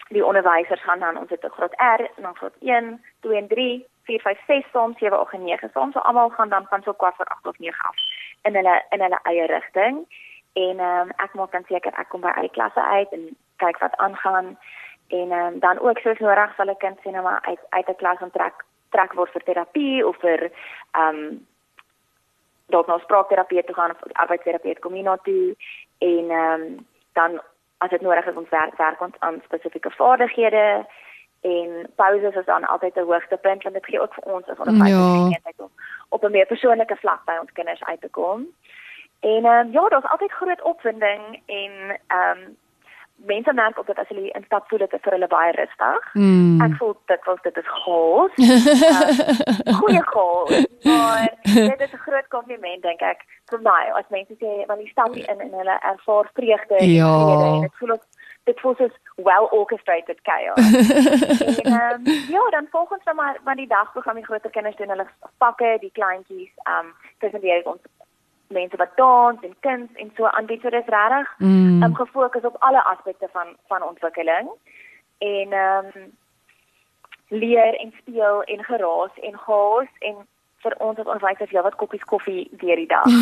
die 0.09 0.25
onderwysers 0.25 0.83
gaan 0.83 0.99
dan 0.99 1.17
ons 1.17 1.31
het 1.31 1.45
'n 1.45 1.57
graad 1.57 1.75
R 1.99 2.01
en 2.17 2.23
dan 2.23 2.37
graad 2.37 2.57
1, 2.61 3.05
2 3.21 3.37
en 3.37 3.49
3, 3.49 3.87
4, 4.03 4.21
5, 4.21 4.39
6 4.47 4.65
soms 4.73 4.99
7, 4.99 5.19
8 5.19 5.33
en 5.33 5.45
9 5.45 5.71
soms. 5.73 5.93
So 5.93 5.99
almal 5.99 6.29
gaan 6.29 6.49
dan 6.49 6.67
van 6.67 6.83
so 6.83 6.93
kwart 6.93 7.17
voor 7.17 7.27
8 7.27 7.47
of 7.47 7.59
9 7.59 7.85
af 7.85 7.97
in 8.43 8.55
hulle 8.55 8.83
in 8.89 9.01
hulle 9.01 9.19
eie 9.23 9.47
rigting. 9.47 9.97
En 10.53 10.79
ehm 10.79 11.01
um, 11.01 11.11
ek 11.17 11.35
maak 11.35 11.53
dan 11.53 11.65
seker 11.67 11.93
ek 11.93 12.09
kom 12.09 12.21
by 12.21 12.29
uit 12.29 12.51
klasse 12.51 12.83
uit 12.83 13.11
en 13.13 13.37
kyk 13.57 13.79
wat 13.79 13.97
aangaan. 13.97 14.59
En 15.09 15.31
ehm 15.31 15.47
um, 15.47 15.59
dan 15.59 15.79
ook 15.79 15.99
soos 15.99 16.19
nodig 16.19 16.55
sal 16.55 16.71
'n 16.71 16.77
kind 16.77 16.99
sien 17.03 17.13
nou 17.13 17.25
maar 17.25 17.41
uit 17.43 17.61
uit 17.69 17.89
'n 17.89 17.97
klas 17.97 18.21
onttrek 18.21 18.65
trek 18.91 19.13
word 19.13 19.31
vir 19.31 19.43
terapie 19.43 20.07
of 20.07 20.17
vir 20.17 20.51
ehm 20.91 21.09
um, 21.09 21.47
dalk 22.67 22.87
nou 22.87 23.01
spraakterapeut 23.01 23.67
toe 23.67 23.75
gaan 23.75 23.91
of 23.91 24.13
arbeidsterapeut 24.13 24.79
kom 24.79 24.93
hier 24.93 25.03
na 25.03 25.17
toe 25.17 25.57
en 25.99 26.31
ehm 26.31 26.63
um, 26.63 26.87
dan 27.13 27.41
as 27.85 27.91
dit 27.91 28.01
nodig 28.01 28.27
is 28.27 28.41
ons 28.43 28.49
werk 28.49 28.77
werk 28.77 29.01
ons 29.01 29.19
aan 29.19 29.43
spesifieke 29.45 29.91
vaardighede 29.91 30.87
en 31.41 31.71
pauses 32.01 32.35
is 32.41 32.47
dan 32.53 32.65
altyd 32.65 32.97
'n 32.97 33.11
hoogtepunt 33.11 33.63
want 33.63 33.75
dit 33.75 33.87
gee 33.87 34.01
ook 34.01 34.15
vir 34.15 34.25
ons 34.35 34.49
as 34.49 34.59
onderwysers 34.59 35.57
ja. 35.57 35.65
om 35.65 35.71
op 36.09 36.25
'n 36.25 36.31
meer 36.31 36.47
persoonlike 36.47 36.97
vlak 36.97 37.25
by 37.25 37.37
ons 37.41 37.53
kinders 37.53 37.85
uit 37.85 38.01
te 38.01 38.09
kom. 38.09 38.47
En 39.21 39.45
ehm 39.45 39.67
um, 39.67 39.73
ja, 39.73 39.89
daar's 39.89 40.11
altyd 40.13 40.33
groot 40.33 40.63
opwinding 40.63 41.43
en 41.47 41.73
ehm 42.07 42.39
um, 42.39 42.57
mense 43.17 43.53
merk 43.53 43.79
ook 43.79 43.87
dat 43.87 43.99
as 43.99 44.09
hulle 44.09 44.31
instap 44.31 44.69
voel 44.69 44.79
dit 44.79 44.97
vir 45.03 45.13
hulle 45.13 45.27
baie 45.27 45.53
rustig. 45.53 46.09
Mm. 46.13 46.61
Ek 46.67 46.77
voel 46.79 46.97
dit 47.07 47.25
was 47.25 47.41
dit 47.43 47.57
is 47.57 47.69
chaos. 47.69 48.33
uh, 48.37 49.75
goeie 49.81 50.03
chaos. 50.03 50.67
Maar 50.83 51.35
dit 51.43 51.81
is 51.81 51.93
'n 51.93 52.05
groot 52.07 52.29
kompliment 52.29 52.83
dink 52.83 53.01
ek 53.01 53.25
vir 53.51 53.61
my 53.63 53.85
as 54.01 54.09
mense 54.09 54.35
sê 54.43 54.67
want 54.67 54.81
die 54.81 54.91
stap 54.91 55.17
in 55.17 55.41
en 55.41 55.53
hulle 55.61 55.79
ervaar 55.81 56.31
vreugde 56.35 56.85
ja. 56.85 57.13
en 57.15 57.25
vrede 57.25 57.49
en 57.55 57.61
dit 57.61 57.77
voel 57.79 57.91
ook 57.91 58.05
dit 58.45 58.61
voel 58.61 58.75
soos 58.77 58.97
well 59.17 59.47
orchestrated 59.51 60.19
chaos. 60.23 60.59
en 61.63 62.01
um, 62.07 62.13
ja, 62.29 62.51
dan 62.51 62.67
volgens 62.71 63.05
nou 63.05 63.17
maar 63.17 63.39
maar 63.45 63.57
die 63.57 63.69
dagprogram 63.69 64.15
die 64.15 64.25
groter 64.25 64.51
kinders 64.51 64.77
doen 64.77 64.89
hulle 64.89 65.07
pakke, 65.39 65.77
die 65.81 65.93
kleintjies, 65.93 66.53
um, 66.69 66.93
presenteer 67.19 67.65
ons 67.65 67.81
mense 68.57 68.77
wat 68.83 68.97
dans 68.97 69.47
en 69.47 69.55
kuns 69.67 69.91
en 70.03 70.13
so 70.17 70.27
aanbied 70.27 70.63
so 70.63 70.71
dis 70.75 70.93
regtig 70.97 71.33
mm. 71.39 71.83
um, 71.83 71.95
gefokus 71.95 72.47
op 72.51 72.57
alle 72.69 72.85
aspekte 72.93 73.29
van 73.33 73.57
van 73.73 73.83
ontwikkeling 73.83 74.51
en 75.19 75.53
ehm 75.63 75.91
um, 75.95 76.13
leer 77.29 77.75
en 77.81 77.93
speel 78.01 78.43
en 78.43 78.65
geraas 78.65 79.15
en 79.29 79.39
gaas 79.47 79.91
en 79.99 80.17
vir 80.65 80.75
ons 80.87 80.99
as 80.99 81.07
onderwysers 81.07 81.53
ja 81.53 81.63
wat 81.63 81.77
koppies 81.81 82.05
koffie 82.09 82.45
deur 82.61 82.77
die 82.81 82.89
dag. 82.89 83.09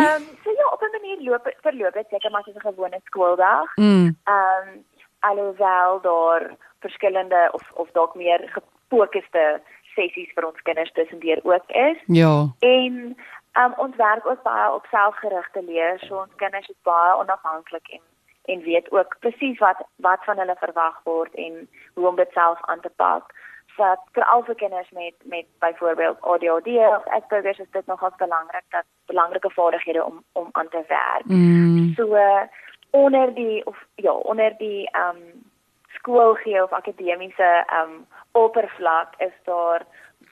Ehm 0.00 0.12
um, 0.12 0.26
so 0.42 0.50
ja, 0.58 0.66
op 0.72 0.82
'n 0.82 0.92
manier 0.96 1.22
loop 1.28 1.48
verloop 1.66 1.94
dit 1.94 2.06
seker 2.10 2.30
maar 2.30 2.42
soos 2.44 2.58
'n 2.60 2.68
gewone 2.68 3.00
skooldag. 3.04 3.68
Ehm 3.76 3.86
mm. 3.86 4.16
um, 4.36 4.84
alhoewel 5.18 6.00
daar 6.00 6.42
verskillende 6.80 7.48
of 7.52 7.62
of 7.74 7.88
dalk 7.92 8.14
meer 8.14 8.40
gefokusde 8.56 9.60
sessies 9.96 10.32
vir 10.34 10.46
ons 10.46 10.62
kinders 10.68 10.92
tussendeur 10.98 11.40
ook 11.42 11.72
is. 11.82 12.02
Ja. 12.06 12.34
En 12.60 13.16
um, 13.60 13.72
ons 13.84 13.96
werk 13.96 14.26
ook 14.26 14.42
baie 14.42 14.68
op 14.74 14.86
selfgerigte 14.90 15.64
leer, 15.64 15.98
so 16.06 16.20
ons 16.22 16.36
kinders 16.42 16.68
is 16.68 16.82
baie 16.88 17.16
onafhanklik 17.22 17.96
en 17.98 18.04
en 18.46 18.60
weet 18.62 18.92
ook 18.92 19.16
presies 19.20 19.58
wat 19.58 19.80
wat 19.96 20.24
van 20.24 20.38
hulle 20.38 20.54
verwag 20.58 21.00
word 21.04 21.34
en 21.34 21.68
hoe 21.94 22.08
om 22.08 22.16
dit 22.16 22.30
self 22.32 22.58
aan 22.70 22.80
te 22.80 22.92
pak. 22.96 23.32
So 23.76 23.94
vir 24.16 24.24
al 24.24 24.44
die 24.46 24.54
kinders 24.54 24.90
met 24.90 25.14
met 25.24 25.46
byvoorbeeld 25.58 26.20
ADHD 26.20 26.68
of 26.68 27.08
Asperger 27.16 27.60
is 27.60 27.70
dit 27.70 27.86
nogals 27.86 28.16
belangrik 28.16 28.64
dat 28.68 28.84
belangrike 29.06 29.50
vaardighede 29.50 30.04
om 30.04 30.22
om 30.32 30.48
aan 30.52 30.68
te 30.68 30.84
werk. 30.88 31.24
Mm. 31.24 31.92
So 31.96 32.14
uh, 32.14 32.42
onder 32.90 33.34
die 33.34 33.66
of 33.66 33.84
ja, 33.94 34.12
onder 34.12 34.54
die 34.58 34.90
ehm 34.90 35.16
um, 35.16 35.45
skool 36.06 36.36
gee 36.44 36.62
of 36.62 36.72
akademiese 36.72 37.50
ehm 37.66 37.90
um, 37.90 38.06
oppervlak 38.32 39.14
is 39.18 39.34
daar 39.44 39.82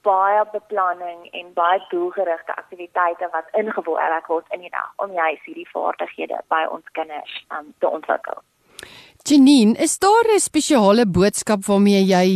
baie 0.02 0.42
beplanning 0.52 1.20
en 1.32 1.52
baie 1.54 1.80
doelgerigte 1.90 2.54
aktiwiteite 2.54 3.28
wat 3.32 3.48
ingewoon 3.60 4.22
word 4.28 4.46
in 4.54 4.60
die 4.60 4.70
dag 4.70 4.92
om 4.96 5.12
juist 5.12 5.44
hierdie 5.48 5.68
vaardighede 5.72 6.38
by 6.48 6.62
ons 6.70 6.84
kinders 6.92 7.32
um, 7.50 7.72
te 7.78 7.88
ontwikkel. 7.88 8.38
Janine, 9.24 9.74
is 9.86 9.98
daar 9.98 10.26
'n 10.34 10.38
spesiale 10.38 11.06
boodskap 11.06 11.64
waarmee 11.66 12.04
jy 12.04 12.26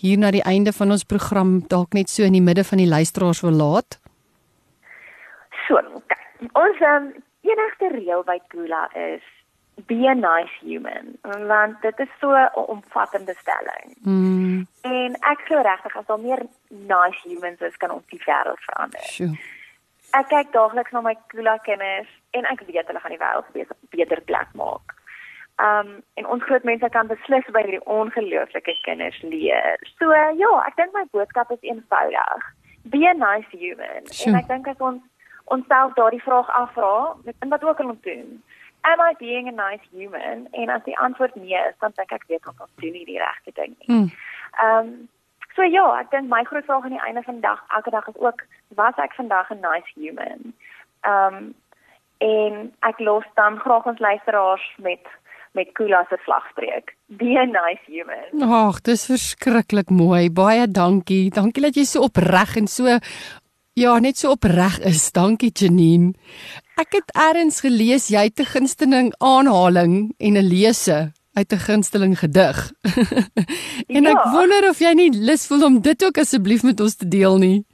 hier 0.00 0.18
na 0.18 0.30
die 0.30 0.44
einde 0.44 0.72
van 0.72 0.90
ons 0.90 1.04
program 1.04 1.60
dalk 1.68 1.94
net 1.94 2.08
so 2.08 2.22
in 2.22 2.32
die 2.32 2.46
midde 2.48 2.64
van 2.64 2.78
die 2.78 2.92
luisteraars 2.96 3.40
wil 3.40 3.56
laat? 3.64 3.98
So, 5.66 5.74
okay. 5.74 6.24
ons 6.52 6.78
um, 6.80 7.14
enigste 7.42 7.88
reël 7.88 8.22
by 8.22 8.38
Kula 8.48 8.88
is 8.94 9.33
be 9.86 10.06
a 10.06 10.14
nice 10.14 10.54
human 10.60 11.18
want 11.22 11.82
dit 11.82 11.98
is 11.98 12.08
so 12.20 12.30
'n 12.30 12.48
omvattende 12.54 13.34
stelling. 13.38 13.96
Mm. 14.00 14.66
En 14.80 15.14
ek 15.20 15.40
glo 15.44 15.60
regtig 15.62 15.96
as 15.96 16.06
daar 16.06 16.20
meer 16.20 16.42
nice 16.68 17.28
humans 17.28 17.60
is 17.60 17.76
kan 17.76 17.90
ons 17.90 18.06
die 18.06 18.22
wêreld 18.26 18.60
verander. 18.60 19.02
Sure. 19.02 19.38
Ek 20.10 20.28
kyk 20.28 20.52
daagliks 20.52 20.90
na 20.90 21.00
my 21.00 21.16
Kula 21.26 21.58
kinders 21.58 22.08
en 22.30 22.44
ek 22.44 22.60
weet 22.66 22.86
hulle 22.86 23.00
gaan 23.00 23.16
die 23.16 23.24
wêreld 23.24 23.46
'n 23.54 23.66
beter 23.90 24.20
plek 24.20 24.48
maak. 24.52 24.94
Um 25.56 26.02
en 26.14 26.26
ons 26.26 26.42
groot 26.42 26.64
mense 26.64 26.88
kan 26.88 27.06
beslis 27.06 27.46
by 27.52 27.62
hierdie 27.62 27.86
ongelooflike 27.86 28.78
kinders 28.82 29.22
leer. 29.22 29.78
So 29.98 30.12
ja, 30.12 30.52
ek 30.66 30.76
dink 30.76 30.92
my 30.92 31.04
boodskap 31.10 31.50
is 31.50 31.62
eenvoudig. 31.62 32.42
Be 32.82 33.06
a 33.06 33.14
nice 33.14 33.50
human. 33.50 34.06
Sure. 34.10 34.34
En 34.34 34.40
ek 34.40 34.48
dink 34.48 34.66
as 34.68 34.78
ons 34.78 35.02
onsself 35.44 35.94
daardie 35.94 36.22
vraag 36.22 36.48
afvra, 36.50 37.14
met 37.24 37.48
wat 37.48 37.64
ook 37.64 37.80
al 37.80 37.88
ons 37.88 38.00
doen, 38.00 38.42
am 38.90 39.00
I 39.00 39.12
being 39.18 39.48
a 39.48 39.54
nice 39.54 39.86
human? 39.90 40.46
En 40.52 40.68
as 40.68 40.84
die 40.84 40.98
antwoord 40.98 41.34
nee 41.34 41.58
is, 41.68 41.76
dan 41.80 41.92
dink 41.96 42.12
ek 42.12 42.28
weet 42.28 42.46
ons 42.52 42.70
doen 42.82 42.92
nie 42.92 43.08
die 43.08 43.20
regte 43.20 43.52
ding 43.60 43.74
nie. 43.78 43.90
Hmm. 43.90 44.08
Ehm 44.60 44.78
um, 44.78 44.94
so 45.54 45.62
ja, 45.62 45.84
ek 46.02 46.10
dink 46.10 46.26
my 46.30 46.42
groot 46.44 46.66
vraag 46.66 46.86
aan 46.86 46.96
die 46.96 47.06
einde 47.06 47.22
van 47.22 47.38
die 47.38 47.46
dag, 47.46 47.60
elke 47.76 47.90
dag 47.94 48.08
is 48.10 48.16
ook 48.18 48.40
was 48.78 48.96
ek 48.98 49.14
vandag 49.14 49.50
'n 49.50 49.60
nice 49.62 49.92
human? 49.94 50.54
Ehm 51.02 51.34
um, 51.34 51.54
en 52.24 52.72
ek 52.80 52.98
los 52.98 53.26
dan 53.34 53.58
graag 53.58 53.86
ons 53.86 53.98
luisteraars 53.98 54.66
met 54.78 55.04
met 55.54 55.70
Kula 55.72 56.06
se 56.08 56.18
vlagspreek. 56.26 56.96
Be 57.06 57.38
a 57.38 57.44
nice 57.46 57.84
human. 57.86 58.42
Ag, 58.42 58.80
dis 58.80 59.06
verskriklik 59.06 59.90
mooi. 59.90 60.30
Baie 60.30 60.66
dankie. 60.66 61.30
Dankie 61.30 61.62
dat 61.62 61.78
jy 61.78 61.84
so 61.86 62.02
opreg 62.08 62.56
en 62.58 62.66
so 62.66 62.98
ja, 63.74 63.98
net 63.98 64.18
so 64.18 64.34
opreg 64.34 64.80
is. 64.86 65.12
Dankie 65.14 65.52
Janine. 65.54 66.14
Ek 66.74 66.96
het 66.98 67.10
eers 67.14 67.60
gelees 67.62 68.08
jy 68.10 68.24
het 68.26 68.40
'n 68.40 68.50
gunsteling 68.54 69.12
aanhaling 69.18 70.14
en 70.18 70.32
'n 70.36 70.48
lese. 70.48 71.12
uit 71.34 71.52
'n 71.52 71.56
gunsteling 71.68 72.18
gedig. 72.18 72.72
en 73.96 74.06
ek 74.06 74.22
Ja. 74.24 74.30
wonder 74.30 74.68
of 74.68 74.78
jy 74.78 74.92
nie 74.94 75.10
lus 75.12 75.46
voel 75.46 75.64
om 75.64 75.80
dit 75.80 76.04
ook 76.04 76.18
asseblief 76.18 76.62
met 76.62 76.80
ons 76.80 76.96
te 76.96 77.08
deel 77.08 77.38
nie. 77.38 77.64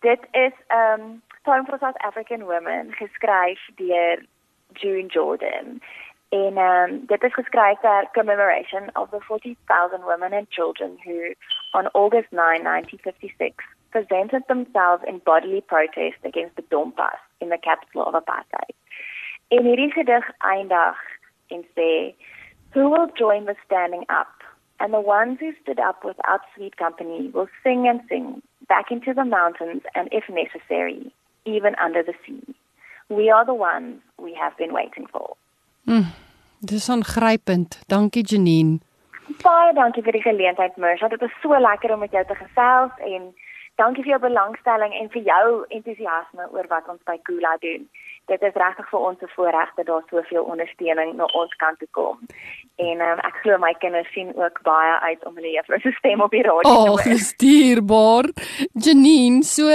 Dit 0.00 0.20
is 0.32 0.52
um 0.70 1.22
Poem 1.42 1.64
for 1.66 1.78
South 1.78 1.98
African 1.98 2.42
Women 2.44 2.92
geskryf 2.92 3.60
deur 3.76 4.26
June 4.72 5.06
Jordan. 5.06 5.80
En 6.28 6.56
um 6.58 7.02
dit 7.06 7.22
is 7.22 7.34
geskryf 7.34 7.80
ter 7.80 8.08
commemoration 8.12 8.90
of 8.92 9.10
the 9.10 9.20
40,000 9.20 10.04
women 10.04 10.32
and 10.32 10.46
children 10.48 10.90
who 11.04 11.34
on 11.72 11.90
August 11.92 12.30
9, 12.30 12.62
1956 12.62 13.64
presented 13.90 14.42
themselves 14.46 15.02
in 15.04 15.20
bodily 15.24 15.60
protest 15.60 16.18
against 16.24 16.54
the 16.56 16.64
Dompas 16.68 17.18
in 17.38 17.48
the 17.48 17.58
capital 17.58 18.02
of 18.02 18.14
apartheid. 18.14 18.74
En 19.48 19.64
hierdie 19.64 19.92
gedig 19.92 20.30
eindig 20.38 20.96
en 21.48 21.64
sê 21.74 22.14
Who 22.74 22.90
will 22.90 23.10
join 23.14 23.44
the 23.44 23.54
standing 23.64 24.04
up? 24.08 24.42
And 24.80 24.92
the 24.92 25.00
ones 25.00 25.38
who 25.38 25.52
stood 25.62 25.78
up 25.78 26.04
without 26.04 26.40
sweet 26.54 26.76
company 26.76 27.30
will 27.32 27.48
sing 27.62 27.86
and 27.86 28.00
sing 28.08 28.42
back 28.66 28.90
into 28.90 29.14
the 29.14 29.24
mountains 29.24 29.82
and, 29.94 30.08
if 30.10 30.28
necessary, 30.28 31.12
even 31.44 31.76
under 31.84 32.02
the 32.02 32.14
sea. 32.26 32.42
We 33.08 33.30
are 33.30 33.44
the 33.44 33.54
ones 33.54 34.00
we 34.18 34.34
have 34.34 34.56
been 34.56 34.72
waiting 34.72 35.06
for. 35.06 35.36
Dis 36.64 36.88
aangrypend. 36.88 37.78
Dankie 37.86 38.24
Janine. 38.24 38.80
Baie 39.42 39.72
dankie 39.76 40.02
vir 40.02 40.16
die 40.16 40.22
geleentheid, 40.24 40.76
Mersha. 40.76 41.08
Dit 41.08 41.22
is 41.22 41.34
so 41.42 41.58
lekker 41.60 41.92
om 41.92 42.00
met 42.00 42.12
jou 42.12 42.24
te 42.24 42.34
gesels 42.34 42.92
en 43.04 43.28
dankie 43.80 44.04
vir 44.04 44.14
jou 44.14 44.20
belangstelling 44.22 44.94
en 45.00 45.10
vir 45.14 45.22
jou 45.28 45.46
entoesiasme 45.68 46.48
oor 46.54 46.68
wat 46.70 46.88
ons 46.88 47.00
by 47.08 47.16
Kula 47.28 47.56
doen. 47.62 47.88
Dit 48.30 48.42
is 48.42 48.56
regtig 48.56 48.86
vir 48.90 49.00
ons 49.08 49.22
'n 49.22 49.32
voorreg 49.36 49.74
dat 49.76 49.86
daar 49.86 50.04
soveel 50.10 50.44
ondersteuning 50.44 51.16
na 51.16 51.24
ons 51.24 51.54
kant 51.62 51.78
toe 51.78 51.88
kom. 51.90 52.18
En 52.76 53.00
um, 53.00 53.18
ek 53.18 53.36
glo 53.42 53.58
my 53.58 53.74
kinders 53.78 54.12
sien 54.12 54.32
ook 54.36 54.62
baie 54.62 54.94
uit 55.00 55.26
om 55.26 55.34
hulle 55.34 55.56
juffrou 55.56 55.80
se 55.80 55.92
stem 55.98 56.20
op 56.20 56.30
die 56.30 56.42
radio 56.42 56.60
te 56.60 56.88
hoor. 56.90 57.02
dis 57.02 57.36
dierbaar. 57.36 58.24
Janine, 58.72 59.42
so 59.42 59.68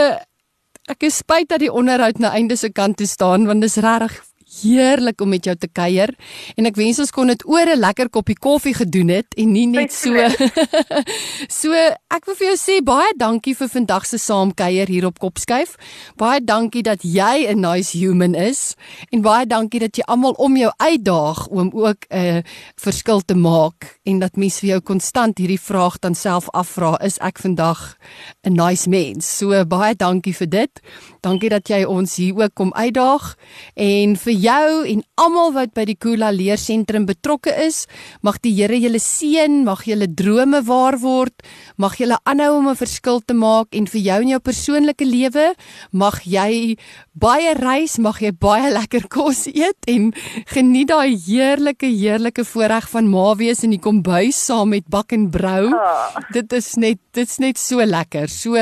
ek 0.90 1.04
is 1.04 1.18
spyt 1.18 1.50
dat 1.50 1.60
die 1.60 1.72
onderhoud 1.72 2.18
na 2.20 2.34
einde 2.34 2.56
se 2.56 2.72
kant 2.72 2.98
toe 2.98 3.08
staan 3.08 3.46
want 3.46 3.62
dis 3.62 3.78
regtig 3.78 4.29
heerlik 4.62 5.22
om 5.22 5.30
met 5.30 5.46
jou 5.46 5.56
te 5.56 5.68
kuier 5.68 6.14
en 6.56 6.66
ek 6.66 6.76
wens 6.76 7.00
ons 7.00 7.12
kon 7.12 7.28
dit 7.28 7.46
oor 7.46 7.68
'n 7.68 7.80
lekker 7.80 8.10
koppie 8.10 8.38
koffie 8.38 8.74
gedoen 8.74 9.10
het 9.10 9.28
en 9.38 9.52
nie 9.52 9.68
net 9.68 9.94
so 9.94 10.14
So 11.60 11.74
ek 11.74 12.26
wil 12.26 12.36
vir 12.36 12.48
jou 12.50 12.58
sê 12.58 12.80
baie 12.86 13.12
dankie 13.20 13.56
vir 13.58 13.70
vandag 13.70 14.06
se 14.06 14.18
saamkuier 14.18 14.88
hier 14.88 15.06
op 15.10 15.20
Kopskuif. 15.20 15.76
Baie 16.18 16.42
dankie 16.42 16.84
dat 16.84 17.04
jy 17.04 17.48
'n 17.50 17.62
nice 17.62 17.98
human 17.98 18.36
is 18.36 18.76
en 19.12 19.22
baie 19.22 19.46
dankie 19.46 19.80
dat 19.80 19.98
jy 19.98 20.04
almal 20.08 20.34
om 20.38 20.58
jou 20.58 20.72
uitdaag 20.78 21.48
om 21.48 21.72
ook 21.74 22.06
'n 22.10 22.44
verskil 22.76 23.22
te 23.22 23.36
maak 23.36 24.00
en 24.04 24.20
dat 24.20 24.38
mens 24.38 24.60
vir 24.60 24.70
jou 24.70 24.82
konstant 24.82 25.38
hierdie 25.38 25.60
vraag 25.60 26.00
dan 26.00 26.16
self 26.16 26.50
afvra, 26.50 26.98
is 27.02 27.18
ek 27.20 27.40
vandag 27.40 27.98
'n 28.44 28.54
nice 28.54 28.90
mens? 28.90 29.38
So 29.38 29.66
baie 29.66 29.96
dankie 29.96 30.34
vir 30.34 30.50
dit. 30.50 30.82
Dankie 31.22 31.50
dat 31.50 31.68
jy 31.68 31.84
ons 31.84 32.16
hier 32.16 32.36
ook 32.36 32.54
kom 32.54 32.74
uitdaag 32.74 33.36
en 33.76 34.16
vir 34.16 34.34
jou 34.50 34.84
en 34.90 35.04
almal 35.20 35.54
wat 35.56 35.74
by 35.78 35.86
die 35.90 35.98
Kula 36.00 36.32
Leersentrum 36.34 37.06
betrokke 37.10 37.54
is, 37.66 37.84
mag 38.26 38.40
die 38.44 38.54
Here 38.60 38.78
julle 38.80 39.00
seën, 39.02 39.62
mag 39.68 39.86
julle 39.88 40.10
drome 40.10 40.62
waar 40.68 40.98
word, 41.02 41.46
mag 41.78 41.98
julle 42.00 42.18
aanhou 42.26 42.58
om 42.58 42.70
'n 42.70 42.80
verskil 42.80 43.22
te 43.22 43.34
maak 43.34 43.76
en 43.76 43.86
vir 43.88 44.02
jou 44.02 44.20
in 44.22 44.32
jou 44.34 44.40
persoonlike 44.40 45.06
lewe 45.06 45.54
mag 45.92 46.22
jy 46.26 46.78
baie 47.14 47.54
reis, 47.58 47.98
mag 48.00 48.22
jy 48.22 48.32
baie 48.32 48.72
lekker 48.80 49.08
kos 49.10 49.48
eet 49.48 49.80
en 49.88 50.12
geniet 50.54 50.90
daai 50.90 51.16
heerlike 51.16 51.88
heerlike 51.88 52.46
voorreg 52.46 52.90
van 52.90 53.10
ma 53.10 53.36
wees 53.36 53.64
in 53.64 53.76
die 53.76 53.82
kombuis 53.82 54.38
saam 54.50 54.70
met 54.74 54.88
bak 54.90 55.14
en 55.14 55.30
brou. 55.30 55.74
Ah. 55.76 56.20
Dit 56.34 56.54
is 56.54 56.76
net 56.78 57.00
dit's 57.14 57.40
net 57.40 57.58
so 57.58 57.84
lekker. 57.84 58.30
So 58.30 58.56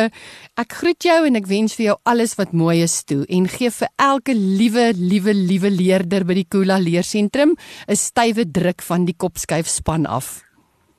ek 0.58 0.78
groet 0.80 1.06
jou 1.06 1.20
en 1.28 1.38
ek 1.40 1.48
wens 1.50 1.76
vir 1.78 1.92
jou 1.92 1.98
alles 2.10 2.36
wat 2.40 2.54
mooi 2.58 2.82
is 2.84 3.04
toe 3.08 3.24
en 3.30 3.48
gee 3.52 3.70
vir 3.74 3.90
elke 4.02 4.34
liewe 4.34 4.90
liewe 4.98 5.34
liewe 5.38 5.70
leerder 5.80 6.26
by 6.26 6.34
die 6.42 6.50
Kula 6.50 6.78
Leersentrum 6.80 7.56
'n 7.88 7.96
stywe 7.96 8.44
druk 8.52 8.82
van 8.82 9.06
die 9.06 9.16
kopskuif 9.18 9.68
span 9.68 10.06
af. 10.06 10.48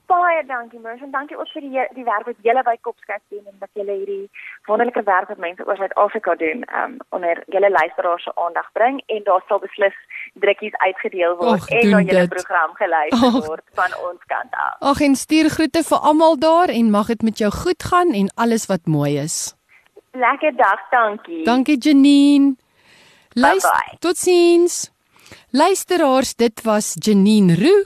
Baie 0.09 0.41
dankie 0.49 0.79
Mers 0.81 1.03
en 1.05 1.11
dankie 1.13 1.37
ook 1.37 1.51
vir 1.53 1.61
die 1.61 1.83
die 1.97 2.05
werk 2.05 2.25
wat 2.27 2.39
julle 2.47 2.63
by 2.65 2.77
Kopskyf 2.81 3.21
doen 3.29 3.45
en 3.51 3.57
dat 3.61 3.69
julle 3.77 3.93
hierdie 3.93 4.31
wonderlike 4.69 5.03
werk 5.05 5.29
wat 5.29 5.39
mense 5.39 5.67
oor 5.67 5.77
Suid-Afrika 5.77 6.35
doen, 6.35 6.65
um 6.81 6.95
onder 7.17 7.43
julle 7.53 7.71
luisteraars 7.71 8.25
se 8.25 8.33
aandag 8.45 8.71
bring 8.73 9.03
en 9.07 9.21
daar 9.27 9.43
sal 9.49 9.61
beslis 9.61 9.99
drukkies 10.45 10.73
uitgedeel 10.87 11.37
word 11.37 11.61
Och, 11.61 11.69
en 11.69 11.91
na 11.91 12.01
julle 12.01 12.29
program 12.29 12.73
geluister 12.81 13.37
Och. 13.37 13.47
word 13.49 13.67
van 13.81 13.93
ons 14.09 14.23
kant 14.33 14.53
af. 14.53 14.77
Ag 14.81 15.01
en 15.01 15.17
stuur 15.25 15.51
groete 15.57 15.83
vir 15.91 16.01
almal 16.11 16.39
daar 16.39 16.73
en 16.79 16.91
mag 16.91 17.07
dit 17.13 17.23
met 17.23 17.39
jou 17.39 17.51
goed 17.53 17.83
gaan 17.91 18.17
en 18.21 18.33
alles 18.35 18.65
wat 18.73 18.87
mooi 18.87 19.19
is. 19.21 19.55
Lekker 20.13 20.57
dag, 20.57 20.81
dankie. 20.91 21.45
Dankie 21.45 21.77
Janine. 21.77 22.57
Luister, 23.35 23.71
Bye-bye. 23.71 23.99
totsiens. 24.01 24.91
Luisteraars, 25.51 26.35
dit 26.35 26.63
was 26.63 26.95
Janine 26.99 27.55
Roo. 27.55 27.85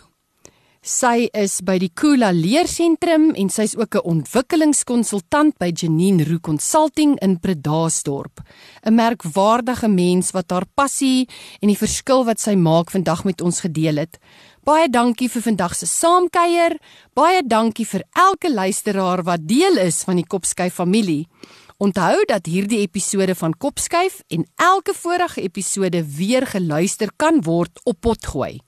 Sy 0.82 1.28
is 1.30 1.60
by 1.62 1.76
die 1.78 1.92
Kula 1.94 2.32
Leersentrum 2.34 3.28
en 3.38 3.48
sy's 3.54 3.76
ook 3.76 3.94
'n 3.94 4.02
ontwikkelingskonsultant 4.02 5.54
by 5.58 5.70
Janine 5.70 6.24
Roo 6.24 6.40
Consulting 6.40 7.18
in 7.20 7.38
Predasdorp. 7.38 8.40
'n 8.84 8.94
Merkwaardige 8.94 9.88
mens 9.88 10.32
wat 10.32 10.50
haar 10.50 10.66
passie 10.74 11.28
en 11.60 11.68
die 11.68 11.78
verskil 11.78 12.24
wat 12.24 12.40
sy 12.40 12.54
maak 12.54 12.90
vandag 12.90 13.24
met 13.24 13.40
ons 13.40 13.60
gedeel 13.60 13.96
het. 13.96 14.18
Baie 14.64 14.88
dankie 14.88 15.28
vir 15.28 15.42
vandag 15.42 15.74
se 15.74 15.86
saamkuier. 15.86 16.78
Baie 17.14 17.42
dankie 17.46 17.86
vir 17.86 18.02
elke 18.12 18.50
luisteraar 18.52 19.22
wat 19.22 19.46
deel 19.46 19.76
is 19.76 20.02
van 20.02 20.16
die 20.16 20.26
Kopskyf 20.26 20.74
familie. 20.74 21.28
Onthou 21.76 22.24
dat 22.24 22.46
hierdie 22.46 22.78
episode 22.78 23.34
van 23.34 23.56
Kopskyf 23.56 24.20
en 24.28 24.46
elke 24.56 24.94
vorige 24.94 25.40
episode 25.40 26.16
weer 26.16 26.46
geluister 26.46 27.10
kan 27.16 27.42
word 27.42 27.80
op 27.84 28.00
Potgooi. 28.00 28.60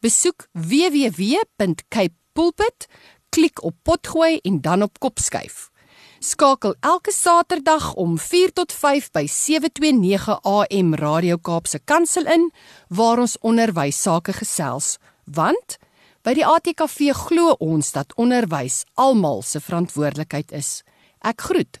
Besoek 0.00 0.46
www.capepulpit, 0.52 2.86
klik 3.28 3.62
op 3.62 3.74
Potgooi 3.82 4.38
en 4.42 4.60
dan 4.60 4.82
op 4.82 4.98
Kopskyf. 4.98 5.70
Skakel 6.18 6.74
elke 6.80 7.12
Saterdag 7.12 7.94
om 7.94 8.18
4 8.18 8.52
tot 8.52 8.72
5 8.72 9.10
by 9.10 9.26
729 9.26 10.40
AM 10.42 10.94
Radio 10.94 11.36
Kaapse 11.36 11.78
Kansel 11.84 12.26
in 12.26 12.52
waar 12.88 13.18
ons 13.18 13.38
onderwys 13.40 14.02
sake 14.02 14.32
gesels, 14.32 14.96
want 15.24 15.78
by 16.24 16.34
die 16.34 16.46
ATKV 16.46 17.12
glo 17.14 17.54
ons 17.62 17.92
dat 17.92 18.14
onderwys 18.16 18.84
almal 18.94 19.42
se 19.42 19.60
verantwoordelikheid 19.60 20.52
is. 20.56 20.82
Ek 21.20 21.40
groet 21.50 21.80